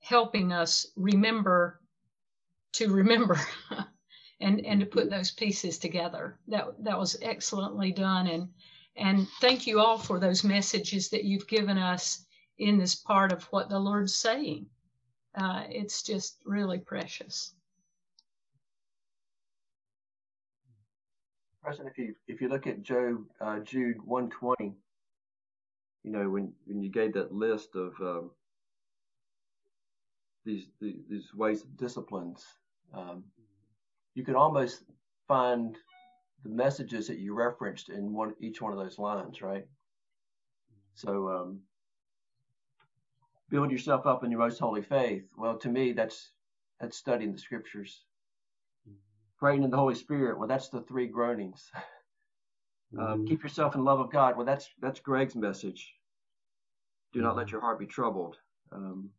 helping 0.00 0.52
us 0.52 0.84
remember 0.96 1.80
to 2.72 2.92
remember 2.92 3.40
and 4.40 4.66
and 4.66 4.80
to 4.80 4.86
put 4.86 5.10
those 5.10 5.30
pieces 5.30 5.78
together. 5.78 6.40
That 6.48 6.64
that 6.82 6.98
was 6.98 7.16
excellently 7.22 7.92
done 7.92 8.26
and 8.26 8.48
and 8.96 9.28
thank 9.40 9.68
you 9.68 9.78
all 9.78 9.96
for 9.96 10.18
those 10.18 10.42
messages 10.42 11.08
that 11.10 11.22
you've 11.22 11.46
given 11.46 11.78
us 11.78 12.24
in 12.58 12.78
this 12.78 12.94
part 12.94 13.32
of 13.32 13.44
what 13.44 13.68
the 13.68 13.78
Lord's 13.78 14.14
saying 14.14 14.66
uh, 15.38 15.62
it's 15.68 16.02
just 16.02 16.38
really 16.44 16.78
precious. 16.78 17.54
Preston, 21.62 21.86
if 21.86 21.98
you 21.98 22.14
if 22.26 22.40
you 22.40 22.48
look 22.48 22.66
at 22.66 22.82
Job, 22.82 23.24
uh, 23.40 23.58
Jude 23.60 23.98
120, 24.04 24.74
you 26.02 26.10
know 26.10 26.30
when 26.30 26.52
when 26.66 26.82
you 26.82 26.88
gave 26.88 27.12
that 27.14 27.32
list 27.32 27.76
of 27.76 27.92
um, 28.00 28.30
these, 30.44 30.66
these, 30.80 30.96
these 31.10 31.34
ways 31.34 31.62
of 31.62 31.76
disciplines, 31.76 32.44
um, 32.94 33.22
you 34.14 34.24
could 34.24 34.36
almost 34.36 34.84
find 35.26 35.76
the 36.42 36.48
messages 36.48 37.06
that 37.06 37.18
you 37.18 37.34
referenced 37.34 37.90
in 37.90 38.12
one 38.12 38.34
each 38.40 38.62
one 38.62 38.72
of 38.72 38.78
those 38.78 38.98
lines, 38.98 39.42
right? 39.42 39.66
So 40.94 41.28
um, 41.28 41.60
build 43.50 43.70
yourself 43.70 44.06
up 44.06 44.24
in 44.24 44.30
your 44.30 44.40
most 44.40 44.58
holy 44.58 44.82
faith. 44.82 45.24
Well, 45.36 45.56
to 45.58 45.68
me, 45.68 45.92
that's 45.92 46.32
that's 46.80 46.96
studying 46.96 47.32
the 47.32 47.38
scriptures. 47.38 48.04
Praying 49.38 49.62
in 49.62 49.70
the 49.70 49.76
Holy 49.76 49.94
Spirit. 49.94 50.38
Well, 50.38 50.48
that's 50.48 50.68
the 50.68 50.82
three 50.82 51.06
groanings. 51.06 51.70
Um, 52.96 52.98
mm-hmm. 53.04 53.12
Um, 53.12 53.26
keep 53.26 53.42
yourself 53.42 53.74
in 53.74 53.84
love 53.84 54.00
of 54.00 54.10
God. 54.10 54.34
Well, 54.34 54.46
that's 54.46 54.66
that's 54.80 54.98
Greg's 54.98 55.36
message. 55.36 55.92
Do 57.12 57.20
not 57.20 57.36
let 57.36 57.48
mm-hmm. 57.48 57.56
your 57.56 57.60
heart 57.60 57.78
be 57.78 57.84
troubled. 57.84 58.38
Um, 58.72 59.10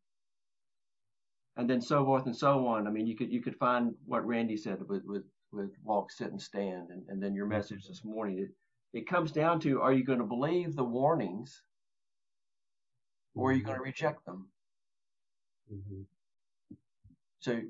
and 1.55 1.69
then 1.69 1.79
so 1.79 2.03
forth 2.03 2.25
and 2.25 2.35
so 2.35 2.65
on. 2.65 2.87
I 2.87 2.89
mean, 2.89 3.05
you 3.05 3.15
could 3.15 3.31
you 3.31 3.43
could 3.43 3.55
find 3.57 3.93
what 4.05 4.25
Randy 4.25 4.57
said 4.57 4.79
with 4.87 5.03
with, 5.05 5.23
with 5.51 5.69
walk, 5.83 6.11
sit, 6.11 6.31
and 6.31 6.41
stand, 6.41 6.89
and, 6.89 7.03
and 7.09 7.21
then 7.21 7.35
your 7.35 7.45
message 7.45 7.85
this 7.87 8.03
morning. 8.03 8.39
It, 8.39 8.49
it 8.97 9.07
comes 9.07 9.31
down 9.31 9.59
to: 9.59 9.81
Are 9.81 9.93
you 9.93 10.03
going 10.03 10.17
to 10.17 10.25
believe 10.25 10.75
the 10.75 10.83
warnings 10.83 11.61
or 13.39 13.51
are 13.51 13.53
you 13.53 13.63
going 13.63 13.77
to 13.77 13.83
reject 13.83 14.25
them? 14.25 14.47
Mm-hmm. 15.73 16.01
So, 17.39 17.61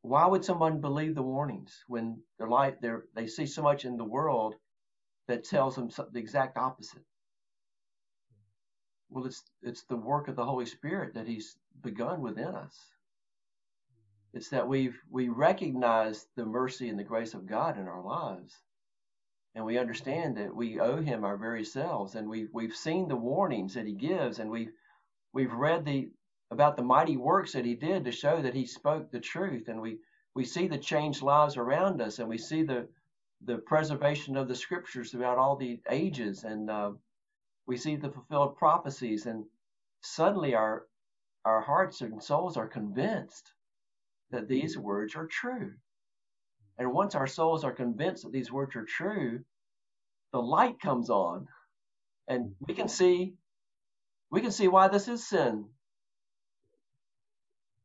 why 0.00 0.26
would 0.26 0.44
someone 0.44 0.80
believe 0.80 1.14
the 1.14 1.22
warnings 1.22 1.84
when 1.86 2.20
their 2.38 2.48
life 2.48 2.74
they're 2.80 3.04
they 3.14 3.26
see 3.26 3.46
so 3.46 3.62
much 3.62 3.84
in 3.84 3.96
the 3.96 4.04
world 4.04 4.54
that 5.28 5.44
tells 5.44 5.76
them 5.76 5.90
the 6.12 6.18
exact 6.18 6.56
opposite? 6.56 7.04
Well, 9.10 9.26
it's 9.26 9.42
it's 9.62 9.84
the 9.84 9.96
work 9.96 10.28
of 10.28 10.36
the 10.36 10.44
Holy 10.44 10.66
Spirit 10.66 11.14
that 11.14 11.28
He's 11.28 11.56
begun 11.82 12.22
within 12.22 12.48
us. 12.48 12.76
It's 14.32 14.48
that 14.48 14.66
we've 14.66 14.98
we 15.10 15.28
recognize 15.28 16.26
the 16.36 16.46
mercy 16.46 16.88
and 16.88 16.98
the 16.98 17.04
grace 17.04 17.34
of 17.34 17.46
God 17.46 17.78
in 17.78 17.86
our 17.86 18.02
lives, 18.02 18.54
and 19.54 19.64
we 19.64 19.78
understand 19.78 20.36
that 20.36 20.54
we 20.54 20.80
owe 20.80 21.00
him 21.00 21.24
our 21.24 21.36
very 21.36 21.64
selves 21.64 22.14
and 22.14 22.28
we've 22.28 22.48
we've 22.52 22.74
seen 22.74 23.08
the 23.08 23.16
warnings 23.16 23.74
that 23.74 23.86
he 23.86 23.92
gives 23.92 24.38
and 24.38 24.50
we've 24.50 24.72
we've 25.32 25.52
read 25.52 25.84
the 25.84 26.10
about 26.50 26.76
the 26.76 26.82
mighty 26.82 27.16
works 27.16 27.52
that 27.52 27.64
he 27.64 27.74
did 27.74 28.04
to 28.04 28.12
show 28.12 28.40
that 28.40 28.54
he 28.54 28.66
spoke 28.66 29.10
the 29.10 29.20
truth 29.20 29.68
and 29.68 29.80
we 29.80 29.98
we 30.34 30.44
see 30.44 30.66
the 30.66 30.78
changed 30.78 31.22
lives 31.22 31.56
around 31.56 32.00
us 32.00 32.18
and 32.18 32.28
we 32.28 32.38
see 32.38 32.62
the 32.62 32.88
the 33.44 33.58
preservation 33.58 34.36
of 34.36 34.48
the 34.48 34.54
scriptures 34.54 35.10
throughout 35.10 35.38
all 35.38 35.56
the 35.56 35.80
ages 35.90 36.44
and 36.44 36.70
uh, 36.70 36.92
we 37.66 37.76
see 37.76 37.96
the 37.96 38.10
fulfilled 38.10 38.56
prophecies 38.56 39.26
and 39.26 39.44
suddenly 40.00 40.54
our 40.54 40.86
our 41.44 41.60
hearts 41.60 42.00
and 42.00 42.22
souls 42.22 42.56
are 42.56 42.68
convinced 42.68 43.52
that 44.30 44.48
these 44.48 44.78
words 44.78 45.16
are 45.16 45.26
true 45.26 45.72
and 46.78 46.92
once 46.92 47.14
our 47.14 47.26
souls 47.26 47.64
are 47.64 47.72
convinced 47.72 48.24
that 48.24 48.32
these 48.32 48.52
words 48.52 48.74
are 48.76 48.84
true, 48.84 49.40
the 50.32 50.40
light 50.40 50.80
comes 50.80 51.10
on 51.10 51.46
and 52.28 52.54
we 52.66 52.74
can 52.74 52.88
see 52.88 53.34
we 54.30 54.40
can 54.40 54.50
see 54.50 54.68
why 54.68 54.88
this 54.88 55.08
is 55.08 55.28
sin. 55.28 55.66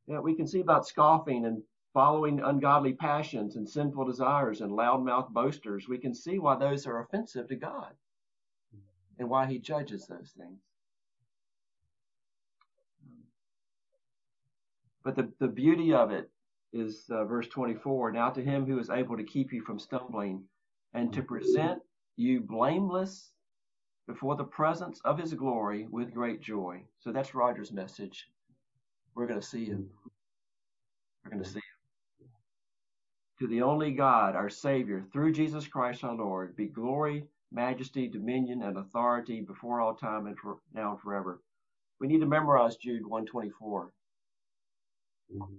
Yeah, 0.07 0.19
we 0.21 0.35
can 0.35 0.47
see 0.47 0.61
about 0.61 0.87
scoffing 0.87 1.45
and 1.45 1.61
following 1.97 2.39
ungodly 2.41 2.93
passions 2.93 3.55
and 3.55 3.67
sinful 3.67 4.05
desires 4.05 4.61
and 4.61 4.71
loudmouth 4.71 5.29
boasters, 5.29 5.87
we 5.89 5.97
can 5.97 6.13
see 6.13 6.37
why 6.37 6.55
those 6.55 6.85
are 6.85 7.01
offensive 7.01 7.47
to 7.47 7.55
God 7.55 7.91
and 9.17 9.27
why 9.27 9.47
he 9.47 9.57
judges 9.57 10.05
those 10.05 10.31
things. 10.37 10.59
But 15.03 15.15
the, 15.15 15.33
the 15.39 15.47
beauty 15.47 15.91
of 15.91 16.11
it 16.11 16.29
is 16.77 17.05
uh, 17.09 17.25
verse 17.25 17.47
24 17.47 18.11
Now 18.11 18.29
to 18.29 18.43
him 18.43 18.65
who 18.65 18.79
is 18.79 18.89
able 18.89 19.17
to 19.17 19.23
keep 19.23 19.51
you 19.51 19.61
from 19.61 19.79
stumbling 19.79 20.43
and 20.93 21.11
to 21.13 21.21
present 21.21 21.81
you 22.15 22.41
blameless 22.41 23.31
before 24.07 24.35
the 24.35 24.43
presence 24.43 25.01
of 25.03 25.19
his 25.19 25.33
glory 25.33 25.87
with 25.91 26.13
great 26.13 26.41
joy. 26.41 26.81
So 26.99 27.11
that's 27.11 27.35
Roger's 27.35 27.71
message. 27.71 28.27
We're 29.15 29.27
going 29.27 29.39
to 29.39 29.45
see 29.45 29.65
him. 29.65 29.89
We're 31.23 31.31
going 31.31 31.43
to 31.43 31.49
see 31.49 31.59
him. 31.59 32.29
To 33.39 33.47
the 33.47 33.61
only 33.61 33.91
God, 33.91 34.35
our 34.35 34.49
Savior, 34.49 35.05
through 35.13 35.33
Jesus 35.33 35.67
Christ 35.67 36.03
our 36.03 36.15
Lord, 36.15 36.55
be 36.55 36.65
glory, 36.65 37.25
majesty, 37.51 38.07
dominion, 38.07 38.63
and 38.63 38.77
authority 38.77 39.41
before 39.41 39.79
all 39.79 39.93
time 39.93 40.25
and 40.25 40.37
for, 40.39 40.57
now 40.73 40.91
and 40.91 41.01
forever. 41.01 41.41
We 41.99 42.07
need 42.07 42.21
to 42.21 42.25
memorize 42.25 42.77
Jude 42.77 43.05
124 43.05 43.91
mm-hmm. 45.33 45.53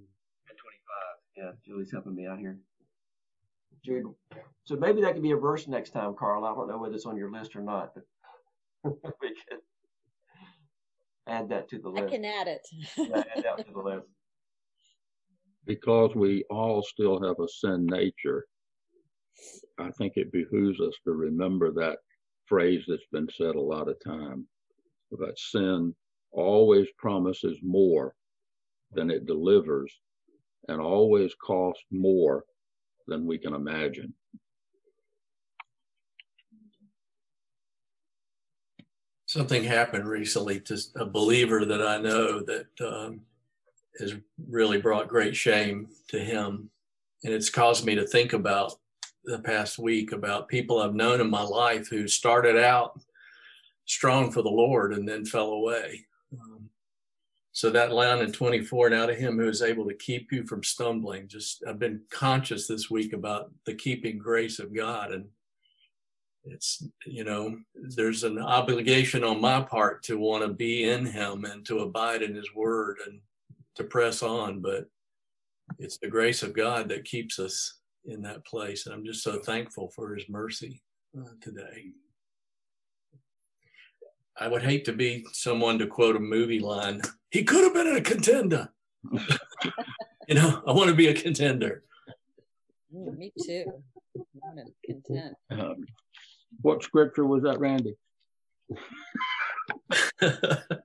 And 1.39 1.49
25. 1.49 1.55
Yeah, 1.55 1.59
Julie's 1.65 1.93
helping 1.93 2.15
me 2.15 2.27
out 2.27 2.39
here. 2.39 2.59
Jude. 3.85 4.07
So 4.65 4.77
maybe 4.77 5.01
that 5.03 5.15
could 5.15 5.23
be 5.23 5.31
a 5.31 5.37
verse 5.37 5.69
next 5.69 5.91
time, 5.91 6.15
Carl. 6.19 6.45
I 6.45 6.55
don't 6.55 6.69
know 6.69 6.79
whether 6.79 6.95
it's 6.95 7.07
on 7.07 7.17
your 7.17 7.31
list 7.31 7.57
or 7.57 7.63
not, 7.63 7.93
but 7.95 8.05
we 9.21 9.29
could 9.49 9.59
add 11.27 11.49
that 11.51 11.69
to 11.71 11.79
the 11.79 11.89
list. 11.89 12.07
I 12.07 12.11
can 12.11 12.25
add 12.25 12.49
it. 12.49 12.67
yeah, 12.97 13.23
add 13.37 13.45
that 13.45 13.67
to 13.67 13.73
the 13.73 13.81
list. 13.81 14.07
Because 15.67 16.15
we 16.15 16.45
all 16.49 16.83
still 16.83 17.23
have 17.23 17.39
a 17.41 17.47
sin 17.47 17.85
nature, 17.85 18.47
I 19.79 19.91
think 19.91 20.15
it 20.17 20.33
behooves 20.33 20.81
us 20.81 20.95
to 21.05 21.13
remember 21.13 21.71
that 21.73 21.99
phrase 22.47 22.83
that's 22.89 23.05
been 23.13 23.29
said 23.37 23.55
a 23.55 23.61
lot 23.61 23.87
of 23.87 23.97
time 24.03 24.47
that 25.11 25.39
sin 25.39 25.95
always 26.33 26.87
promises 26.97 27.59
more 27.63 28.15
than 28.93 29.11
it 29.11 29.27
delivers 29.27 29.93
and 30.67 30.81
always 30.81 31.33
cost 31.35 31.81
more 31.91 32.45
than 33.07 33.27
we 33.27 33.39
can 33.39 33.55
imagine. 33.55 34.13
something 39.29 39.63
happened 39.63 40.09
recently 40.09 40.59
to 40.59 40.81
a 40.97 41.05
believer 41.05 41.67
that 41.67 41.87
I 41.87 41.99
know 41.99 42.41
that 42.41 42.67
um, 42.81 43.21
has 44.01 44.15
really 44.49 44.81
brought 44.81 45.07
great 45.07 45.37
shame 45.37 45.89
to 46.09 46.19
him. 46.19 46.71
And 47.25 47.35
it's 47.35 47.51
caused 47.51 47.85
me 47.85 47.95
to 47.95 48.07
think 48.07 48.33
about 48.33 48.73
the 49.25 49.41
past 49.41 49.79
week 49.79 50.13
about 50.13 50.49
people 50.49 50.81
I've 50.81 50.95
known 50.95 51.21
in 51.21 51.29
my 51.29 51.43
life 51.43 51.89
who 51.89 52.09
started 52.09 52.57
out 52.57 52.99
strong 53.85 54.33
for 54.33 54.41
the 54.41 54.49
Lord 54.49 54.95
and 54.95 55.07
then 55.07 55.27
fell 55.27 55.51
away. 55.51 56.07
So 57.59 57.71
that 57.71 57.91
line 57.91 58.21
in 58.21 58.31
24, 58.31 58.91
now 58.91 59.07
to 59.07 59.15
him 59.17 59.37
who 59.37 59.49
is 59.49 59.63
able 59.63 59.85
to 59.89 59.95
keep 59.95 60.31
you 60.31 60.47
from 60.47 60.63
stumbling, 60.63 61.27
just 61.27 61.65
I've 61.67 61.81
been 61.81 62.03
conscious 62.09 62.69
this 62.69 62.89
week 62.89 63.13
about 63.13 63.51
the 63.67 63.75
keeping 63.75 64.17
grace 64.17 64.61
of 64.61 64.73
God 64.73 65.11
and 65.11 65.25
it's 66.45 66.87
you 67.05 67.25
know 67.25 67.59
there's 67.75 68.23
an 68.23 68.39
obligation 68.39 69.25
on 69.25 69.41
my 69.41 69.61
part 69.61 70.05
to 70.05 70.19
want 70.19 70.45
to 70.45 70.53
be 70.53 70.89
in 70.89 71.05
him 71.05 71.45
and 71.47 71.67
to 71.67 71.81
abide 71.81 72.23
in 72.23 72.33
his 72.33 72.55
word 72.55 72.99
and 73.07 73.19
to 73.75 73.83
press 73.83 74.23
on 74.23 74.61
but 74.63 74.85
it's 75.81 75.99
the 75.99 76.09
grace 76.09 76.45
of 76.45 76.55
god 76.55 76.89
that 76.89 77.05
keeps 77.05 77.41
us 77.41 77.81
in 78.07 78.23
that 78.23 78.47
place 78.47 78.87
and 78.87 78.95
i'm 78.95 79.05
just 79.05 79.23
so 79.23 79.41
thankful 79.41 79.91
for 79.91 80.15
his 80.15 80.29
mercy 80.29 80.81
uh, 81.21 81.33
today 81.43 81.91
i 84.41 84.49
would 84.49 84.63
hate 84.63 84.85
to 84.85 84.93
be 84.93 85.25
someone 85.33 85.79
to 85.79 85.87
quote 85.87 86.17
a 86.17 86.21
movie 86.21 86.61
line 86.61 87.01
he 87.31 87.43
could 87.43 87.65
have 87.65 87.75
been 87.75 87.97
a 87.97 88.01
contender 88.01 88.69
you 90.29 90.35
know 90.35 90.63
i 90.67 90.73
want 90.73 90.89
to 90.89 90.95
be 90.95 91.09
a 91.09 91.15
contender 91.15 91.83
me 92.91 93.33
too 93.45 93.65
I 94.17 94.23
want 94.43 94.59
to 94.67 94.93
content 94.93 95.35
um, 95.51 95.85
what 96.61 96.83
scripture 96.83 97.25
was 97.25 97.43
that, 97.45 97.61
Randy? 97.61 97.95
the 100.21 100.79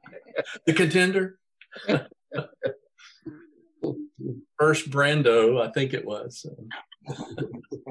contender. 0.67 1.39
First 4.59 4.89
Brando, 4.89 5.61
I 5.61 5.71
think 5.71 5.93
it 5.93 6.05
was. 6.05 6.45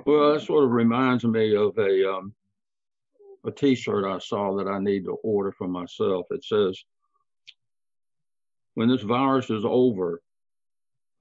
well, 0.06 0.32
that 0.32 0.42
sort 0.42 0.64
of 0.64 0.70
reminds 0.70 1.24
me 1.24 1.54
of 1.54 1.76
a 1.78 2.10
um, 2.10 2.32
a 3.45 3.51
T-shirt 3.51 4.05
I 4.05 4.18
saw 4.18 4.57
that 4.57 4.68
I 4.68 4.78
need 4.78 5.05
to 5.05 5.16
order 5.22 5.53
for 5.53 5.68
myself. 5.68 6.26
It 6.30 6.45
says, 6.45 6.82
"When 8.74 8.88
this 8.88 9.03
virus 9.03 9.51
is 9.51 9.64
over, 9.64 10.22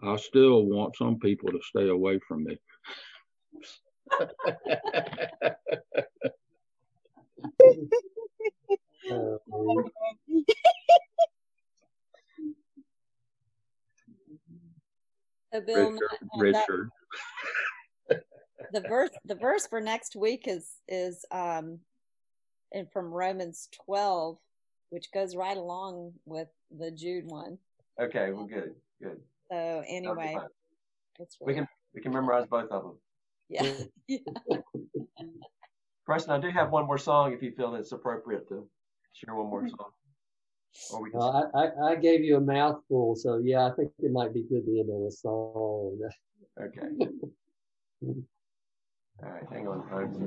I 0.01 0.15
still 0.17 0.65
want 0.65 0.95
some 0.95 1.19
people 1.19 1.51
to 1.51 1.59
stay 1.61 1.89
away 1.89 2.19
from 2.27 2.43
me." 2.43 2.57
So 15.51 15.59
Bill, 15.59 15.91
Richard, 15.91 16.09
Richard. 16.37 16.89
the 18.71 18.81
verse 18.81 19.09
the 19.25 19.35
verse 19.35 19.67
for 19.67 19.81
next 19.81 20.15
week 20.15 20.47
is 20.47 20.69
is 20.87 21.25
um 21.31 21.79
and 22.73 22.91
from 22.91 23.11
Romans 23.11 23.69
12, 23.85 24.37
which 24.89 25.11
goes 25.11 25.35
right 25.35 25.57
along 25.57 26.13
with 26.25 26.47
the 26.77 26.91
Jude 26.91 27.25
one. 27.25 27.57
Okay, 27.99 28.31
well 28.31 28.45
good, 28.45 28.73
good. 29.01 29.19
So 29.51 29.83
anyway, 29.87 30.37
it's 31.19 31.37
really 31.39 31.53
we 31.53 31.55
can 31.55 31.67
we 31.93 32.01
can 32.01 32.13
memorize 32.13 32.47
both 32.49 32.69
of 32.71 32.83
them. 32.83 32.97
Yeah. 33.49 33.73
yeah. 34.07 34.17
Preston, 36.05 36.33
I 36.33 36.39
do 36.39 36.49
have 36.49 36.71
one 36.71 36.85
more 36.85 36.97
song 36.97 37.33
if 37.33 37.43
you 37.43 37.51
feel 37.51 37.75
it's 37.75 37.91
appropriate 37.91 38.47
to 38.49 38.67
share 39.13 39.35
one 39.35 39.49
more 39.49 39.61
mm-hmm. 39.61 39.69
song. 39.69 39.91
Or 40.93 41.03
we 41.03 41.11
well, 41.13 41.51
I, 41.53 41.59
I, 41.59 41.91
I, 41.91 41.95
gave 41.95 42.23
you 42.23 42.37
a 42.37 42.41
mouthful, 42.41 43.15
so 43.17 43.39
yeah, 43.43 43.67
I 43.67 43.71
think 43.71 43.91
it 43.99 44.11
might 44.11 44.33
be 44.33 44.43
good 44.43 44.65
to 44.65 44.79
end 44.79 44.89
on 44.89 45.05
a 45.05 45.11
song. 45.11 45.99
Okay. 46.59 46.87
All 49.23 49.29
right, 49.29 49.43
hang 49.51 49.67
on, 49.67 49.87
folks. 49.89 50.17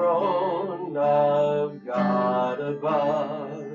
Throne 0.00 0.96
of 0.96 1.84
God 1.84 2.58
above. 2.58 3.66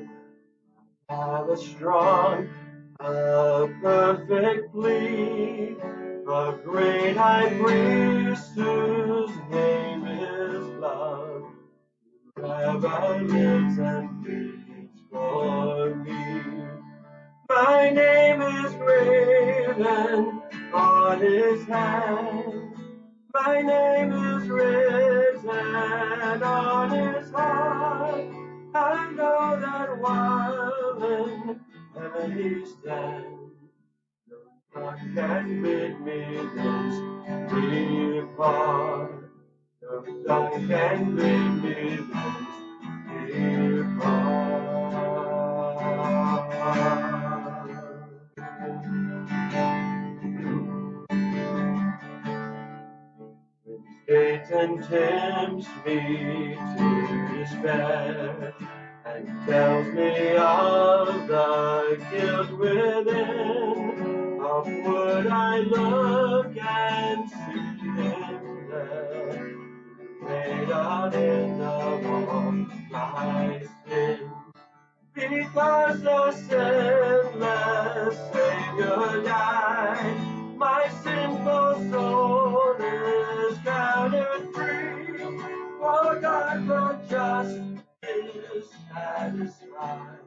Have 1.07 1.49
a 1.49 1.55
strong, 1.55 2.49
a 2.99 3.69
perfect 3.79 4.73
plea, 4.73 5.75
a 6.27 6.57
great 6.63 7.15
high 7.15 7.55
priest 7.61 8.53
whose 8.55 9.29
name 9.51 10.07
is 10.07 10.65
love, 10.79 11.43
whoever 12.35 13.21
lives 13.21 13.77
and 13.77 14.25
pleads 14.25 14.99
for 15.11 15.93
me. 15.93 16.41
My 17.49 17.91
name 17.91 18.41
is 18.41 18.73
graven 18.73 20.41
on 20.73 21.19
his 21.19 21.67
hand. 21.67 22.73
My 23.31 23.61
name 23.61 24.11
is 24.11 24.49
written 24.49 25.14
on 25.49 26.89
his 26.91 27.31
heart. 27.31 28.25
I 28.73 29.11
know 29.13 29.59
that 29.59 29.97
while 29.99 31.03
in 31.03 31.59
heaven 31.93 32.31
he 32.37 32.65
stands, 32.65 33.53
no 34.29 34.37
one 34.81 35.13
can 35.15 35.61
bid 35.61 35.99
me 36.01 36.37
thence 36.55 36.95
depart. 37.51 39.11
No 39.81 40.49
can 40.67 41.15
bid 41.15 41.63
me. 41.63 41.75
condemns 54.55 55.67
me 55.85 56.55
to 56.77 57.27
despair 57.37 58.53
and 59.05 59.27
tells 59.45 59.87
me 59.93 60.37
of 60.37 61.27
the 61.27 62.01
guilt 62.09 62.51
within. 62.57 64.39
Of 64.45 64.67
what 64.85 65.27
I 65.27 65.59
look 65.59 66.55
and 66.57 67.29
see 67.29 67.87
them 67.97 68.67
there, 68.69 69.55
laid 70.23 70.71
out 70.71 71.13
in 71.15 71.57
the 71.57 71.65
wall, 72.03 72.51
my 72.91 73.61
skin. 73.83 74.19
Because 75.13 76.01
the 76.01 76.31
sinless 76.31 78.17
Savior 78.31 79.23
died, 79.23 80.55
my 80.55 80.89
sinful 81.03 81.91
soul. 81.91 82.44
The 86.35 86.99
just 87.09 87.61
is 88.03 88.65
satisfied. 88.93 90.19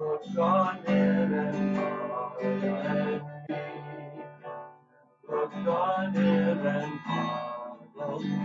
Look 0.00 0.22
on 0.38 0.76
him 0.86 1.34
and 1.34 1.76
follow 1.76 2.40
me. 2.42 3.20
Look 5.28 5.54
on 5.54 6.12
him 6.14 6.66
and 6.66 7.00
follow 7.96 8.18
me. 8.20 8.38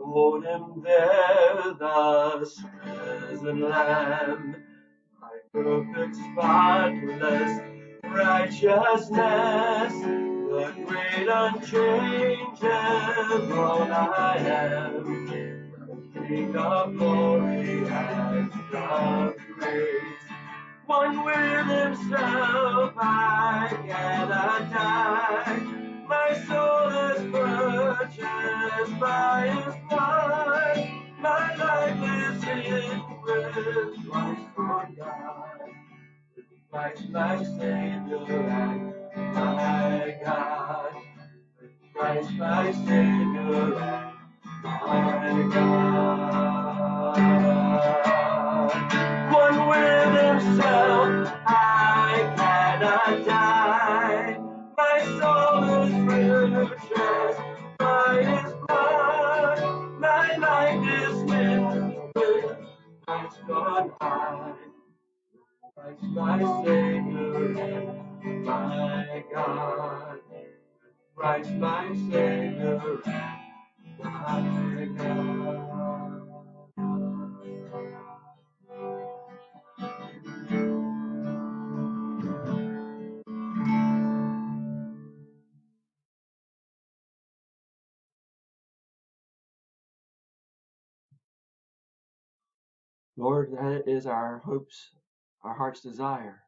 Hold 0.00 0.44
him 0.44 0.82
there, 0.82 1.74
thus 1.78 2.62
risen 3.30 3.60
Lamb, 3.60 4.56
perfect, 5.52 6.16
spotless 6.16 7.60
righteousness, 8.04 9.92
the 9.92 10.74
great 10.86 11.28
unchangeable 11.28 12.68
I 13.92 14.36
am, 14.38 15.54
King 16.28 16.56
of 16.56 16.96
glory 16.96 17.86
and 17.88 18.52
of 18.74 19.36
grace. 19.58 20.02
One 20.86 21.24
with 21.24 21.66
himself 21.66 22.92
I 22.96 23.68
cannot 23.86 24.70
die. 24.72 25.58
My 26.08 26.34
soul 26.46 26.88
is 27.10 27.32
purchased 27.32 29.00
by 29.00 29.48
his 29.48 29.74
blood. 29.88 30.88
My 31.20 31.54
life 31.56 32.36
is 32.36 32.44
hid 32.44 33.11
with 33.32 33.54
Christ 34.10 34.42
for 34.54 34.88
God. 34.98 35.60
Christ 36.70 37.08
my 37.10 37.42
Savior 37.42 38.24
and 38.28 38.94
my 39.34 40.16
God. 40.24 40.94
Christ 41.94 42.32
my 42.32 42.72
Savior 42.72 43.74
and 43.78 44.12
my 44.62 45.50
God. 45.54 47.16
One 49.32 49.58
with 49.68 50.12
himself 50.22 51.32
I 51.46 52.34
cannot 52.36 53.26
die. 53.26 54.38
My 54.76 54.98
soul 55.18 55.64
is 55.84 55.92
purchased 56.06 57.11
On 63.50 63.90
high. 64.00 64.54
Christ 65.76 66.02
my 66.14 66.38
Savior 66.64 67.58
and 67.58 68.44
my 68.46 69.24
God. 69.34 70.18
Christ 71.16 71.52
my 71.54 71.94
Savior 72.10 73.00
and 73.06 73.42
my 73.98 74.88
God. 74.96 75.41
Lord, 93.22 93.52
that 93.52 93.84
is 93.86 94.06
our 94.06 94.42
hopes, 94.44 94.90
our 95.44 95.54
heart's 95.54 95.80
desire. 95.82 96.42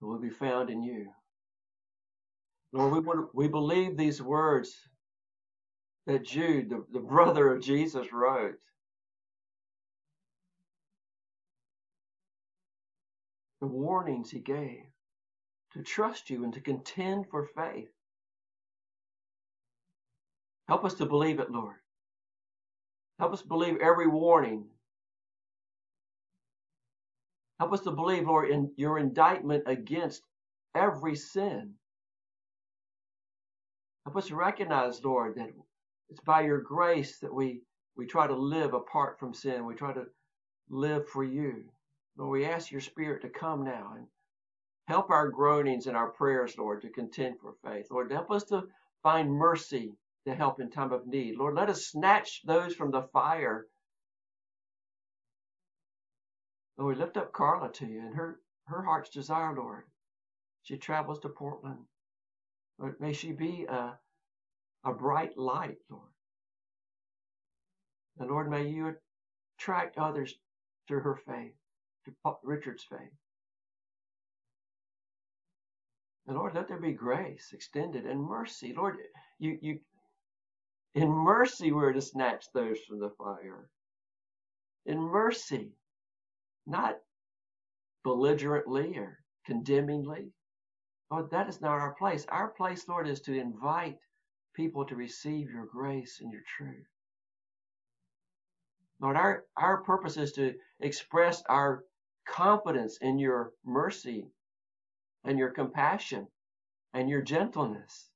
It 0.00 0.04
will 0.06 0.20
be 0.20 0.30
found 0.30 0.70
in 0.70 0.82
you. 0.82 1.08
Lord, 2.72 2.92
we, 2.92 3.00
want- 3.00 3.34
we 3.34 3.48
believe 3.48 3.96
these 3.96 4.22
words 4.22 4.74
that 6.06 6.24
Jude, 6.24 6.70
the, 6.70 6.84
the 6.92 7.00
brother 7.00 7.52
of 7.52 7.62
Jesus, 7.62 8.12
wrote. 8.12 8.56
The 13.60 13.68
warnings 13.68 14.30
he 14.30 14.40
gave 14.40 14.84
to 15.74 15.82
trust 15.82 16.30
you 16.30 16.44
and 16.44 16.54
to 16.54 16.60
contend 16.60 17.26
for 17.30 17.46
faith. 17.56 17.90
Help 20.68 20.84
us 20.84 20.94
to 20.94 21.06
believe 21.06 21.40
it, 21.40 21.50
Lord. 21.50 21.76
Help 23.22 23.34
us 23.34 23.42
believe 23.42 23.76
every 23.80 24.08
warning. 24.08 24.64
Help 27.60 27.72
us 27.72 27.82
to 27.82 27.92
believe, 27.92 28.26
Lord, 28.26 28.50
in 28.50 28.72
your 28.74 28.98
indictment 28.98 29.62
against 29.66 30.24
every 30.74 31.14
sin. 31.14 31.74
Help 34.04 34.16
us 34.16 34.26
to 34.26 34.34
recognize, 34.34 35.04
Lord, 35.04 35.36
that 35.36 35.50
it's 36.10 36.18
by 36.18 36.40
your 36.40 36.62
grace 36.62 37.20
that 37.20 37.32
we, 37.32 37.60
we 37.96 38.06
try 38.06 38.26
to 38.26 38.34
live 38.34 38.74
apart 38.74 39.20
from 39.20 39.32
sin. 39.32 39.66
We 39.66 39.76
try 39.76 39.92
to 39.92 40.06
live 40.68 41.08
for 41.08 41.22
you. 41.22 41.62
Lord, 42.16 42.32
we 42.32 42.44
ask 42.44 42.72
your 42.72 42.80
spirit 42.80 43.22
to 43.22 43.28
come 43.28 43.62
now 43.62 43.92
and 43.98 44.08
help 44.88 45.10
our 45.10 45.28
groanings 45.28 45.86
and 45.86 45.96
our 45.96 46.10
prayers, 46.10 46.58
Lord, 46.58 46.82
to 46.82 46.90
contend 46.90 47.36
for 47.38 47.54
faith. 47.64 47.86
Lord, 47.88 48.10
help 48.10 48.32
us 48.32 48.42
to 48.46 48.64
find 49.04 49.30
mercy 49.30 49.92
to 50.26 50.34
help 50.34 50.60
in 50.60 50.70
time 50.70 50.92
of 50.92 51.06
need. 51.06 51.36
Lord, 51.36 51.54
let 51.54 51.68
us 51.68 51.86
snatch 51.86 52.42
those 52.44 52.74
from 52.74 52.90
the 52.90 53.02
fire. 53.12 53.66
Lord, 56.78 56.96
we 56.96 57.02
lift 57.02 57.16
up 57.16 57.32
Carla 57.32 57.72
to 57.72 57.86
you 57.86 58.00
and 58.00 58.14
her, 58.14 58.40
her 58.66 58.82
heart's 58.82 59.10
desire, 59.10 59.54
Lord. 59.54 59.84
She 60.62 60.76
travels 60.76 61.20
to 61.20 61.28
Portland. 61.28 61.84
Lord, 62.78 63.00
may 63.00 63.12
she 63.12 63.32
be 63.32 63.66
a, 63.68 63.98
a 64.84 64.92
bright 64.92 65.36
light, 65.36 65.78
Lord. 65.90 66.08
And 68.18 68.30
Lord, 68.30 68.50
may 68.50 68.68
you 68.68 68.94
attract 69.58 69.98
others 69.98 70.34
to 70.88 70.94
her 70.94 71.16
faith, 71.26 71.54
to 72.04 72.12
Richard's 72.42 72.84
faith. 72.84 73.12
And 76.26 76.36
Lord, 76.36 76.54
let 76.54 76.68
there 76.68 76.80
be 76.80 76.92
grace 76.92 77.50
extended 77.52 78.06
and 78.06 78.22
mercy. 78.22 78.72
Lord, 78.76 78.96
you, 79.38 79.58
you, 79.60 79.80
in 80.94 81.08
mercy, 81.08 81.72
we're 81.72 81.92
to 81.92 82.02
snatch 82.02 82.46
those 82.52 82.78
from 82.80 83.00
the 83.00 83.10
fire. 83.10 83.68
In 84.84 84.98
mercy, 85.00 85.72
not 86.66 86.98
belligerently 88.04 88.96
or 88.96 89.18
condemningly. 89.46 90.32
Lord, 91.10 91.30
that 91.30 91.48
is 91.48 91.60
not 91.60 91.78
our 91.78 91.94
place. 91.94 92.26
Our 92.28 92.48
place, 92.48 92.88
Lord, 92.88 93.08
is 93.08 93.20
to 93.22 93.38
invite 93.38 93.98
people 94.54 94.84
to 94.86 94.96
receive 94.96 95.50
your 95.50 95.66
grace 95.66 96.20
and 96.20 96.32
your 96.32 96.42
truth. 96.56 96.86
Lord, 99.00 99.16
our, 99.16 99.44
our 99.56 99.82
purpose 99.82 100.16
is 100.16 100.32
to 100.32 100.54
express 100.80 101.42
our 101.48 101.84
confidence 102.26 102.98
in 103.00 103.18
your 103.18 103.52
mercy 103.64 104.26
and 105.24 105.38
your 105.38 105.50
compassion 105.50 106.28
and 106.94 107.08
your 107.08 107.22
gentleness 107.22 108.11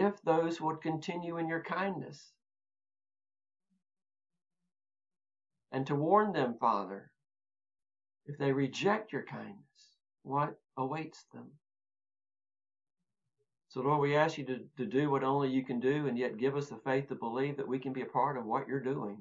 if 0.00 0.20
those 0.22 0.60
would 0.60 0.80
continue 0.80 1.36
in 1.36 1.46
your 1.46 1.62
kindness. 1.62 2.32
And 5.72 5.86
to 5.86 5.94
warn 5.94 6.32
them, 6.32 6.56
Father, 6.58 7.10
if 8.26 8.38
they 8.38 8.52
reject 8.52 9.12
your 9.12 9.24
kindness, 9.24 9.98
what 10.22 10.58
awaits 10.76 11.24
them. 11.34 11.46
So, 13.68 13.82
Lord, 13.82 14.00
we 14.00 14.16
ask 14.16 14.38
you 14.38 14.44
to, 14.46 14.58
to 14.78 14.86
do 14.86 15.10
what 15.10 15.22
only 15.22 15.48
you 15.50 15.64
can 15.64 15.78
do 15.78 16.08
and 16.08 16.18
yet 16.18 16.38
give 16.38 16.56
us 16.56 16.68
the 16.68 16.80
faith 16.84 17.08
to 17.08 17.14
believe 17.14 17.58
that 17.58 17.68
we 17.68 17.78
can 17.78 17.92
be 17.92 18.00
a 18.00 18.06
part 18.06 18.36
of 18.36 18.44
what 18.44 18.66
you're 18.66 18.80
doing. 18.80 19.18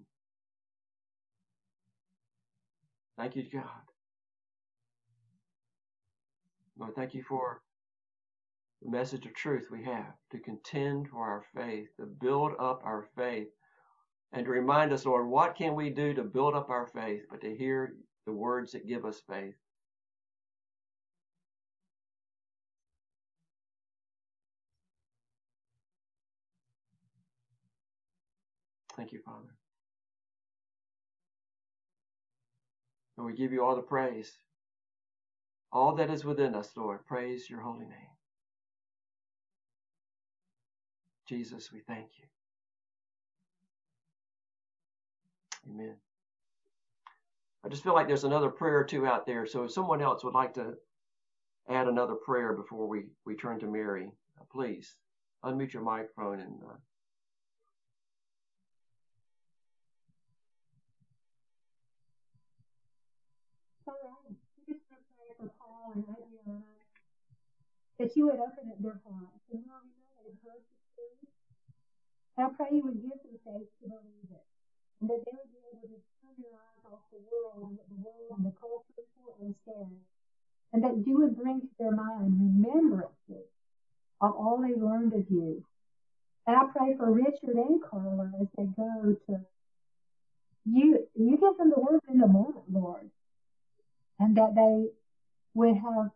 Thank 3.18 3.36
you, 3.36 3.44
God. 3.52 3.64
Lord, 6.80 6.96
thank 6.96 7.14
you 7.14 7.22
for 7.22 7.62
the 8.82 8.90
message 8.90 9.26
of 9.26 9.34
truth 9.34 9.68
we 9.72 9.84
have 9.84 10.14
to 10.32 10.40
contend 10.40 11.10
for 11.10 11.26
our 11.26 11.44
faith, 11.56 11.90
to 11.98 12.06
build 12.06 12.54
up 12.60 12.82
our 12.86 13.06
faith, 13.16 13.50
and 14.32 14.46
to 14.46 14.52
remind 14.52 14.94
us, 14.94 15.06
Lord, 15.06 15.28
what 15.28 15.56
can 15.56 15.76
we 15.76 15.90
do 15.90 16.14
to 16.14 16.24
build 16.24 16.56
up 16.56 16.70
our 16.70 16.88
faith, 16.88 17.24
but 17.30 17.42
to 17.42 17.56
hear 17.56 17.96
the 18.26 18.34
words 18.34 18.74
that 18.74 18.88
give 18.88 19.06
us 19.06 19.22
faith. 19.28 19.56
Thank 28.96 29.14
you, 29.14 29.20
Father. 29.26 29.56
And 33.18 33.26
we 33.26 33.34
give 33.34 33.52
you 33.52 33.64
all 33.64 33.76
the 33.76 33.82
praise. 33.82 34.32
All 35.72 35.96
that 35.96 36.10
is 36.10 36.24
within 36.24 36.54
us, 36.54 36.70
Lord, 36.76 37.06
praise 37.06 37.50
your 37.50 37.62
holy 37.62 37.86
name. 37.86 38.19
Jesus, 41.30 41.72
we 41.72 41.82
thank 41.82 42.10
you. 42.18 42.26
Amen. 45.72 45.96
I 47.64 47.70
just 47.70 47.84
feel 47.84 47.94
like 47.94 48.08
there's 48.08 48.24
another 48.24 48.50
prayer 48.50 48.80
or 48.80 48.84
two 48.84 49.06
out 49.06 49.28
there. 49.28 49.46
So 49.46 49.66
if 49.66 49.72
someone 49.72 50.02
else 50.02 50.24
would 50.24 50.34
like 50.34 50.56
to 50.56 50.74
add 51.70 51.88
another 51.88 52.16
prayer 52.16 52.54
before 52.54 52.88
we, 52.88 53.04
we 53.28 53.36
turn 53.36 53.60
to 53.60 53.68
Mary, 53.68 54.12
uh, 54.40 54.44
please 54.52 54.96
unmute 55.46 55.72
your 55.72 55.84
microphone 55.84 56.40
and 56.40 56.56
uh, 56.68 56.74
that 68.00 68.16
you 68.16 68.26
would 68.26 68.40
open 68.40 68.72
up 68.72 68.82
their 68.82 69.00
hearts. 69.06 69.46
And 69.52 69.64
Lord, 69.68 69.84
we 69.86 69.94
know 70.00 70.24
they've 70.26 70.34
heard 70.44 70.64
the 70.66 70.78
truth. 70.96 71.30
I 72.42 72.50
pray 72.56 72.68
you 72.72 72.84
would 72.84 73.02
give 73.02 73.20
them 73.20 73.38
faith 73.44 73.70
to 73.82 73.90
believe 73.90 74.30
it. 74.32 74.46
And 75.02 75.10
that 75.10 75.24
they 75.26 75.32
would 75.36 75.52
be 75.52 75.64
able 75.72 75.88
to 75.88 76.00
turn 76.20 76.36
their 76.40 76.56
eyes 76.56 76.84
off 76.92 77.04
the 77.12 77.24
world 77.24 77.68
and 77.68 77.80
the 77.80 78.00
world 78.04 78.30
and 78.38 78.46
the 78.46 78.56
culture 78.60 79.04
for 79.16 79.34
instead. 79.42 79.92
And 80.72 80.84
that 80.84 81.08
you 81.08 81.18
would 81.20 81.36
bring 81.36 81.62
to 81.62 81.74
their 81.80 81.92
mind 81.92 82.40
remembrances 82.40 83.50
of 84.22 84.32
all 84.36 84.62
they 84.62 84.80
learned 84.80 85.14
of 85.14 85.26
you. 85.30 85.64
And 86.46 86.56
I 86.56 86.66
pray 86.76 86.96
for 86.98 87.12
Richard 87.12 87.56
and 87.56 87.82
Carla 87.82 88.32
as 88.42 88.48
they 88.58 88.66
go 88.66 89.16
to 89.28 89.40
you. 90.66 91.08
You 91.16 91.38
give 91.38 91.58
them 91.58 91.70
the 91.70 91.80
word 91.80 92.02
in 92.10 92.20
the 92.20 92.28
moment, 92.28 92.66
Lord, 92.72 93.10
and 94.20 94.36
that 94.38 94.56
they 94.56 94.90
would 95.54 95.76
have 95.76 96.12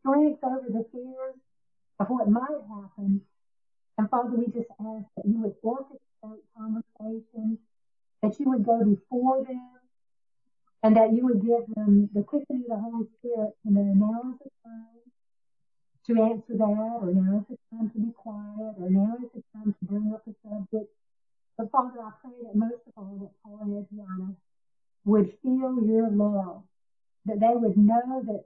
strength 0.00 0.42
over 0.42 0.66
the 0.68 0.84
fears 0.92 1.34
of 2.00 2.08
what 2.08 2.28
might 2.28 2.62
happen. 2.68 3.22
And 3.98 4.08
Father, 4.08 4.36
we 4.36 4.46
just 4.46 4.70
ask 4.78 5.06
that 5.16 5.26
you 5.26 5.42
would 5.42 5.60
orchestrate 5.62 6.46
conversations, 6.56 7.58
that 8.22 8.38
you 8.38 8.48
would 8.50 8.64
go 8.64 8.84
before 8.84 9.44
them, 9.44 9.80
and 10.84 10.96
that 10.96 11.12
you 11.12 11.24
would 11.24 11.42
give 11.42 11.66
them 11.74 12.08
the 12.14 12.22
quickening 12.22 12.62
of 12.70 12.78
the 12.78 12.80
Holy 12.80 13.06
Spirit 13.18 13.54
to 13.66 13.72
know 13.72 13.82
now 13.82 14.22
is 14.32 14.38
the 14.38 14.50
time 14.64 15.02
to 16.06 16.22
answer 16.22 16.56
that, 16.56 16.98
or 17.02 17.12
now 17.12 17.38
is 17.40 17.46
the 17.50 17.58
time 17.76 17.90
to 17.90 17.98
be 17.98 18.12
quiet, 18.12 18.74
or 18.78 18.88
now 18.88 19.16
is 19.20 19.30
the 19.34 19.42
time 19.52 19.74
to 19.74 19.84
bring 19.84 20.12
up 20.14 20.22
a 20.28 20.48
subject. 20.48 20.92
But 21.56 21.72
Father, 21.72 22.00
I 22.00 22.12
pray 22.22 22.38
that 22.44 22.54
most 22.54 22.86
of 22.86 22.92
all 22.96 23.18
that 23.20 23.34
Paul 23.42 23.58
and 23.62 23.84
Adriana 23.84 24.36
would 25.04 25.36
feel 25.42 25.82
your 25.82 26.08
love, 26.08 26.62
that 27.26 27.40
they 27.40 27.52
would 27.52 27.76
know 27.76 28.22
that 28.26 28.44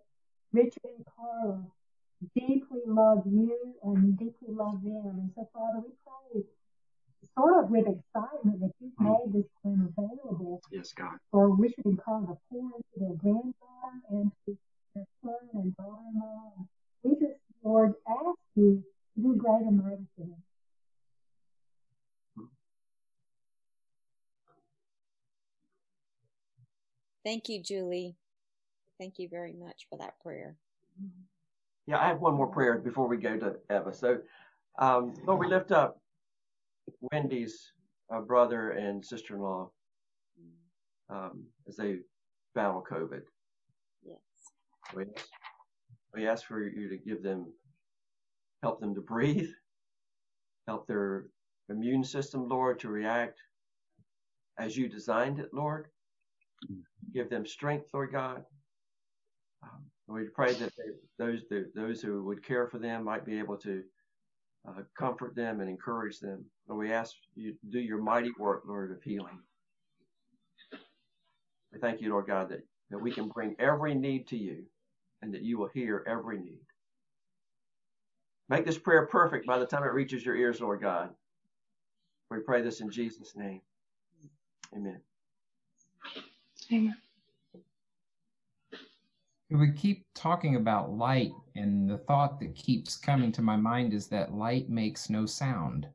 Richard 0.55 0.97
and 0.97 1.05
Carla 1.15 1.67
deeply 2.35 2.81
love 2.87 3.23
you 3.27 3.75
and 3.83 4.18
deeply 4.18 4.49
love 4.49 4.83
them. 4.83 5.18
And 5.18 5.31
so, 5.35 5.49
Father, 5.53 5.81
we 5.85 5.93
pray 6.05 6.43
sort 7.39 7.64
of 7.64 7.70
with 7.70 7.87
excitement 7.87 8.61
that 8.61 8.73
you've 8.81 8.93
mm. 9.01 9.11
made 9.11 9.33
this 9.33 9.51
time 9.62 9.93
available 9.97 10.61
yes, 10.70 10.93
God. 10.93 11.18
for 11.31 11.55
Richard 11.55 11.85
and 11.85 12.03
Carla 12.03 12.27
to 12.27 12.37
pour 12.51 12.61
into 12.61 12.97
their 12.97 13.16
granddaughter 13.16 13.55
and 14.11 14.33
to 14.47 14.59
their 14.95 15.07
son 15.23 15.35
and 15.55 15.77
daughter-in-law. 15.77 16.66
We 17.03 17.12
just, 17.12 17.41
Lord, 17.62 17.95
ask 18.09 18.39
you 18.55 18.83
to 19.14 19.23
do 19.23 19.37
great 19.37 19.62
and 19.62 19.83
mighty 19.83 20.07
for 20.16 20.27
them. 20.27 20.43
Thank 27.25 27.49
you, 27.49 27.62
Julie. 27.62 28.16
Thank 28.99 29.18
you 29.18 29.29
very 29.29 29.53
much 29.53 29.87
for 29.89 29.97
that 29.99 30.20
prayer. 30.23 30.57
Mm-hmm. 31.01 31.32
Yeah, 31.87 31.99
I 31.99 32.09
have 32.09 32.20
one 32.20 32.35
more 32.35 32.47
prayer 32.47 32.78
before 32.78 33.09
we 33.09 33.16
go 33.16 33.37
to 33.37 33.57
Eva. 33.70 33.93
So, 33.93 34.18
um, 34.78 35.14
Lord, 35.26 35.41
we 35.41 35.49
lift 35.49 35.72
up 35.72 36.01
Wendy's 37.12 37.72
uh, 38.12 38.20
brother 38.20 38.70
and 38.70 39.05
sister 39.05 39.35
in 39.35 39.41
law 39.41 39.70
um, 41.11 41.45
as 41.68 41.76
they 41.76 41.97
battle 42.55 42.85
COVID. 42.89 43.22
Yes. 44.05 44.18
We 44.95 45.03
ask, 45.16 45.28
we 46.14 46.28
ask 46.28 46.47
for 46.47 46.62
you 46.62 46.89
to 46.89 46.97
give 46.97 47.22
them, 47.22 47.47
help 48.62 48.80
them 48.80 48.95
to 48.95 49.01
breathe, 49.01 49.51
help 50.68 50.87
their 50.87 51.26
immune 51.68 52.05
system, 52.05 52.49
Lord, 52.49 52.80
to 52.80 52.89
react 52.89 53.41
as 54.59 54.76
you 54.76 54.89
designed 54.89 55.41
it, 55.41 55.51
Lord. 55.53 55.87
Give 57.12 57.28
them 57.28 57.47
strength, 57.47 57.89
Lord 57.93 58.12
God. 58.12 58.45
Um, 59.63 59.85
we 60.09 60.25
pray 60.25 60.53
that 60.53 60.73
they, 60.77 61.25
those 61.25 61.41
those 61.75 62.03
who 62.03 62.25
would 62.25 62.45
care 62.45 62.67
for 62.67 62.79
them 62.79 63.05
might 63.05 63.25
be 63.25 63.39
able 63.39 63.57
to 63.59 63.83
uh, 64.69 64.83
comfort 64.97 65.35
them 65.35 65.61
and 65.61 65.69
encourage 65.69 66.21
them. 66.21 66.45
Lord, 66.69 66.87
we 66.87 66.93
ask 66.93 67.15
you 67.35 67.55
do 67.71 67.81
your 67.81 68.01
mighty 68.01 68.31
work, 68.39 68.63
Lord, 68.67 68.93
of 68.93 69.03
healing. 69.03 69.39
We 71.73 71.79
thank 71.81 72.01
you, 72.01 72.11
Lord 72.11 72.27
God, 72.27 72.51
that, 72.51 72.63
that 72.91 72.99
we 72.99 73.11
can 73.11 73.29
bring 73.29 73.57
every 73.59 73.95
need 73.95 74.29
to 74.29 74.37
you 74.37 74.65
and 75.23 75.33
that 75.35 75.43
you 75.43 75.59
will 75.59 75.71
hear 75.73 76.05
every 76.07 76.39
need. 76.39 76.61
Make 78.49 78.67
this 78.67 78.79
prayer 78.79 79.07
perfect 79.07 79.47
by 79.47 79.59
the 79.59 79.67
time 79.67 79.83
it 79.85 79.93
reaches 79.93 80.25
your 80.25 80.37
ears, 80.37 80.61
Lord 80.61 80.83
God. 80.83 81.11
We 82.31 82.41
pray 82.41 82.63
this 82.63 82.81
in 82.81 82.91
Jesus' 82.91 83.35
name. 83.35 83.61
Amen. 84.75 85.01
Amen. 86.73 86.97
We 89.53 89.71
keep 89.73 90.07
talking 90.15 90.57
about 90.57 90.93
light, 90.93 91.33
and 91.57 91.89
the 91.89 91.99
thought 91.99 92.41
that 92.41 92.55
keeps 92.55 92.97
coming 92.97 93.31
to 93.33 93.43
my 93.43 93.57
mind 93.57 93.93
is 93.93 94.07
that 94.09 94.33
light 94.33 94.71
makes 94.71 95.11
no 95.11 95.27
sound. 95.27 95.87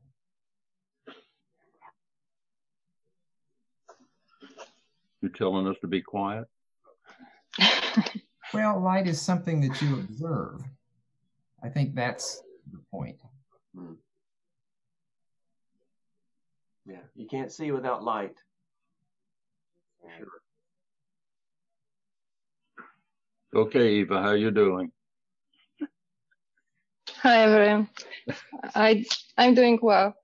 You're 5.20 5.32
telling 5.32 5.66
us 5.66 5.74
to 5.80 5.88
be 5.88 6.00
quiet? 6.00 6.44
well, 8.54 8.80
light 8.80 9.08
is 9.08 9.20
something 9.20 9.60
that 9.62 9.82
you 9.82 9.94
observe. 9.94 10.62
I 11.60 11.68
think 11.68 11.96
that's 11.96 12.40
the 12.70 12.78
point. 12.92 13.18
Hmm. 13.76 13.94
Yeah, 16.86 17.02
you 17.16 17.26
can't 17.26 17.50
see 17.50 17.72
without 17.72 18.04
light. 18.04 18.36
Sure. 20.16 20.28
Okay, 23.54 23.94
Eva, 24.00 24.20
how 24.20 24.32
you 24.32 24.50
doing? 24.50 24.92
Hi 27.22 27.44
everyone. 27.44 27.88
I 28.74 29.04
I'm 29.38 29.54
doing 29.54 29.78
well. 29.80 30.14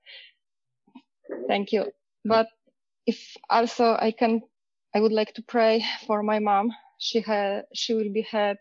Thank 1.48 1.72
you. 1.72 1.90
But 2.24 2.48
if 3.06 3.34
also 3.48 3.96
I 3.98 4.12
can 4.12 4.42
I 4.94 5.00
would 5.00 5.12
like 5.12 5.32
to 5.34 5.42
pray 5.42 5.82
for 6.06 6.22
my 6.22 6.38
mom. 6.38 6.70
She 6.98 7.20
had 7.20 7.64
she 7.72 7.94
will 7.94 8.12
be 8.12 8.22
had 8.22 8.58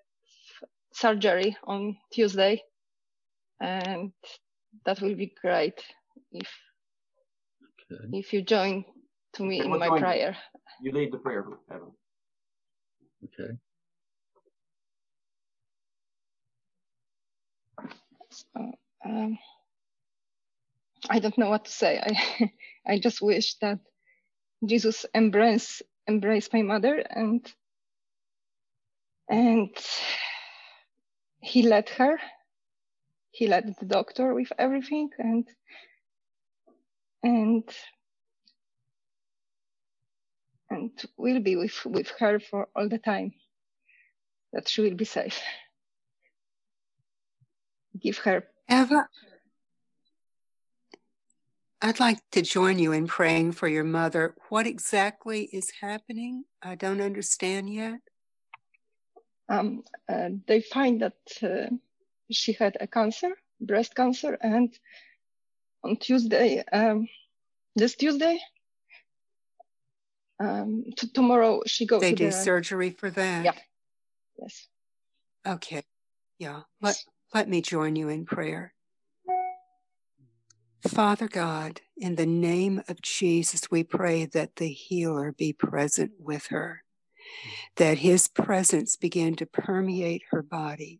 surgery 0.94 1.58
on 1.66 1.98
Tuesday 2.14 2.64
and 3.60 4.14
that 4.86 5.02
will 5.02 5.16
be 5.16 5.34
great 5.42 5.84
if 6.32 6.50
okay. 7.92 8.18
if 8.20 8.32
you 8.32 8.42
join 8.42 8.86
to 9.34 9.44
me 9.44 9.60
okay, 9.60 9.72
in 9.72 9.80
my 9.80 9.90
prayer. 9.90 10.38
You 10.82 10.94
lead 10.94 11.12
the 11.12 11.18
prayer, 11.18 11.46
Evan. 11.70 11.92
Okay. 13.26 13.58
Um, 19.06 19.38
I 21.10 21.20
don't 21.20 21.38
know 21.38 21.50
what 21.50 21.66
to 21.66 21.72
say. 21.72 22.00
I 22.00 22.52
I 22.94 23.00
just 23.00 23.22
wish 23.22 23.56
that 23.62 23.80
Jesus 24.66 25.06
embrace 25.16 25.82
embrace 26.08 26.50
my 26.54 26.64
mother 26.64 27.04
and 27.10 27.46
and 29.30 29.70
he 31.42 31.64
let 31.64 31.90
her. 31.92 32.18
He 33.32 33.48
let 33.48 33.66
the 33.80 33.86
doctor 33.88 34.34
with 34.34 34.52
everything 34.60 35.10
and 35.20 35.48
and 37.24 37.64
and 40.70 40.92
will 41.18 41.42
be 41.42 41.56
with 41.58 41.86
with 41.86 42.12
her 42.20 42.40
for 42.40 42.70
all 42.76 42.90
the 42.90 43.00
time. 43.00 43.34
That 44.54 44.68
she 44.70 44.82
will 44.82 44.96
be 44.96 45.06
safe 45.06 45.42
give 48.04 48.18
her. 48.20 48.44
Eva, 48.70 49.08
I'd 51.82 52.00
like 52.00 52.20
to 52.32 52.42
join 52.42 52.80
you 52.80 52.92
in 52.92 53.08
praying 53.08 53.54
for 53.54 53.68
your 53.68 53.84
mother. 53.84 54.36
What 54.50 54.68
exactly 54.68 55.44
is 55.52 55.72
happening? 55.82 56.46
I 56.62 56.76
don't 56.76 57.02
understand 57.02 57.74
yet. 57.74 58.00
Um, 59.50 59.84
uh, 60.08 60.30
they 60.48 60.62
find 60.62 61.02
that 61.02 61.18
uh, 61.42 61.76
she 62.32 62.54
had 62.54 62.78
a 62.80 62.88
cancer, 62.88 63.32
breast 63.60 63.96
cancer, 63.96 64.38
and 64.42 64.74
on 65.84 65.98
Tuesday, 65.98 66.64
um, 66.72 67.08
this 67.76 67.96
Tuesday, 67.96 68.40
um, 70.40 70.86
t- 70.96 71.10
tomorrow 71.14 71.62
she 71.66 71.86
goes 71.86 72.02
They 72.02 72.12
to 72.12 72.16
do 72.16 72.26
the 72.28 72.32
surgery 72.32 72.92
for 72.92 73.12
that? 73.12 73.46
Yeah. 73.46 73.54
Yes. 74.40 74.68
Okay. 75.46 75.84
Yeah. 76.40 76.62
Let, 76.82 77.04
let 77.34 77.50
me 77.50 77.62
join 77.62 77.96
you 77.96 78.10
in 78.10 78.26
prayer. 78.26 78.74
Father 80.88 81.28
God, 81.28 81.82
in 81.98 82.16
the 82.16 82.26
name 82.26 82.84
of 82.90 83.02
Jesus, 83.02 83.72
we 83.72 83.84
pray 83.84 84.26
that 84.26 84.58
the 84.58 84.68
healer 84.68 85.32
be 85.32 85.54
present 85.54 86.12
with 86.20 86.48
her, 86.48 86.84
that 87.78 88.00
his 88.00 88.28
presence 88.28 88.98
begin 88.98 89.36
to 89.38 89.46
permeate 89.46 90.24
her 90.32 90.44
body, 90.44 91.00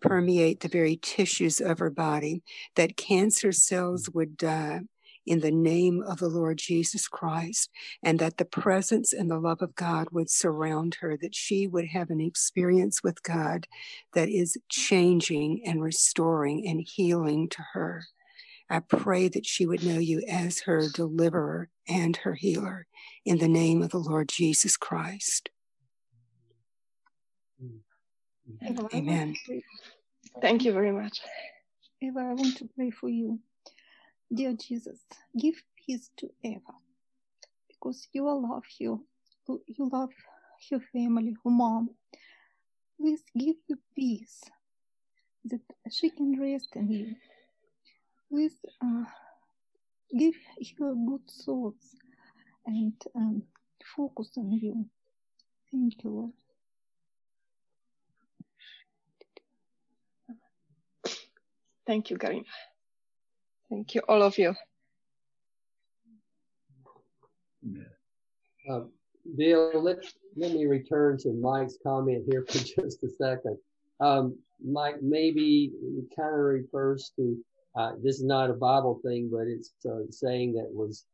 permeate 0.00 0.60
the 0.60 0.68
very 0.68 0.96
tissues 0.96 1.60
of 1.60 1.78
her 1.78 1.90
body, 1.90 2.42
that 2.74 2.96
cancer 2.96 3.52
cells 3.52 4.08
would 4.10 4.36
die 4.36 4.80
in 5.28 5.40
the 5.40 5.50
name 5.50 6.02
of 6.02 6.18
the 6.18 6.28
Lord 6.28 6.58
Jesus 6.58 7.06
Christ, 7.08 7.70
and 8.02 8.18
that 8.18 8.38
the 8.38 8.44
presence 8.44 9.12
and 9.12 9.30
the 9.30 9.38
love 9.38 9.62
of 9.62 9.74
God 9.74 10.08
would 10.10 10.30
surround 10.30 10.96
her, 11.00 11.16
that 11.18 11.34
she 11.34 11.66
would 11.66 11.86
have 11.88 12.10
an 12.10 12.20
experience 12.20 13.02
with 13.02 13.22
God 13.22 13.66
that 14.14 14.28
is 14.28 14.56
changing 14.68 15.62
and 15.66 15.82
restoring 15.82 16.66
and 16.66 16.80
healing 16.80 17.48
to 17.50 17.62
her. 17.72 18.04
I 18.70 18.80
pray 18.80 19.28
that 19.28 19.46
she 19.46 19.66
would 19.66 19.84
know 19.84 19.98
you 19.98 20.22
as 20.28 20.60
her 20.60 20.88
deliverer 20.92 21.70
and 21.88 22.16
her 22.16 22.34
healer 22.34 22.86
in 23.24 23.38
the 23.38 23.48
name 23.48 23.82
of 23.82 23.90
the 23.90 23.98
Lord 23.98 24.28
Jesus 24.28 24.76
Christ. 24.76 25.50
Eva, 28.62 28.80
I 28.80 28.82
want 28.82 28.94
Amen. 28.94 29.34
Thank 30.40 30.64
you 30.64 30.72
very 30.72 30.92
much. 30.92 31.20
Eva, 32.02 32.20
I 32.20 32.34
want 32.34 32.56
to 32.58 32.68
pray 32.76 32.90
for 32.90 33.08
you. 33.08 33.40
Dear 34.34 34.54
Jesus, 34.54 35.00
give 35.38 35.54
peace 35.86 36.10
to 36.18 36.28
Eva 36.44 36.74
because 37.68 38.08
you 38.12 38.24
love 38.24 38.64
you. 38.78 39.06
You 39.48 39.88
love 39.90 40.10
her 40.70 40.80
family, 40.92 41.34
her 41.44 41.50
mom. 41.50 41.90
Please 43.00 43.22
give 43.36 43.56
you 43.68 43.78
peace 43.96 44.42
that 45.46 45.60
she 45.90 46.10
can 46.10 46.38
rest 46.40 46.68
in 46.76 46.90
you. 46.90 47.16
Please 48.30 48.56
uh, 48.82 49.04
give 50.18 50.34
her 50.78 50.94
good 50.94 51.22
thoughts 51.46 51.96
and 52.66 52.94
um, 53.14 53.42
focus 53.96 54.30
on 54.36 54.52
you. 54.52 54.84
Thank 55.72 56.04
you, 56.04 56.10
Lord. 56.10 56.32
Thank 61.86 62.10
you, 62.10 62.18
Karim. 62.18 62.44
Thank 63.70 63.94
you, 63.94 64.02
all 64.08 64.22
of 64.22 64.38
you. 64.38 64.54
Um, 68.68 68.90
Bill, 69.36 69.82
let, 69.82 69.98
let 70.36 70.52
me 70.52 70.66
return 70.66 71.18
to 71.18 71.32
Mike's 71.32 71.78
comment 71.82 72.24
here 72.30 72.44
for 72.48 72.58
just 72.58 73.02
a 73.02 73.08
second. 73.08 73.58
Um, 74.00 74.38
Mike, 74.64 75.02
maybe 75.02 75.72
it 75.82 76.16
kind 76.16 76.34
of 76.34 76.40
refers 76.40 77.12
to, 77.16 77.36
uh, 77.76 77.92
this 78.02 78.16
is 78.16 78.24
not 78.24 78.50
a 78.50 78.54
Bible 78.54 79.00
thing, 79.04 79.28
but 79.32 79.46
it's 79.46 79.72
a 79.86 80.10
saying 80.10 80.54
that 80.54 80.68
was 80.70 81.04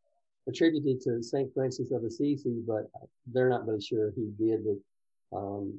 attributed 0.49 1.01
to 1.03 1.23
St. 1.23 1.53
Francis 1.55 1.91
of 1.91 2.05
Assisi, 2.05 2.63
but 2.67 2.91
they're 3.33 3.49
not 3.49 3.67
really 3.67 3.81
sure 3.81 4.13
he 4.15 4.31
did. 4.39 4.61
But, 4.65 5.37
um, 5.37 5.79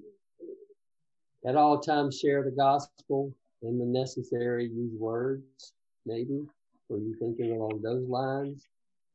at 1.45 1.55
all 1.55 1.79
times 1.79 2.19
share 2.19 2.43
the 2.43 2.51
gospel 2.51 3.33
in 3.61 3.77
the 3.77 3.85
necessary 3.85 4.65
use 4.67 4.93
words, 4.99 5.73
maybe. 6.05 6.45
Were 6.89 6.99
you 6.99 7.15
thinking 7.19 7.51
along 7.51 7.81
those 7.81 8.07
lines? 8.07 8.67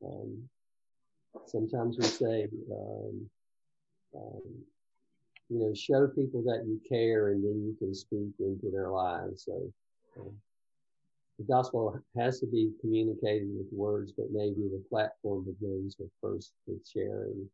Um, 0.05 0.49
sometimes 1.47 1.99
we 1.99 2.05
say, 2.05 2.49
um, 2.73 3.31
um, 4.17 4.41
you 5.49 5.59
know, 5.59 5.75
show 5.75 6.09
people 6.09 6.43
that 6.43 6.65
you 6.67 6.81
care 6.89 7.29
and 7.29 7.45
then 7.45 7.65
you 7.65 7.77
can 7.79 7.95
speak 7.95 8.33
into 8.39 8.71
their 8.71 8.89
lives. 8.89 9.45
So 9.45 9.73
um, 10.19 10.33
the 11.39 11.45
gospel 11.45 11.99
has 12.17 12.41
to 12.41 12.47
be 12.47 12.71
communicated 12.81 13.49
with 13.57 13.67
words, 13.73 14.13
but 14.17 14.27
maybe 14.31 14.69
the 14.69 14.85
platform 14.89 15.45
begins 15.45 15.97
with 15.99 16.11
first 16.21 16.53
with 16.67 16.87
sharing, 16.87 17.49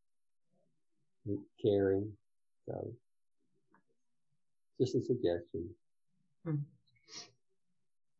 caring. 1.62 2.10
So 2.66 2.93
just 4.80 4.97
a 4.97 5.02
suggestion. 5.05 5.68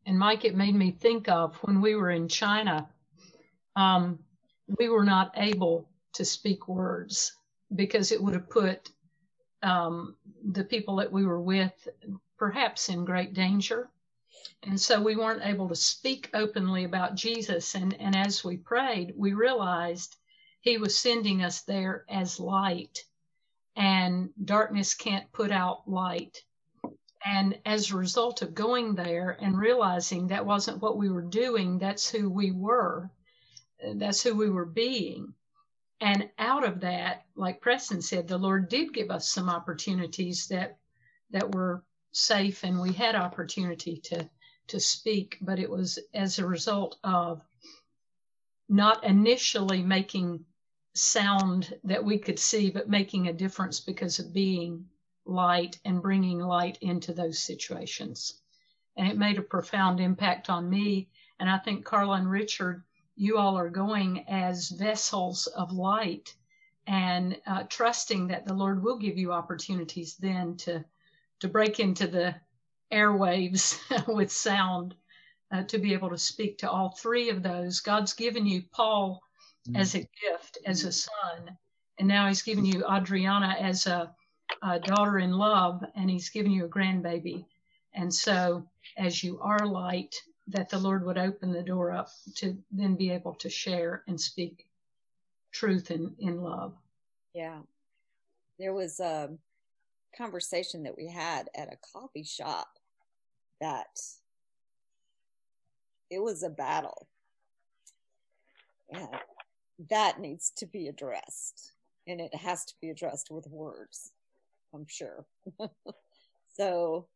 And 0.07 0.19
Mike, 0.19 0.45
it 0.45 0.55
made 0.55 0.75
me 0.75 0.93
think 0.93 1.29
of 1.29 1.57
when 1.63 1.81
we 1.81 1.97
were 1.97 2.11
in 2.11 2.29
China, 2.29 2.89
um, 3.75 4.21
we 4.79 4.89
were 4.89 5.05
not 5.05 5.33
able 5.37 5.89
to 6.15 6.25
speak 6.25 6.69
words 6.69 7.37
because 7.75 8.13
it 8.13 8.23
would 8.23 8.35
have 8.35 8.49
put 8.49 8.91
um, 9.63 10.15
the 10.53 10.65
people 10.65 10.97
that 10.97 11.13
we 11.13 11.27
were 11.27 11.41
with 11.41 11.89
perhaps 12.39 12.89
in 12.89 13.05
great 13.05 13.35
danger. 13.35 13.89
And 14.63 14.81
so 14.81 15.03
we 15.03 15.17
weren't 15.17 15.45
able 15.45 15.69
to 15.69 15.77
speak 15.77 16.31
openly 16.35 16.85
about 16.85 17.17
Jesus. 17.17 17.75
And, 17.75 17.95
and 18.01 18.17
as 18.17 18.45
we 18.45 18.57
prayed, 18.57 19.13
we 19.17 19.33
realized 19.33 20.17
he 20.61 20.79
was 20.79 20.99
sending 20.99 21.43
us 21.43 21.63
there 21.63 22.05
as 22.09 22.41
light, 22.41 23.05
and 23.77 24.31
darkness 24.45 24.95
can't 24.95 25.31
put 25.33 25.51
out 25.51 25.89
light. 25.89 26.43
And 27.29 27.59
as 27.67 27.91
a 27.91 27.97
result 27.97 28.43
of 28.43 28.55
going 28.55 28.95
there 28.95 29.37
and 29.41 29.59
realizing 29.59 30.29
that 30.29 30.47
wasn't 30.47 30.81
what 30.81 30.97
we 30.97 31.11
were 31.11 31.23
doing, 31.23 31.79
that's 31.79 32.09
who 32.09 32.31
we 32.31 32.53
were, 32.53 33.11
that's 33.97 34.23
who 34.23 34.37
we 34.37 34.49
were 34.49 34.65
being. 34.65 35.35
And 36.01 36.31
out 36.39 36.63
of 36.63 36.81
that, 36.81 37.25
like 37.35 37.61
Preston 37.61 38.01
said, 38.01 38.29
the 38.29 38.39
Lord 38.39 38.69
did 38.69 38.95
give 38.95 39.11
us 39.11 39.29
some 39.29 39.49
opportunities 39.49 40.47
that 40.49 40.79
that 41.31 41.53
were 41.53 41.83
safe 42.13 42.63
and 42.63 42.81
we 42.81 42.93
had 42.93 43.17
opportunity 43.17 43.97
to 44.05 44.31
to 44.69 44.79
speak, 44.79 45.39
but 45.41 45.59
it 45.59 45.69
was 45.69 45.99
as 46.15 46.39
a 46.39 46.47
result 46.47 46.97
of 47.03 47.43
not 48.69 49.03
initially 49.03 49.83
making 49.83 50.45
sound 50.95 51.77
that 51.83 52.05
we 52.05 52.19
could 52.19 52.39
see, 52.39 52.71
but 52.71 52.89
making 52.89 53.27
a 53.27 53.33
difference 53.33 53.81
because 53.81 54.21
of 54.21 54.33
being 54.33 54.89
light 55.27 55.79
and 55.85 56.03
bringing 56.03 56.39
light 56.39 56.79
into 56.81 57.13
those 57.13 57.39
situations. 57.39 58.41
And 58.97 59.09
it 59.09 59.19
made 59.19 59.39
a 59.39 59.43
profound 59.43 60.01
impact 60.01 60.49
on 60.49 60.71
me. 60.71 61.09
And 61.39 61.51
I 61.51 61.59
think 61.59 61.85
Carla 61.85 62.17
and 62.17 62.31
Richard, 62.31 62.83
you 63.17 63.39
all 63.39 63.59
are 63.59 63.71
going 63.71 64.25
as 64.29 64.71
vessels 64.71 65.47
of 65.49 65.73
light 65.73 66.35
and 66.87 67.41
uh, 67.47 67.65
trusting 67.69 68.29
that 68.29 68.47
the 68.47 68.55
Lord 68.55 68.83
will 68.83 68.99
give 68.99 69.19
you 69.19 69.33
opportunities 69.33 70.17
then 70.17 70.57
to 70.59 70.85
to 71.41 71.49
break 71.49 71.81
into 71.81 72.07
the 72.07 72.35
airwaves 72.91 73.79
with 74.15 74.33
sound 74.33 74.95
uh, 75.53 75.63
to 75.65 75.79
be 75.79 75.93
able 75.93 76.11
to 76.11 76.19
speak 76.19 76.59
to 76.59 76.71
all 76.71 76.91
three 76.91 77.29
of 77.29 77.43
those. 77.43 77.81
God's 77.81 78.15
given 78.15 78.47
you 78.47 78.63
Paul 78.73 79.23
mm-hmm. 79.69 79.77
as 79.77 79.95
a 79.95 79.99
gift, 79.99 80.59
as 80.65 80.85
a 80.85 80.93
son, 80.93 81.57
and 81.99 82.09
now 82.09 82.27
He's 82.29 82.43
given 82.43 82.65
you 82.65 82.85
Adriana 82.89 83.55
as 83.59 83.87
a, 83.87 84.15
a 84.63 84.79
daughter 84.79 85.19
in 85.19 85.33
love, 85.33 85.85
and 85.95 86.11
He's 86.11 86.31
given 86.31 86.53
you 86.53 86.65
a 86.65 86.69
grandbaby. 86.69 87.45
And 87.95 88.13
so, 88.13 88.67
as 88.97 89.23
you 89.23 89.41
are 89.41 89.67
light, 89.67 90.23
that 90.49 90.69
the 90.69 90.79
Lord 90.79 91.05
would 91.05 91.19
open 91.19 91.53
the 91.53 91.63
door 91.63 91.93
up 91.93 92.11
to 92.37 92.57
then 92.71 92.95
be 92.95 93.11
able 93.11 93.35
to 93.35 93.49
share 93.49 94.05
and 94.07 94.21
speak 94.21 94.67
truth 95.51 95.91
in, 95.91 96.15
in 96.19 96.43
love. 96.43 96.75
Yeah. 97.35 97.61
There 98.59 98.75
was 98.75 99.01
a 99.01 99.31
conversation 100.17 100.83
that 100.85 100.97
we 100.97 101.09
had 101.09 101.49
at 101.55 101.73
a 101.73 101.79
coffee 101.93 102.25
shop 102.25 102.69
that 103.61 104.01
it 106.11 106.23
was 106.23 106.43
a 106.43 106.51
battle. 106.51 107.09
And 108.91 109.09
that 109.91 110.21
needs 110.21 110.51
to 110.57 110.67
be 110.67 110.89
addressed. 110.89 111.73
And 112.07 112.21
it 112.21 112.35
has 112.35 112.65
to 112.67 112.75
be 112.81 112.91
addressed 112.91 113.31
with 113.31 113.49
words, 113.49 114.13
I'm 114.75 114.87
sure. 114.89 115.25
so, 116.55 117.07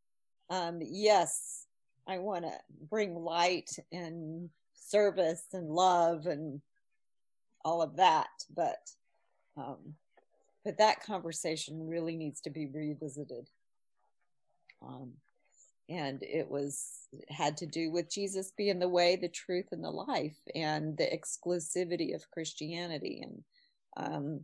um, 0.49 0.81
yes, 0.83 1.67
I 2.07 2.19
want 2.19 2.45
to 2.45 2.53
bring 2.89 3.15
light 3.15 3.71
and 3.93 4.51
service 4.75 5.45
and 5.53 5.71
love 5.71 6.27
and 6.27 6.61
all 7.65 7.83
of 7.83 7.97
that, 7.97 8.31
but 8.55 8.91
um, 9.57 9.95
but 10.65 10.79
that 10.79 11.03
conversation 11.05 11.89
really 11.89 12.17
needs 12.17 12.41
to 12.43 12.51
be 12.51 12.67
revisited. 12.67 13.49
Um, 14.83 15.13
and 15.89 16.23
it 16.23 16.49
was 16.49 17.09
it 17.13 17.31
had 17.31 17.57
to 17.59 17.67
do 17.67 17.91
with 17.91 18.11
Jesus 18.11 18.53
being 18.57 18.79
the 18.79 18.89
way, 18.89 19.17
the 19.17 19.29
truth, 19.29 19.67
and 19.73 19.83
the 19.83 19.91
life, 19.91 20.39
and 20.55 20.97
the 20.97 21.07
exclusivity 21.07 22.15
of 22.15 22.31
Christianity. 22.31 23.23
And 23.23 23.45
um, 23.97 24.41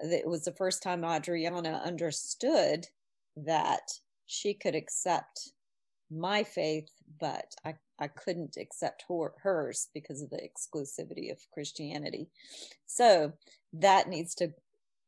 it 0.00 0.28
was 0.28 0.44
the 0.44 0.52
first 0.52 0.82
time 0.82 1.04
Adriana 1.04 1.82
understood 1.84 2.86
that 3.36 3.90
she 4.26 4.54
could 4.54 4.74
accept 4.74 5.52
my 6.10 6.42
faith, 6.42 6.88
but 7.20 7.54
I, 7.64 7.74
I 7.98 8.08
couldn't 8.08 8.56
accept 8.56 9.04
her, 9.08 9.32
hers 9.42 9.88
because 9.94 10.22
of 10.22 10.30
the 10.30 10.40
exclusivity 10.40 11.30
of 11.30 11.38
Christianity. 11.52 12.28
So 12.86 13.32
that 13.74 14.08
needs 14.08 14.34
to 14.36 14.52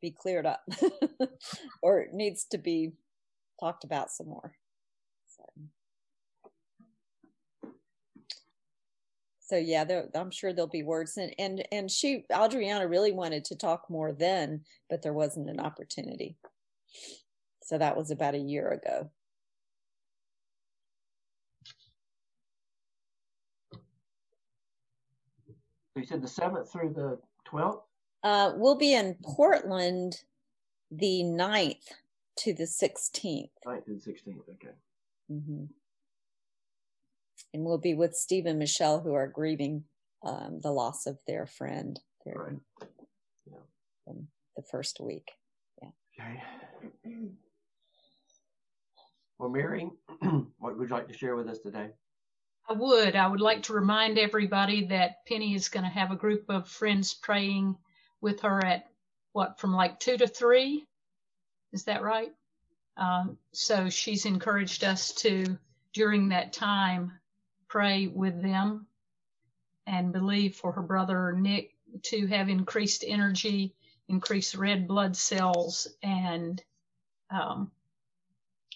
be 0.00 0.10
cleared 0.10 0.46
up 0.46 0.62
or 1.82 2.06
needs 2.12 2.44
to 2.46 2.58
be 2.58 2.92
talked 3.60 3.84
about 3.84 4.10
some 4.10 4.28
more. 4.28 4.52
So, 5.36 5.44
so 9.51 9.56
yeah, 9.56 9.85
I'm 10.14 10.31
sure 10.31 10.52
there'll 10.52 10.68
be 10.68 10.85
words 10.85 11.16
and, 11.16 11.35
and, 11.36 11.66
and 11.72 11.90
she, 11.90 12.24
Adriana 12.32 12.86
really 12.86 13.10
wanted 13.10 13.44
to 13.47 13.56
talk 13.56 13.90
more 13.90 14.12
then, 14.12 14.60
but 14.89 15.02
there 15.02 15.12
wasn't 15.12 15.51
an 15.51 15.59
opportunity. 15.59 16.36
So 17.64 17.77
that 17.77 17.97
was 17.97 18.12
about 18.12 18.36
a 18.36 18.39
year 18.39 18.68
ago. 18.68 19.10
you 25.97 26.06
said 26.06 26.22
the 26.22 26.28
7th 26.28 26.70
through 26.70 26.93
the 26.94 27.18
12th? 27.52 27.82
Uh, 28.22 28.52
we'll 28.55 28.78
be 28.78 28.94
in 28.94 29.16
Portland 29.24 30.22
the 30.93 31.24
9th 31.24 31.89
to 32.36 32.55
the 32.55 32.64
16th. 32.64 33.51
9th 33.66 33.86
and 33.89 34.01
16th, 34.01 34.48
okay. 34.48 34.74
Mm-hmm. 35.31 35.64
And 37.52 37.64
we'll 37.64 37.78
be 37.78 37.94
with 37.94 38.14
Steve 38.14 38.47
and 38.47 38.59
Michelle, 38.59 39.01
who 39.01 39.14
are 39.14 39.27
grieving 39.27 39.85
um, 40.24 40.60
the 40.62 40.70
loss 40.70 41.06
of 41.06 41.18
their 41.27 41.47
friend 41.47 41.98
their, 42.24 42.35
right. 42.81 42.89
yeah. 43.47 44.12
the 44.56 44.62
first 44.70 45.01
week. 45.01 45.31
Yeah. 45.82 45.89
Okay. 46.20 46.43
Well, 49.39 49.48
Mary, 49.48 49.89
what 50.59 50.78
would 50.78 50.90
you 50.90 50.94
like 50.94 51.09
to 51.09 51.16
share 51.16 51.35
with 51.35 51.48
us 51.48 51.59
today? 51.60 51.89
I 52.68 52.74
would. 52.74 53.16
I 53.16 53.27
would 53.27 53.40
like 53.40 53.64
to 53.64 53.72
remind 53.72 54.18
everybody 54.18 54.86
that 54.86 55.27
Penny 55.27 55.55
is 55.55 55.68
going 55.68 55.85
to 55.85 55.90
have 55.90 56.10
a 56.10 56.16
group 56.16 56.44
of 56.48 56.68
friends 56.68 57.14
praying 57.14 57.77
with 58.20 58.43
her 58.43 58.64
at 58.64 58.86
what, 59.32 59.59
from 59.59 59.72
like 59.72 59.98
two 59.98 60.16
to 60.18 60.27
three? 60.27 60.86
Is 61.72 61.85
that 61.85 62.02
right? 62.02 62.32
Um, 62.97 63.39
so 63.52 63.89
she's 63.89 64.27
encouraged 64.27 64.85
us 64.85 65.12
to, 65.14 65.59
during 65.94 66.28
that 66.28 66.52
time, 66.52 67.12
pray 67.70 68.09
with 68.09 68.42
them 68.42 68.84
and 69.86 70.12
believe 70.12 70.56
for 70.56 70.72
her 70.72 70.82
brother 70.82 71.32
Nick 71.32 71.72
to 72.02 72.26
have 72.26 72.48
increased 72.48 73.05
energy, 73.06 73.74
increased 74.09 74.56
red 74.56 74.86
blood 74.86 75.16
cells, 75.16 75.86
and 76.02 76.62
um, 77.30 77.70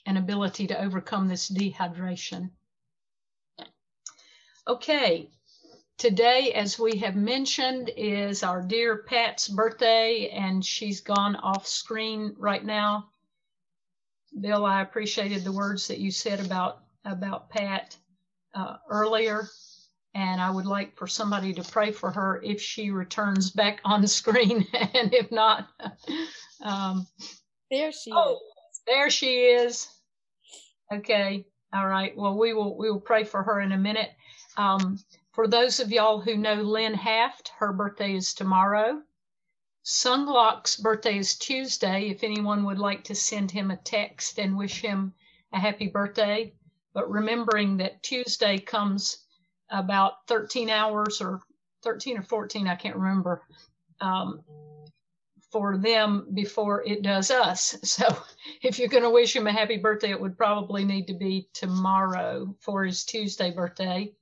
an 0.06 0.16
ability 0.16 0.68
to 0.68 0.80
overcome 0.80 1.26
this 1.28 1.50
dehydration. 1.50 2.50
Okay, 4.66 5.28
today, 5.98 6.52
as 6.52 6.78
we 6.78 6.96
have 6.98 7.16
mentioned, 7.16 7.90
is 7.96 8.42
our 8.42 8.62
dear 8.62 8.98
Pat's 8.98 9.48
birthday, 9.48 10.28
and 10.30 10.64
she's 10.64 11.00
gone 11.00 11.36
off 11.36 11.66
screen 11.66 12.34
right 12.38 12.64
now. 12.64 13.08
Bill, 14.40 14.64
I 14.64 14.82
appreciated 14.82 15.44
the 15.44 15.52
words 15.52 15.88
that 15.88 15.98
you 15.98 16.10
said 16.10 16.40
about 16.40 16.80
about 17.04 17.50
Pat 17.50 17.96
uh, 18.54 18.76
earlier, 18.90 19.48
and 20.14 20.40
I 20.40 20.50
would 20.50 20.66
like 20.66 20.96
for 20.96 21.06
somebody 21.06 21.52
to 21.54 21.62
pray 21.62 21.90
for 21.90 22.10
her 22.10 22.40
if 22.42 22.60
she 22.60 22.90
returns 22.90 23.50
back 23.50 23.80
on 23.84 24.06
screen, 24.06 24.66
and 24.72 25.12
if 25.12 25.30
not, 25.30 25.68
um, 26.62 27.06
there 27.70 27.92
she 27.92 28.12
oh, 28.12 28.34
is. 28.34 28.80
There 28.86 29.10
she 29.10 29.40
is. 29.40 29.88
Okay. 30.92 31.44
All 31.72 31.88
right. 31.88 32.16
Well, 32.16 32.38
we 32.38 32.52
will 32.52 32.76
we 32.76 32.90
will 32.90 33.00
pray 33.00 33.24
for 33.24 33.42
her 33.42 33.60
in 33.60 33.72
a 33.72 33.78
minute. 33.78 34.10
Um, 34.56 34.98
for 35.32 35.48
those 35.48 35.80
of 35.80 35.90
y'all 35.90 36.20
who 36.20 36.36
know 36.36 36.54
Lynn 36.54 36.94
Haft, 36.94 37.48
her 37.58 37.72
birthday 37.72 38.14
is 38.14 38.34
tomorrow. 38.34 39.02
Sunglock's 39.84 40.76
birthday 40.76 41.18
is 41.18 41.36
Tuesday. 41.36 42.08
If 42.08 42.22
anyone 42.22 42.64
would 42.64 42.78
like 42.78 43.04
to 43.04 43.14
send 43.14 43.50
him 43.50 43.70
a 43.70 43.76
text 43.76 44.38
and 44.38 44.56
wish 44.56 44.80
him 44.80 45.12
a 45.52 45.58
happy 45.58 45.88
birthday, 45.88 46.54
but 46.94 47.10
remembering 47.10 47.76
that 47.78 48.02
Tuesday 48.02 48.58
comes 48.58 49.18
about 49.70 50.26
13 50.28 50.70
hours 50.70 51.20
or 51.20 51.40
13 51.82 52.18
or 52.18 52.22
14, 52.22 52.68
I 52.68 52.76
can't 52.76 52.96
remember, 52.96 53.42
um, 54.00 54.40
for 55.52 55.76
them 55.76 56.28
before 56.34 56.82
it 56.86 57.02
does 57.02 57.30
us. 57.30 57.76
So 57.84 58.06
if 58.62 58.78
you're 58.78 58.88
going 58.88 59.02
to 59.02 59.10
wish 59.10 59.36
him 59.36 59.46
a 59.46 59.52
happy 59.52 59.76
birthday, 59.76 60.10
it 60.10 60.20
would 60.20 60.38
probably 60.38 60.84
need 60.84 61.06
to 61.08 61.14
be 61.14 61.48
tomorrow 61.52 62.54
for 62.60 62.84
his 62.84 63.04
Tuesday 63.04 63.50
birthday 63.50 64.12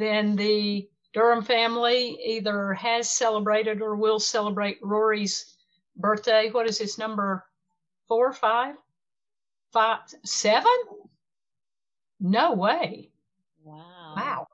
then 0.00 0.34
the 0.34 0.88
Durham 1.12 1.42
family 1.44 2.18
either 2.24 2.72
has 2.74 3.10
celebrated 3.10 3.82
or 3.82 3.94
will 3.94 4.18
celebrate 4.18 4.78
Rory's 4.82 5.56
birthday. 5.96 6.50
What 6.50 6.68
is 6.68 6.78
his 6.78 6.98
number? 6.98 7.44
Four, 8.08 8.32
five, 8.32 8.76
five, 9.72 10.00
seven? 10.24 10.72
No 12.20 12.52
way. 12.52 13.10
Wow. 13.64 14.14
Wow. 14.16 14.46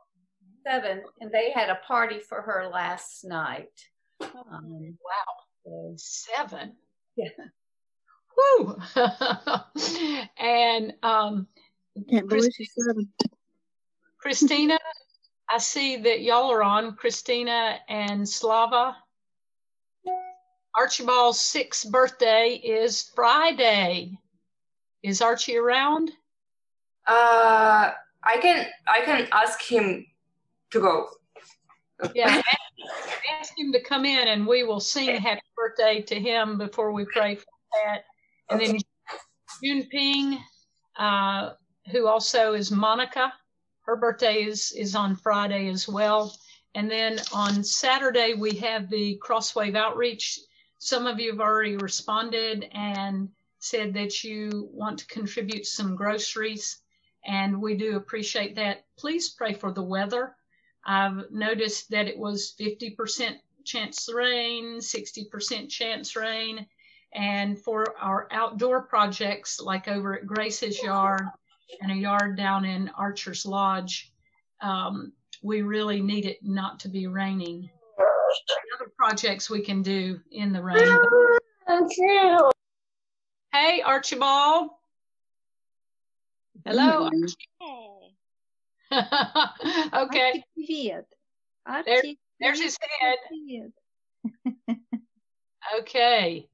Seven. 0.66 1.02
And 1.20 1.30
they 1.32 1.50
had 1.52 1.68
a 1.68 1.76
party 1.86 2.20
for 2.20 2.42
her 2.42 2.68
last 2.72 3.24
night. 3.24 3.70
Um, 4.20 4.96
wow. 5.04 5.92
Seven. 5.96 6.74
Yeah. 7.16 7.28
Woo. 8.36 8.76
and 10.38 10.94
um, 11.02 11.46
can't 12.10 12.28
believe 12.28 12.52
she's 12.54 12.72
seven. 12.74 13.08
Christina 14.18 14.78
I 15.48 15.58
see 15.58 15.96
that 15.96 16.22
y'all 16.22 16.50
are 16.50 16.62
on, 16.62 16.96
Christina 16.96 17.78
and 17.88 18.28
Slava. 18.28 18.96
Archibald's 20.76 21.40
sixth 21.40 21.90
birthday 21.90 22.60
is 22.62 23.10
Friday. 23.14 24.18
Is 25.02 25.22
Archie 25.22 25.56
around? 25.56 26.10
Uh, 27.06 27.92
I 28.22 28.36
can 28.38 28.66
I 28.86 29.02
can 29.04 29.28
ask 29.32 29.62
him 29.62 30.06
to 30.70 30.80
go. 30.80 31.08
Yeah, 32.14 32.42
ask, 33.40 33.52
him 33.56 33.72
to 33.72 33.82
come 33.82 34.04
in, 34.04 34.28
and 34.28 34.46
we 34.46 34.64
will 34.64 34.80
sing 34.80 35.16
happy 35.16 35.40
birthday 35.56 36.02
to 36.02 36.20
him 36.20 36.58
before 36.58 36.92
we 36.92 37.06
pray 37.06 37.36
for 37.36 37.46
that. 37.72 38.04
And 38.50 38.60
then 38.60 38.78
June 39.64 39.86
Ping, 39.90 40.38
uh, 40.98 41.52
who 41.90 42.06
also 42.06 42.52
is 42.52 42.70
Monica 42.70 43.32
her 43.86 43.96
birthday 43.96 44.42
is 44.42 44.72
is 44.72 44.94
on 44.94 45.16
Friday 45.16 45.68
as 45.68 45.88
well. 45.88 46.36
And 46.74 46.90
then 46.90 47.20
on 47.32 47.64
Saturday 47.64 48.34
we 48.34 48.56
have 48.56 48.90
the 48.90 49.18
Crosswave 49.24 49.76
outreach. 49.76 50.38
Some 50.78 51.06
of 51.06 51.18
you 51.18 51.30
have 51.30 51.40
already 51.40 51.76
responded 51.76 52.68
and 52.72 53.28
said 53.60 53.94
that 53.94 54.22
you 54.22 54.68
want 54.72 54.98
to 54.98 55.06
contribute 55.06 55.66
some 55.66 55.96
groceries, 55.96 56.82
and 57.26 57.60
we 57.60 57.76
do 57.76 57.96
appreciate 57.96 58.54
that. 58.56 58.84
Please 58.96 59.30
pray 59.30 59.52
for 59.52 59.72
the 59.72 59.82
weather. 59.82 60.34
I've 60.84 61.30
noticed 61.30 61.90
that 61.90 62.06
it 62.06 62.16
was 62.16 62.54
50% 62.58 63.36
chance 63.64 64.08
rain, 64.12 64.78
60% 64.78 65.68
chance 65.68 66.14
rain, 66.14 66.66
and 67.12 67.58
for 67.58 67.94
our 68.00 68.28
outdoor 68.30 68.82
projects 68.82 69.60
like 69.60 69.88
over 69.88 70.14
at 70.18 70.26
Grace's 70.26 70.80
Yard 70.82 71.22
and 71.80 71.90
a 71.90 71.96
yard 71.96 72.36
down 72.36 72.64
in 72.64 72.88
Archer's 72.96 73.44
Lodge, 73.44 74.12
um, 74.60 75.12
we 75.42 75.62
really 75.62 76.00
need 76.00 76.24
it 76.24 76.38
not 76.42 76.78
to 76.80 76.88
be 76.88 77.08
raining. 77.08 77.68
Other 78.76 78.92
projects 78.96 79.50
we 79.50 79.62
can 79.62 79.82
do 79.82 80.20
in 80.30 80.52
the 80.52 80.62
rain. 80.62 80.98
Hey, 83.52 83.80
Archibald. 83.80 84.70
Hello. 86.66 87.04
Archie. 87.04 87.36
Okay. 91.68 91.86
There, 91.86 92.02
there's 92.40 92.60
his 92.60 92.76
head. 93.00 93.16
okay. 95.78 96.48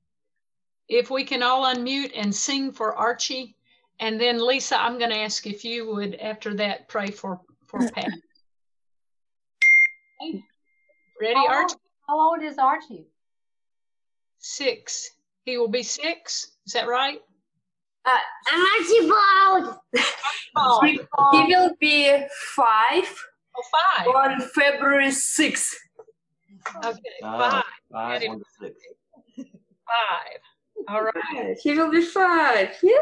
If 0.89 1.10
we 1.10 1.24
can 1.24 1.43
all 1.43 1.64
unmute 1.64 2.12
and 2.14 2.34
sing 2.34 2.72
for 2.72 2.94
Archie. 2.94 3.56
And 4.01 4.20
then 4.20 4.44
Lisa, 4.44 4.80
I'm 4.80 4.98
going 4.98 5.10
to 5.10 5.18
ask 5.18 5.47
if 5.47 5.64
you 5.64 5.86
would, 5.94 6.14
after 6.16 6.55
that, 6.55 6.89
pray 6.89 7.10
for, 7.10 7.40
for 7.66 7.78
Pat. 7.94 8.10
Okay. 10.22 10.43
Ready, 11.20 11.34
how 11.34 11.47
Archie? 11.48 11.74
Old, 11.74 11.80
how 12.09 12.20
old 12.20 12.43
is 12.43 12.59
Archie? 12.59 13.06
Six. 14.39 15.10
He 15.44 15.59
will 15.59 15.68
be 15.68 15.82
six. 15.82 16.52
Is 16.66 16.72
that 16.72 16.89
right? 16.89 17.20
Uh, 18.05 18.11
I'm 18.51 18.66
Archibald. 18.81 19.79
Archibald. 20.57 21.35
he 21.35 21.55
will 21.55 21.70
be 21.81 22.11
five. 22.55 23.24
Oh, 23.57 23.62
five. 23.97 24.07
On 24.09 24.41
February 24.41 25.09
6th. 25.09 25.74
Okay, 26.85 26.99
Uh, 27.23 27.51
five. 27.51 27.62
five 27.93 28.23
on 28.31 28.39
the 28.39 28.45
sixth. 28.61 28.87
Five. 29.37 30.41
All 30.89 31.03
right. 31.03 31.57
He 31.62 31.74
will 31.77 31.91
be 31.91 32.03
five. 32.03 32.70
Yeah. 32.83 32.99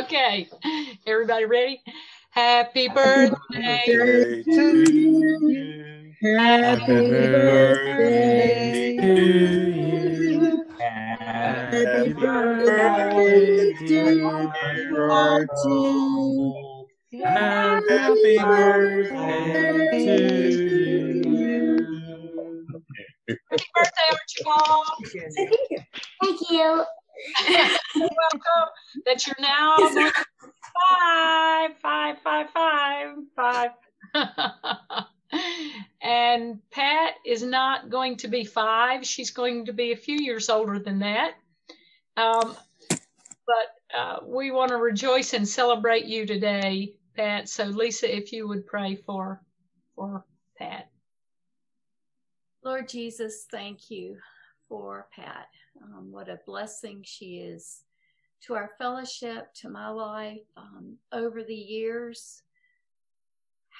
Okay, 0.00 0.48
everybody 1.06 1.44
ready? 1.44 1.82
Happy 2.30 2.88
birthday 2.88 3.82
Birthday 3.86 4.42
to 4.44 4.90
you. 4.90 6.12
Happy 6.38 7.10
birthday 7.10 8.96
to 8.96 9.12
you. 9.12 10.01
Happy 11.42 12.12
birthday, 12.14 13.74
dear 13.86 14.52
Archie. 15.10 16.54
Happy 17.24 18.38
birthday 18.38 19.80
to 20.50 21.28
you. 21.28 21.76
Happy 23.50 23.66
birthday, 23.74 24.08
Archibald. 24.12 24.86
Thank 26.22 26.40
you. 26.50 26.84
You're 27.96 28.10
welcome. 28.10 28.70
That 29.06 29.26
you're 29.26 29.36
now 29.40 29.76
five, 30.90 31.70
five, 31.82 32.16
five, 32.22 32.46
five, 32.54 33.16
five. 33.36 33.70
and 36.02 36.58
Pat 36.70 37.14
is 37.24 37.42
not 37.42 37.90
going 37.90 38.16
to 38.18 38.28
be 38.28 38.44
five. 38.44 39.06
She's 39.06 39.30
going 39.30 39.66
to 39.66 39.72
be 39.72 39.92
a 39.92 39.96
few 39.96 40.16
years 40.16 40.48
older 40.48 40.78
than 40.78 40.98
that. 41.00 41.34
Um, 42.16 42.56
but 42.88 43.98
uh, 43.98 44.16
we 44.24 44.50
want 44.50 44.70
to 44.70 44.76
rejoice 44.76 45.32
and 45.32 45.46
celebrate 45.46 46.04
you 46.04 46.26
today, 46.26 46.94
Pat. 47.16 47.48
So 47.48 47.64
Lisa, 47.64 48.14
if 48.14 48.32
you 48.32 48.48
would 48.48 48.66
pray 48.66 48.96
for 48.96 49.40
for 49.94 50.24
Pat. 50.58 50.88
Lord 52.64 52.88
Jesus, 52.88 53.46
thank 53.50 53.90
you 53.90 54.16
for 54.68 55.08
Pat. 55.14 55.48
Um, 55.82 56.12
what 56.12 56.28
a 56.28 56.38
blessing 56.46 57.02
she 57.04 57.38
is 57.38 57.82
to 58.42 58.54
our 58.54 58.70
fellowship, 58.78 59.52
to 59.54 59.68
my 59.68 59.88
life 59.88 60.40
um, 60.56 60.96
over 61.12 61.42
the 61.42 61.54
years. 61.54 62.42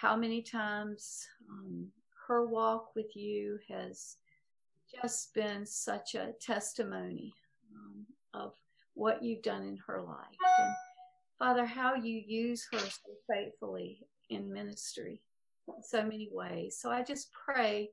How 0.02 0.16
many 0.16 0.42
times 0.42 1.28
um, 1.48 1.86
her 2.26 2.44
walk 2.44 2.96
with 2.96 3.14
you 3.14 3.60
has 3.68 4.16
just 5.00 5.32
been 5.32 5.64
such 5.64 6.16
a 6.16 6.32
testimony 6.40 7.32
um, 7.72 8.04
of 8.34 8.52
what 8.94 9.22
you've 9.22 9.44
done 9.44 9.62
in 9.62 9.78
her 9.86 10.02
life. 10.02 10.36
And 10.58 10.74
Father, 11.38 11.64
how 11.64 11.94
you 11.94 12.20
use 12.26 12.66
her 12.72 12.80
so 12.80 13.12
faithfully 13.32 14.00
in 14.28 14.52
ministry 14.52 15.22
in 15.68 15.84
so 15.84 16.02
many 16.02 16.28
ways. 16.32 16.78
So 16.80 16.90
I 16.90 17.04
just 17.04 17.30
pray 17.32 17.90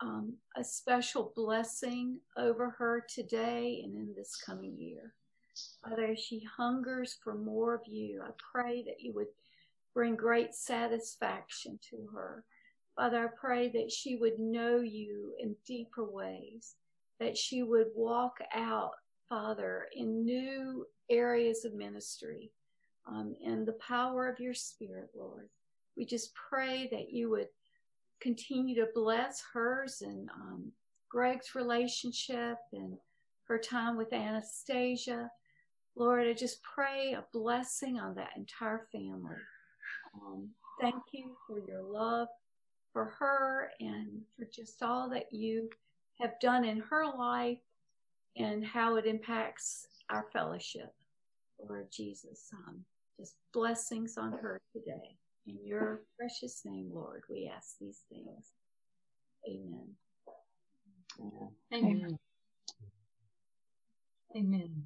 um, 0.00 0.32
a 0.56 0.64
special 0.64 1.30
blessing 1.36 2.20
over 2.38 2.70
her 2.70 3.04
today 3.06 3.82
and 3.84 3.94
in 3.94 4.14
this 4.16 4.34
coming 4.34 4.78
year. 4.78 5.12
Father, 5.86 6.16
she 6.16 6.42
hungers 6.56 7.18
for 7.22 7.34
more 7.34 7.74
of 7.74 7.82
you, 7.86 8.22
I 8.24 8.30
pray 8.50 8.82
that 8.86 9.02
you 9.02 9.12
would 9.12 9.28
bring 9.94 10.16
great 10.16 10.54
satisfaction 10.54 11.78
to 11.90 12.08
her. 12.12 12.44
Father, 12.96 13.24
I 13.24 13.40
pray 13.40 13.68
that 13.70 13.90
she 13.90 14.16
would 14.16 14.38
know 14.38 14.80
you 14.80 15.34
in 15.38 15.56
deeper 15.66 16.04
ways, 16.04 16.74
that 17.20 17.36
she 17.36 17.62
would 17.62 17.88
walk 17.94 18.38
out, 18.52 18.92
Father, 19.28 19.86
in 19.94 20.24
new 20.24 20.86
areas 21.10 21.64
of 21.64 21.74
ministry, 21.74 22.50
um, 23.06 23.34
in 23.40 23.64
the 23.64 23.72
power 23.74 24.28
of 24.28 24.40
your 24.40 24.54
Spirit, 24.54 25.10
Lord. 25.16 25.48
We 25.96 26.04
just 26.04 26.32
pray 26.34 26.88
that 26.90 27.10
you 27.10 27.30
would 27.30 27.48
continue 28.20 28.74
to 28.76 28.88
bless 28.94 29.42
hers 29.52 30.02
and 30.02 30.28
um, 30.30 30.72
Greg's 31.08 31.54
relationship 31.54 32.58
and 32.72 32.96
her 33.46 33.58
time 33.58 33.96
with 33.96 34.12
Anastasia. 34.12 35.30
Lord, 35.96 36.26
I 36.26 36.32
just 36.32 36.62
pray 36.62 37.12
a 37.12 37.24
blessing 37.32 38.00
on 38.00 38.14
that 38.16 38.30
entire 38.36 38.86
family. 38.90 39.36
Um, 40.14 40.48
thank 40.80 41.02
you 41.12 41.36
for 41.46 41.58
your 41.60 41.82
love 41.82 42.28
for 42.92 43.06
her 43.18 43.70
and 43.80 44.22
for 44.38 44.46
just 44.46 44.82
all 44.82 45.10
that 45.10 45.32
you 45.32 45.68
have 46.20 46.38
done 46.40 46.64
in 46.64 46.78
her 46.78 47.04
life 47.06 47.58
and 48.36 48.64
how 48.64 48.96
it 48.96 49.04
impacts 49.04 49.86
our 50.10 50.26
fellowship. 50.32 50.94
Lord 51.68 51.88
Jesus, 51.92 52.48
um, 52.52 52.84
just 53.18 53.34
blessings 53.52 54.16
on 54.16 54.32
her 54.32 54.60
today. 54.72 55.16
In 55.46 55.58
your 55.64 56.02
precious 56.18 56.62
name, 56.64 56.90
Lord, 56.92 57.22
we 57.28 57.50
ask 57.54 57.76
these 57.80 58.00
things. 58.08 58.52
Amen. 59.46 59.88
Amen. 61.72 62.18
Amen. 64.36 64.82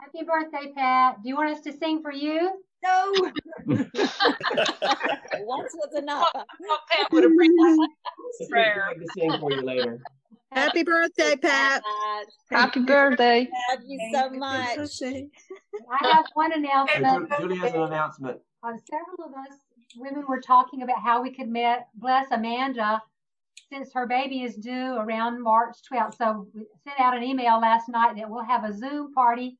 Happy 0.00 0.24
birthday, 0.24 0.72
Pat. 0.74 1.22
Do 1.22 1.28
you 1.28 1.36
want 1.36 1.56
us 1.56 1.62
to 1.62 1.72
sing 1.72 2.02
for 2.02 2.12
you? 2.12 2.62
No. 2.82 3.12
Once 3.66 3.90
was 5.74 5.94
enough. 5.96 6.30
Pat 6.32 7.12
would 7.12 7.24
have 7.24 7.32
prayer. 8.50 8.92
to 8.94 9.06
sing 9.16 9.38
for 9.40 9.50
you 9.52 9.62
later. 9.62 10.00
Happy 10.52 10.82
birthday, 10.84 11.36
Pat. 11.36 11.82
Happy 12.50 12.80
birthday. 12.80 13.48
Love 13.70 13.80
you 13.86 13.98
so 14.12 14.30
much. 14.30 14.78
I 15.90 16.08
have 16.08 16.24
one 16.34 16.52
announcement. 16.52 17.28
Ju- 17.30 17.36
Julie 17.40 17.56
has 17.56 17.74
an 17.74 17.82
announcement. 17.82 18.40
Uh, 18.62 18.72
several 18.88 19.28
of 19.28 19.32
us 19.32 19.58
women 19.96 20.24
were 20.28 20.40
talking 20.40 20.82
about 20.82 21.00
how 21.02 21.22
we 21.22 21.32
could 21.32 21.48
met, 21.48 21.88
bless 21.94 22.26
Amanda 22.30 23.02
since 23.72 23.92
her 23.94 24.06
baby 24.06 24.42
is 24.42 24.56
due 24.56 24.94
around 24.94 25.42
March 25.42 25.76
12th. 25.90 26.16
So 26.16 26.46
we 26.54 26.66
sent 26.86 27.00
out 27.00 27.16
an 27.16 27.22
email 27.22 27.60
last 27.60 27.88
night 27.88 28.16
that 28.16 28.28
we'll 28.30 28.44
have 28.44 28.64
a 28.64 28.72
Zoom 28.72 29.12
party, 29.12 29.58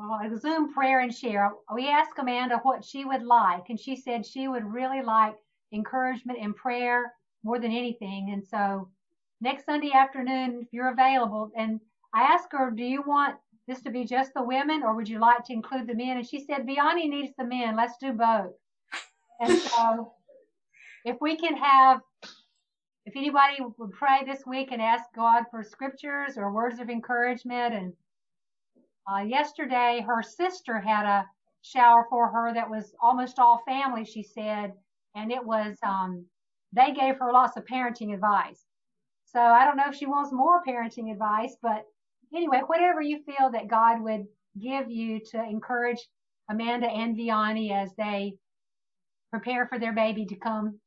well, 0.00 0.18
a 0.22 0.38
Zoom 0.38 0.72
prayer 0.72 1.00
and 1.00 1.14
share. 1.14 1.52
We 1.74 1.88
asked 1.88 2.18
Amanda 2.18 2.58
what 2.62 2.84
she 2.84 3.04
would 3.04 3.22
like, 3.22 3.64
and 3.68 3.78
she 3.78 3.96
said 3.96 4.24
she 4.24 4.48
would 4.48 4.64
really 4.64 5.02
like 5.02 5.34
encouragement 5.72 6.38
and 6.40 6.56
prayer 6.56 7.12
more 7.44 7.58
than 7.58 7.70
anything. 7.70 8.30
And 8.32 8.46
so 8.46 8.88
next 9.40 9.66
Sunday 9.66 9.92
afternoon, 9.92 10.60
if 10.62 10.68
you're 10.72 10.92
available, 10.92 11.50
and 11.56 11.80
I 12.14 12.22
asked 12.22 12.48
her, 12.52 12.70
do 12.70 12.82
you 12.82 13.02
want 13.02 13.36
this 13.66 13.82
to 13.82 13.90
be 13.90 14.04
just 14.04 14.32
the 14.34 14.42
women 14.42 14.82
or 14.82 14.96
would 14.96 15.08
you 15.08 15.18
like 15.18 15.44
to 15.44 15.52
include 15.52 15.86
the 15.86 15.94
men? 15.94 16.16
And 16.16 16.26
she 16.26 16.44
said, 16.44 16.66
Vianney 16.66 17.08
needs 17.08 17.32
the 17.36 17.44
men. 17.44 17.76
Let's 17.76 17.98
do 17.98 18.12
both. 18.12 18.52
And 19.40 19.58
so 19.58 20.14
if 21.04 21.18
we 21.20 21.36
can 21.36 21.56
have, 21.56 22.00
if 23.04 23.16
anybody 23.16 23.58
would 23.78 23.92
pray 23.92 24.22
this 24.26 24.44
week 24.46 24.72
and 24.72 24.80
ask 24.80 25.04
God 25.14 25.44
for 25.50 25.62
scriptures 25.62 26.36
or 26.36 26.52
words 26.52 26.80
of 26.80 26.88
encouragement. 26.88 27.74
And 27.74 27.92
uh, 29.06 29.22
yesterday, 29.22 30.04
her 30.06 30.22
sister 30.22 30.80
had 30.80 31.04
a 31.04 31.26
shower 31.62 32.06
for 32.08 32.28
her 32.28 32.54
that 32.54 32.70
was 32.70 32.94
almost 33.00 33.38
all 33.38 33.62
family, 33.66 34.04
she 34.04 34.22
said. 34.22 34.72
And 35.14 35.30
it 35.32 35.44
was, 35.44 35.76
um, 35.82 36.24
they 36.72 36.92
gave 36.92 37.18
her 37.18 37.32
lots 37.32 37.56
of 37.56 37.64
parenting 37.64 38.14
advice. 38.14 38.64
So 39.26 39.40
I 39.40 39.64
don't 39.64 39.76
know 39.76 39.88
if 39.88 39.94
she 39.94 40.06
wants 40.06 40.32
more 40.32 40.62
parenting 40.66 41.12
advice, 41.12 41.56
but 41.62 41.84
anyway, 42.34 42.62
whatever 42.66 43.00
you 43.00 43.22
feel 43.22 43.50
that 43.52 43.68
God 43.68 44.00
would 44.00 44.26
give 44.60 44.90
you 44.90 45.20
to 45.32 45.42
encourage 45.42 45.98
Amanda 46.48 46.88
and 46.88 47.16
Vianney 47.16 47.72
as 47.72 47.94
they 47.96 48.34
prepare 49.30 49.66
for 49.66 49.78
their 49.78 49.92
baby 49.92 50.26
to 50.26 50.36
come 50.36 50.80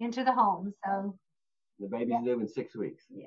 into 0.00 0.24
the 0.24 0.32
home. 0.32 0.72
So 0.84 1.16
The 1.78 1.88
baby's 1.88 2.22
due 2.24 2.40
in 2.40 2.48
six 2.48 2.74
weeks. 2.74 3.04
Yeah. 3.10 3.26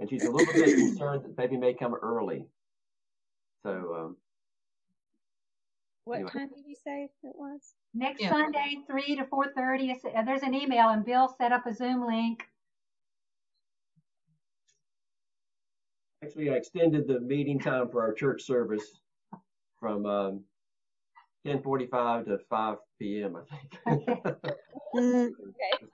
And 0.00 0.08
she's 0.08 0.24
a 0.24 0.30
little 0.30 0.52
bit 0.52 0.74
concerned 0.76 1.24
that 1.24 1.36
baby 1.36 1.58
may 1.58 1.74
come 1.74 1.94
early. 1.94 2.46
So, 3.62 3.70
um, 3.70 4.16
What 6.04 6.14
Anyway. 6.16 6.30
time 6.30 6.48
did 6.48 6.64
you 6.66 6.74
say 6.74 7.10
it 7.22 7.36
was? 7.36 7.74
next 7.92 8.20
Yeah. 8.22 8.30
Sunday, 8.30 8.78
three 8.86 9.14
to 9.16 9.26
four 9.26 9.52
thirty, 9.52 9.92
uh, 9.92 10.22
there's 10.22 10.42
an 10.42 10.54
email 10.54 10.88
and 10.88 11.04
Bill 11.04 11.28
set 11.28 11.52
up 11.52 11.66
a 11.66 11.74
Zoom 11.74 12.04
link. 12.06 12.42
actually, 16.22 16.50
I 16.50 16.54
extended 16.54 17.06
the 17.06 17.18
meeting 17.20 17.58
time 17.58 17.88
for 17.90 18.02
our 18.02 18.12
church 18.12 18.42
service 18.42 19.00
from, 19.78 20.04
um, 20.06 20.44
ten 21.46 21.62
forty-five 21.62 22.24
to 22.26 22.38
five 22.50 22.78
PM, 22.98 23.36
I 23.36 23.42
think. 23.44 24.06
Mm, 24.94 25.30
Okay. 25.48 25.86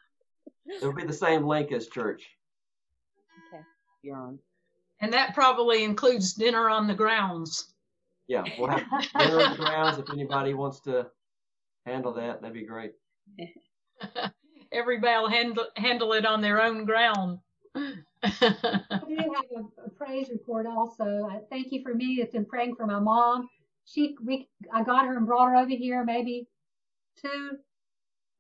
It'll 0.69 0.93
be 0.93 1.05
the 1.05 1.12
same 1.12 1.45
link 1.47 1.70
as 1.73 1.87
church. 1.89 2.36
And 5.01 5.12
that 5.12 5.35
probably 5.35 5.85
includes 5.85 6.35
dinner 6.35 6.70
on 6.70 6.86
the 6.86 6.94
grounds. 6.94 7.74
Yeah, 8.28 8.44
we'll 8.59 8.68
have 8.68 8.85
dinner 9.18 9.40
on 9.40 9.51
the 9.52 9.64
grounds. 9.64 9.98
If 9.98 10.10
anybody 10.10 10.55
wants 10.55 10.81
to 10.81 11.06
handle 11.85 12.12
that, 12.14 12.40
that'd 12.40 12.55
be 12.55 12.64
great. 12.64 12.93
Everybody 14.73 15.18
will 15.20 15.31
handle, 15.31 15.66
handle 15.77 16.12
it 16.12 16.27
on 16.27 16.40
their 16.40 16.62
own 16.62 16.85
ground. 16.85 17.39
I 17.74 19.01
do 19.06 19.16
have 19.16 19.44
a, 19.55 19.85
a 19.86 19.90
praise 19.90 20.28
report 20.31 20.66
also. 20.66 21.28
I 21.31 21.40
thank 21.51 21.73
you 21.73 21.82
for 21.82 21.94
me 21.94 22.18
that's 22.18 22.32
been 22.32 22.44
praying 22.44 22.77
for 22.77 22.86
my 22.86 22.98
mom. 22.98 23.48
She, 23.85 24.16
we, 24.24 24.48
I 24.73 24.82
got 24.82 25.06
her 25.06 25.16
and 25.16 25.27
brought 25.27 25.51
her 25.51 25.56
over 25.56 25.70
here 25.70 26.05
maybe 26.05 26.48
two, 27.20 27.59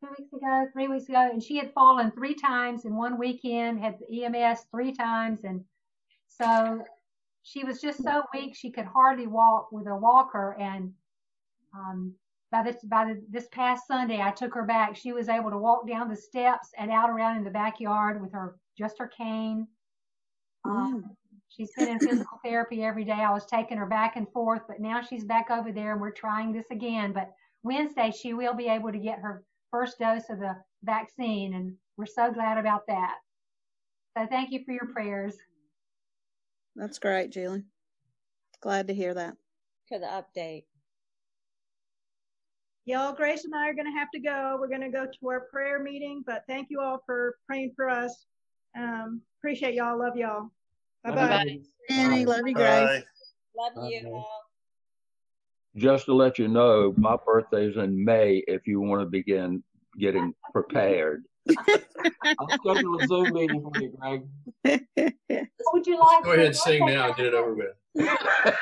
two 0.00 0.08
weeks 0.18 0.32
ago, 0.32 0.66
three 0.72 0.88
weeks 0.88 1.08
ago, 1.08 1.28
and 1.30 1.42
she 1.42 1.56
had 1.56 1.72
fallen 1.72 2.10
three 2.10 2.34
times 2.34 2.84
in 2.84 2.96
one 2.96 3.18
weekend, 3.18 3.80
had 3.80 3.98
the 3.98 4.24
EMS 4.24 4.66
three 4.70 4.92
times, 4.92 5.40
and 5.44 5.64
so 6.28 6.82
she 7.42 7.64
was 7.64 7.80
just 7.80 8.02
so 8.02 8.22
weak 8.34 8.54
she 8.54 8.70
could 8.70 8.86
hardly 8.86 9.26
walk 9.26 9.70
with 9.72 9.86
a 9.86 9.96
walker. 9.96 10.56
And 10.58 10.92
um, 11.74 12.12
by 12.50 12.62
this 12.62 12.82
by 12.84 13.04
the, 13.04 13.22
this 13.30 13.48
past 13.52 13.86
Sunday, 13.86 14.20
I 14.20 14.32
took 14.32 14.54
her 14.54 14.64
back. 14.64 14.96
She 14.96 15.12
was 15.12 15.28
able 15.28 15.50
to 15.50 15.58
walk 15.58 15.88
down 15.88 16.08
the 16.08 16.16
steps 16.16 16.70
and 16.76 16.90
out 16.90 17.10
around 17.10 17.36
in 17.38 17.44
the 17.44 17.50
backyard 17.50 18.20
with 18.20 18.32
her 18.32 18.56
just 18.76 18.98
her 18.98 19.08
cane. 19.08 19.66
Um, 20.64 21.04
she's 21.48 21.70
been 21.76 21.88
in 21.88 21.98
physical 22.00 22.40
therapy 22.44 22.82
every 22.82 23.04
day. 23.04 23.12
I 23.12 23.32
was 23.32 23.46
taking 23.46 23.78
her 23.78 23.86
back 23.86 24.16
and 24.16 24.28
forth, 24.32 24.62
but 24.66 24.80
now 24.80 25.00
she's 25.00 25.24
back 25.24 25.50
over 25.50 25.70
there 25.70 25.92
and 25.92 26.00
we're 26.00 26.10
trying 26.10 26.52
this 26.52 26.70
again. 26.70 27.12
But 27.12 27.30
Wednesday 27.62 28.10
she 28.10 28.34
will 28.34 28.54
be 28.54 28.66
able 28.66 28.90
to 28.90 28.98
get 28.98 29.20
her 29.20 29.44
first 29.76 29.98
dose 29.98 30.30
of 30.30 30.38
the 30.38 30.56
vaccine, 30.84 31.52
and 31.52 31.74
we're 31.98 32.06
so 32.06 32.32
glad 32.32 32.56
about 32.56 32.86
that. 32.88 33.16
So 34.16 34.26
thank 34.26 34.50
you 34.50 34.64
for 34.64 34.72
your 34.72 34.86
prayers. 34.86 35.34
That's 36.74 36.98
great, 36.98 37.30
Julie. 37.30 37.64
Glad 38.62 38.88
to 38.88 38.94
hear 38.94 39.12
that. 39.12 39.34
For 39.88 39.98
the 39.98 40.06
update. 40.06 40.64
Y'all, 42.86 43.12
Grace 43.12 43.44
and 43.44 43.54
I 43.54 43.68
are 43.68 43.74
going 43.74 43.92
to 43.92 43.98
have 43.98 44.10
to 44.14 44.20
go. 44.20 44.56
We're 44.58 44.68
going 44.68 44.80
to 44.80 44.88
go 44.88 45.04
to 45.04 45.28
our 45.28 45.40
prayer 45.52 45.82
meeting, 45.82 46.22
but 46.24 46.44
thank 46.48 46.68
you 46.70 46.80
all 46.80 47.02
for 47.04 47.36
praying 47.46 47.72
for 47.76 47.90
us. 47.90 48.24
Um, 48.78 49.20
appreciate 49.40 49.74
y'all. 49.74 49.98
Love 49.98 50.16
y'all. 50.16 50.48
Bye 51.04 51.14
bye. 51.14 51.58
Annie, 51.90 52.24
love 52.24 52.46
you, 52.46 52.54
Grace. 52.54 53.02
Love 53.54 53.90
you. 53.90 54.12
All. 54.14 54.42
Just 55.76 56.06
to 56.06 56.14
let 56.14 56.38
you 56.38 56.48
know, 56.48 56.94
my 56.96 57.16
birthday's 57.26 57.76
in 57.76 58.02
May 58.02 58.42
if 58.46 58.66
you 58.66 58.80
want 58.80 59.02
to 59.02 59.06
begin 59.06 59.62
getting 59.98 60.34
prepared. 60.52 61.24
I'll 61.58 62.48
schedule 62.50 63.00
a 63.00 63.06
Zoom 63.06 63.32
meeting 63.32 63.62
for 63.62 63.80
you, 63.80 63.92
Greg. 63.98 64.22
What 64.62 64.80
would 65.72 65.86
you 65.86 65.98
like? 65.98 66.24
Go 66.24 66.32
ahead 66.32 66.46
and 66.46 66.56
sing 66.56 66.84
now. 66.86 67.12
Get 67.12 67.26
it 67.26 67.34
over 67.34 67.54
with. 67.54 67.74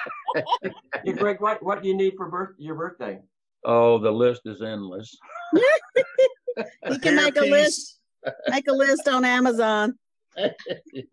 Hey, 1.04 1.12
Greg, 1.12 1.40
what, 1.40 1.62
what 1.62 1.80
do 1.82 1.88
you 1.88 1.94
need 1.94 2.14
for 2.16 2.28
birth, 2.28 2.56
your 2.58 2.74
birthday? 2.74 3.20
Oh, 3.64 3.98
the 3.98 4.10
list 4.10 4.42
is 4.46 4.62
endless. 4.62 5.16
You 5.54 6.98
can 7.00 7.14
make 7.16 7.36
a 7.36 7.42
list. 7.42 8.00
Make 8.48 8.66
a 8.68 8.72
list 8.72 9.06
on 9.08 9.24
Amazon. 9.24 9.96
It, 10.36 11.06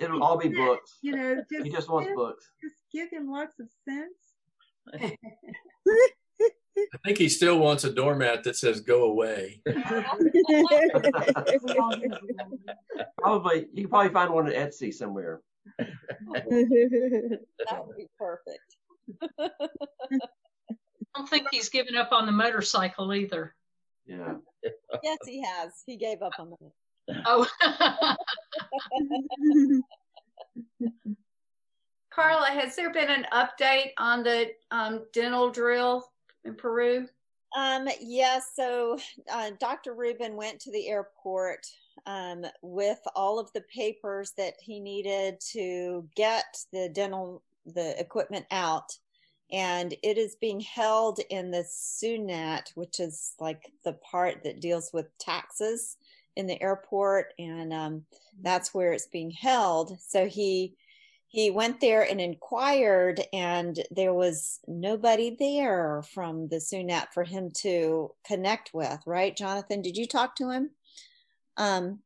it'll 0.00 0.22
all 0.22 0.36
be 0.36 0.48
books. 0.48 0.98
You 1.02 1.12
know, 1.16 1.36
just 1.50 1.64
He 1.64 1.70
just 1.70 1.88
wants 1.88 2.08
give- 2.08 2.16
books. 2.16 2.50
Just 2.60 2.74
give 2.92 3.10
him 3.10 3.30
lots 3.30 3.58
of 3.60 3.68
sense. 3.88 5.12
I 6.94 6.98
think 7.04 7.18
he 7.18 7.28
still 7.28 7.58
wants 7.58 7.84
a 7.84 7.92
doormat 7.92 8.44
that 8.44 8.56
says 8.56 8.80
"Go 8.80 9.04
away." 9.04 9.60
Probably, 13.18 13.66
you 13.72 13.82
can 13.82 13.90
probably 13.90 14.12
find 14.12 14.32
one 14.32 14.48
at 14.48 14.54
Etsy 14.54 14.92
somewhere. 14.92 15.40
That 15.78 16.46
would 17.86 17.96
be 17.96 18.06
perfect. 18.18 18.76
I 19.40 19.50
don't 21.16 21.28
think 21.28 21.48
he's 21.50 21.68
given 21.68 21.96
up 21.96 22.12
on 22.12 22.26
the 22.26 22.32
motorcycle 22.32 23.12
either. 23.12 23.54
Yeah. 24.06 24.34
Yes, 25.02 25.18
he 25.26 25.42
has. 25.42 25.82
He 25.86 25.96
gave 25.96 26.22
up 26.22 26.32
on 26.38 26.50
that. 26.50 27.22
Oh. 27.26 27.46
Carla, 32.10 32.46
has 32.46 32.74
there 32.74 32.92
been 32.92 33.10
an 33.10 33.26
update 33.32 33.92
on 33.98 34.22
the 34.24 34.50
um, 34.70 35.04
dental 35.12 35.50
drill 35.50 36.04
in 36.48 36.54
Peru? 36.54 37.06
Um, 37.56 37.88
yes, 38.00 38.50
so 38.54 38.98
uh, 39.32 39.50
Dr. 39.58 39.94
Rubin 39.94 40.36
went 40.36 40.60
to 40.60 40.72
the 40.72 40.88
airport 40.88 41.66
um, 42.06 42.44
with 42.62 43.00
all 43.14 43.38
of 43.38 43.52
the 43.52 43.64
papers 43.74 44.32
that 44.36 44.54
he 44.60 44.80
needed 44.80 45.40
to 45.52 46.06
get 46.14 46.58
the 46.72 46.90
dental 46.92 47.42
the 47.66 47.98
equipment 48.00 48.46
out, 48.50 48.96
and 49.50 49.94
it 50.02 50.18
is 50.18 50.36
being 50.36 50.60
held 50.60 51.20
in 51.30 51.50
the 51.50 51.64
SUNAT, 51.68 52.72
which 52.74 53.00
is 53.00 53.34
like 53.40 53.72
the 53.84 53.94
part 53.94 54.42
that 54.44 54.60
deals 54.60 54.90
with 54.92 55.06
taxes 55.18 55.96
in 56.36 56.46
the 56.46 56.62
airport, 56.62 57.34
and 57.38 57.72
um, 57.72 58.04
that's 58.42 58.72
where 58.72 58.92
it's 58.92 59.06
being 59.06 59.30
held. 59.30 59.98
So 60.00 60.26
he 60.26 60.76
he 61.30 61.50
went 61.50 61.80
there 61.80 62.02
and 62.02 62.20
inquired 62.20 63.20
and 63.32 63.78
there 63.90 64.14
was 64.14 64.60
nobody 64.66 65.36
there 65.38 66.02
from 66.14 66.48
the 66.48 66.56
sunat 66.56 67.06
for 67.12 67.22
him 67.24 67.50
to 67.54 68.10
connect 68.26 68.70
with 68.72 68.98
right 69.06 69.36
jonathan 69.36 69.82
did 69.82 69.96
you 69.96 70.06
talk 70.06 70.34
to 70.36 70.50
him 70.50 70.70
um 71.56 72.00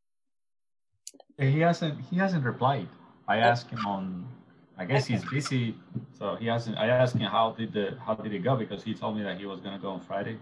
He 1.39 1.61
hasn't 1.61 1.99
he 2.11 2.17
hasn't 2.17 2.45
replied. 2.45 2.89
I 3.29 3.37
asked 3.39 3.69
him 3.71 3.81
on 3.87 4.05
I 4.79 4.85
guess 4.85 5.07
he's 5.07 5.25
busy, 5.25 5.75
so 6.19 6.37
he 6.37 6.47
hasn't 6.47 6.77
I 6.79 6.87
asked 6.89 7.15
him 7.17 7.31
how 7.37 7.53
did 7.59 7.73
the 7.73 7.87
how 8.05 8.15
did 8.15 8.33
it 8.33 8.43
go 8.49 8.57
because 8.57 8.83
he 8.83 8.93
told 8.95 9.17
me 9.17 9.23
that 9.23 9.37
he 9.39 9.47
was 9.47 9.61
gonna 9.61 9.79
go 9.79 9.91
on 9.97 10.01
Friday. 10.01 10.37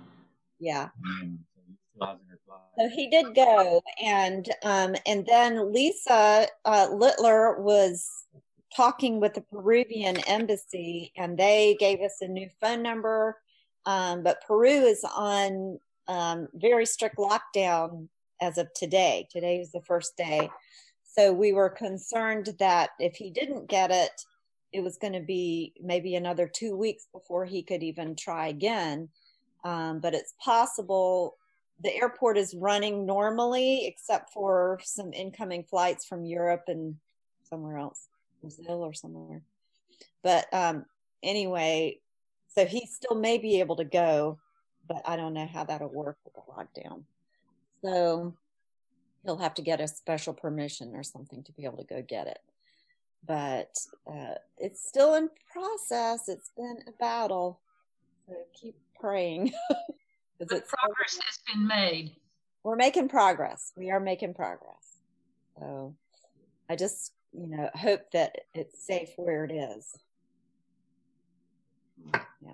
yeah 0.58 0.88
And 1.22 1.38
so 1.54 1.60
he 1.68 1.74
still 1.88 2.06
hasn't 2.06 2.28
replied. 2.30 2.68
so 2.78 2.88
he 2.98 3.04
did 3.10 3.26
go 3.34 3.82
and 4.02 4.42
um 4.64 4.92
and 5.06 5.20
then 5.26 5.72
lisa 5.72 6.46
uh, 6.64 6.86
littler 7.02 7.60
was 7.60 7.94
talking 8.74 9.20
with 9.20 9.34
the 9.34 9.40
peruvian 9.40 10.16
embassy 10.28 11.12
and 11.16 11.38
they 11.38 11.76
gave 11.78 12.00
us 12.00 12.18
a 12.20 12.28
new 12.28 12.48
phone 12.60 12.82
number. 12.82 13.36
Um, 13.86 14.22
but 14.22 14.42
peru 14.46 14.68
is 14.68 15.04
on 15.04 15.78
um, 16.08 16.48
very 16.54 16.86
strict 16.86 17.16
lockdown 17.16 18.08
as 18.40 18.58
of 18.58 18.72
today. 18.74 19.28
Today 19.30 19.58
was 19.58 19.72
the 19.72 19.82
first 19.82 20.16
day. 20.16 20.50
So 21.02 21.32
we 21.32 21.52
were 21.52 21.70
concerned 21.70 22.54
that 22.58 22.90
if 22.98 23.16
he 23.16 23.30
didn't 23.30 23.68
get 23.68 23.90
it 23.90 24.12
it 24.72 24.82
was 24.82 24.96
going 24.96 25.12
to 25.12 25.20
be 25.20 25.72
maybe 25.80 26.14
another 26.14 26.46
two 26.46 26.76
weeks 26.76 27.06
before 27.12 27.44
he 27.44 27.62
could 27.62 27.82
even 27.82 28.14
try 28.14 28.48
again. 28.48 29.08
Um, 29.64 30.00
but 30.00 30.14
it's 30.14 30.34
possible 30.42 31.36
the 31.82 31.94
airport 31.94 32.36
is 32.36 32.54
running 32.54 33.06
normally 33.06 33.86
except 33.86 34.32
for 34.32 34.80
some 34.84 35.12
incoming 35.12 35.64
flights 35.64 36.04
from 36.04 36.24
Europe 36.24 36.64
and 36.68 36.96
somewhere 37.48 37.78
else, 37.78 38.08
Brazil 38.40 38.82
or 38.82 38.92
somewhere. 38.92 39.42
But 40.22 40.52
um, 40.52 40.84
anyway, 41.22 42.00
so 42.54 42.66
he 42.66 42.86
still 42.86 43.16
may 43.16 43.38
be 43.38 43.60
able 43.60 43.76
to 43.76 43.84
go, 43.84 44.38
but 44.88 45.02
I 45.06 45.16
don't 45.16 45.34
know 45.34 45.46
how 45.46 45.64
that'll 45.64 45.88
work 45.88 46.18
with 46.24 46.34
the 46.34 46.40
lockdown. 46.50 47.02
So 47.82 48.34
he'll 49.24 49.38
have 49.38 49.54
to 49.54 49.62
get 49.62 49.80
a 49.80 49.88
special 49.88 50.34
permission 50.34 50.94
or 50.94 51.02
something 51.02 51.42
to 51.44 51.52
be 51.52 51.64
able 51.64 51.78
to 51.78 51.84
go 51.84 52.02
get 52.02 52.26
it. 52.26 52.40
But 53.26 53.76
uh, 54.10 54.34
it's 54.58 54.86
still 54.86 55.14
in 55.14 55.28
process. 55.52 56.28
It's 56.28 56.50
been 56.56 56.78
a 56.88 56.92
battle. 56.92 57.60
So 58.26 58.34
keep 58.60 58.76
praying. 58.98 59.52
But 60.40 60.66
progress 60.66 61.18
has 61.26 61.38
been 61.46 61.66
made. 61.66 62.12
we're 62.64 62.74
making 62.74 63.10
progress. 63.10 63.72
We 63.76 63.90
are 63.90 64.00
making 64.00 64.32
progress. 64.32 64.96
So 65.58 65.94
I 66.70 66.76
just, 66.76 67.12
you 67.32 67.46
know, 67.46 67.70
hope 67.74 68.10
that 68.12 68.34
it's 68.54 68.84
safe 68.84 69.10
where 69.16 69.44
it 69.44 69.52
is. 69.52 69.96
Yeah. 72.42 72.52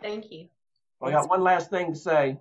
Thank 0.00 0.30
you. 0.30 0.48
Well, 1.00 1.10
I 1.10 1.14
got 1.14 1.28
one 1.28 1.42
last 1.42 1.70
thing 1.70 1.92
to 1.92 1.98
say. 1.98 2.38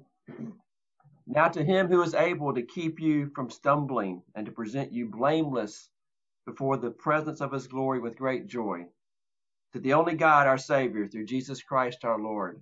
Now 1.27 1.47
to 1.47 1.63
him 1.63 1.87
who 1.87 2.01
is 2.03 2.13
able 2.13 2.53
to 2.53 2.61
keep 2.61 2.99
you 2.99 3.31
from 3.33 3.49
stumbling 3.49 4.21
and 4.35 4.45
to 4.45 4.51
present 4.51 4.91
you 4.91 5.07
blameless 5.07 5.89
before 6.45 6.77
the 6.77 6.91
presence 6.91 7.41
of 7.41 7.51
his 7.51 7.67
glory 7.67 7.99
with 7.99 8.17
great 8.17 8.45
joy. 8.45 8.85
To 9.73 9.79
the 9.79 9.93
only 9.93 10.13
God, 10.13 10.47
our 10.47 10.57
Savior, 10.57 11.07
through 11.07 11.25
Jesus 11.25 11.63
Christ 11.63 12.05
our 12.05 12.19
Lord, 12.19 12.61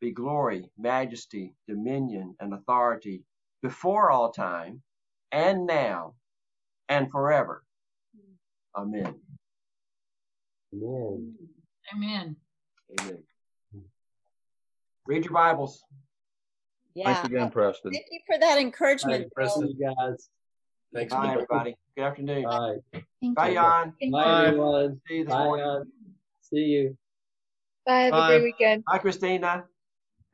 be 0.00 0.10
glory, 0.10 0.68
majesty, 0.76 1.54
dominion, 1.68 2.34
and 2.40 2.52
authority 2.52 3.22
before 3.62 4.10
all 4.10 4.32
time, 4.32 4.82
and 5.32 5.66
now, 5.66 6.14
and 6.88 7.10
forever. 7.10 7.62
Hmm. 8.14 8.82
Amen. 8.82 9.14
Amen. 10.74 11.34
Amen. 11.94 12.36
Amen. 13.00 13.18
Read 15.06 15.24
your 15.24 15.34
Bibles. 15.34 15.84
Yeah. 16.94 17.12
Thanks 17.12 17.28
again, 17.28 17.50
Preston. 17.50 17.92
Thank 17.92 18.06
you 18.10 18.20
for 18.26 18.38
that 18.38 18.58
encouragement. 18.58 19.22
Hey, 19.22 19.28
Bill. 19.36 19.66
you 19.66 19.94
guys. 19.96 20.28
Thanks, 20.94 21.12
Bye, 21.12 21.22
Bill. 21.22 21.30
everybody. 21.32 21.76
Good 21.96 22.04
afternoon. 22.04 22.44
Bye. 22.44 22.76
Thank 23.20 23.36
Bye, 23.36 23.54
Jan. 23.54 23.94
Bye, 24.12 24.46
everyone. 24.46 25.00
See 25.08 25.14
you 25.16 25.24
this 25.24 25.32
Bye, 25.32 25.44
morning. 25.44 25.66
Jan. 25.66 25.92
See 26.42 26.56
you. 26.56 26.98
Bye. 27.84 27.92
Have 27.94 28.14
a 28.14 28.26
great 28.28 28.42
weekend. 28.44 28.84
Bye, 28.84 28.98
Christina. 28.98 29.64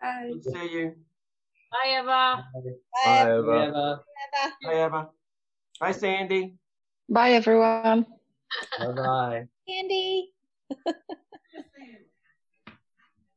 Bye. 0.00 0.30
Good 0.32 0.42
to 0.44 0.50
see 0.50 0.72
you. 0.72 0.94
Bye, 1.72 1.98
Eva. 2.00 2.04
Bye, 2.04 2.60
Bye, 3.04 3.22
Eva. 3.22 3.68
Eva. 3.68 4.00
Bye, 4.62 4.74
Eva. 4.74 4.90
Bye, 4.90 5.06
Sandy. 5.92 6.54
Bye, 7.08 7.32
everyone. 7.32 8.06
Bye 8.78 8.92
bye. 8.92 9.46
Andy. 9.68 10.32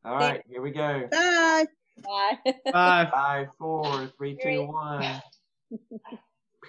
All 0.06 0.16
right, 0.16 0.44
here 0.50 0.62
we 0.62 0.72
go. 0.72 1.08
Bye. 1.10 1.66
Bye. 2.04 2.38
Bye. 2.72 3.10
Five, 3.12 3.48
four, 3.58 4.12
three, 4.18 4.38
two, 4.42 4.68
one. 4.68 5.22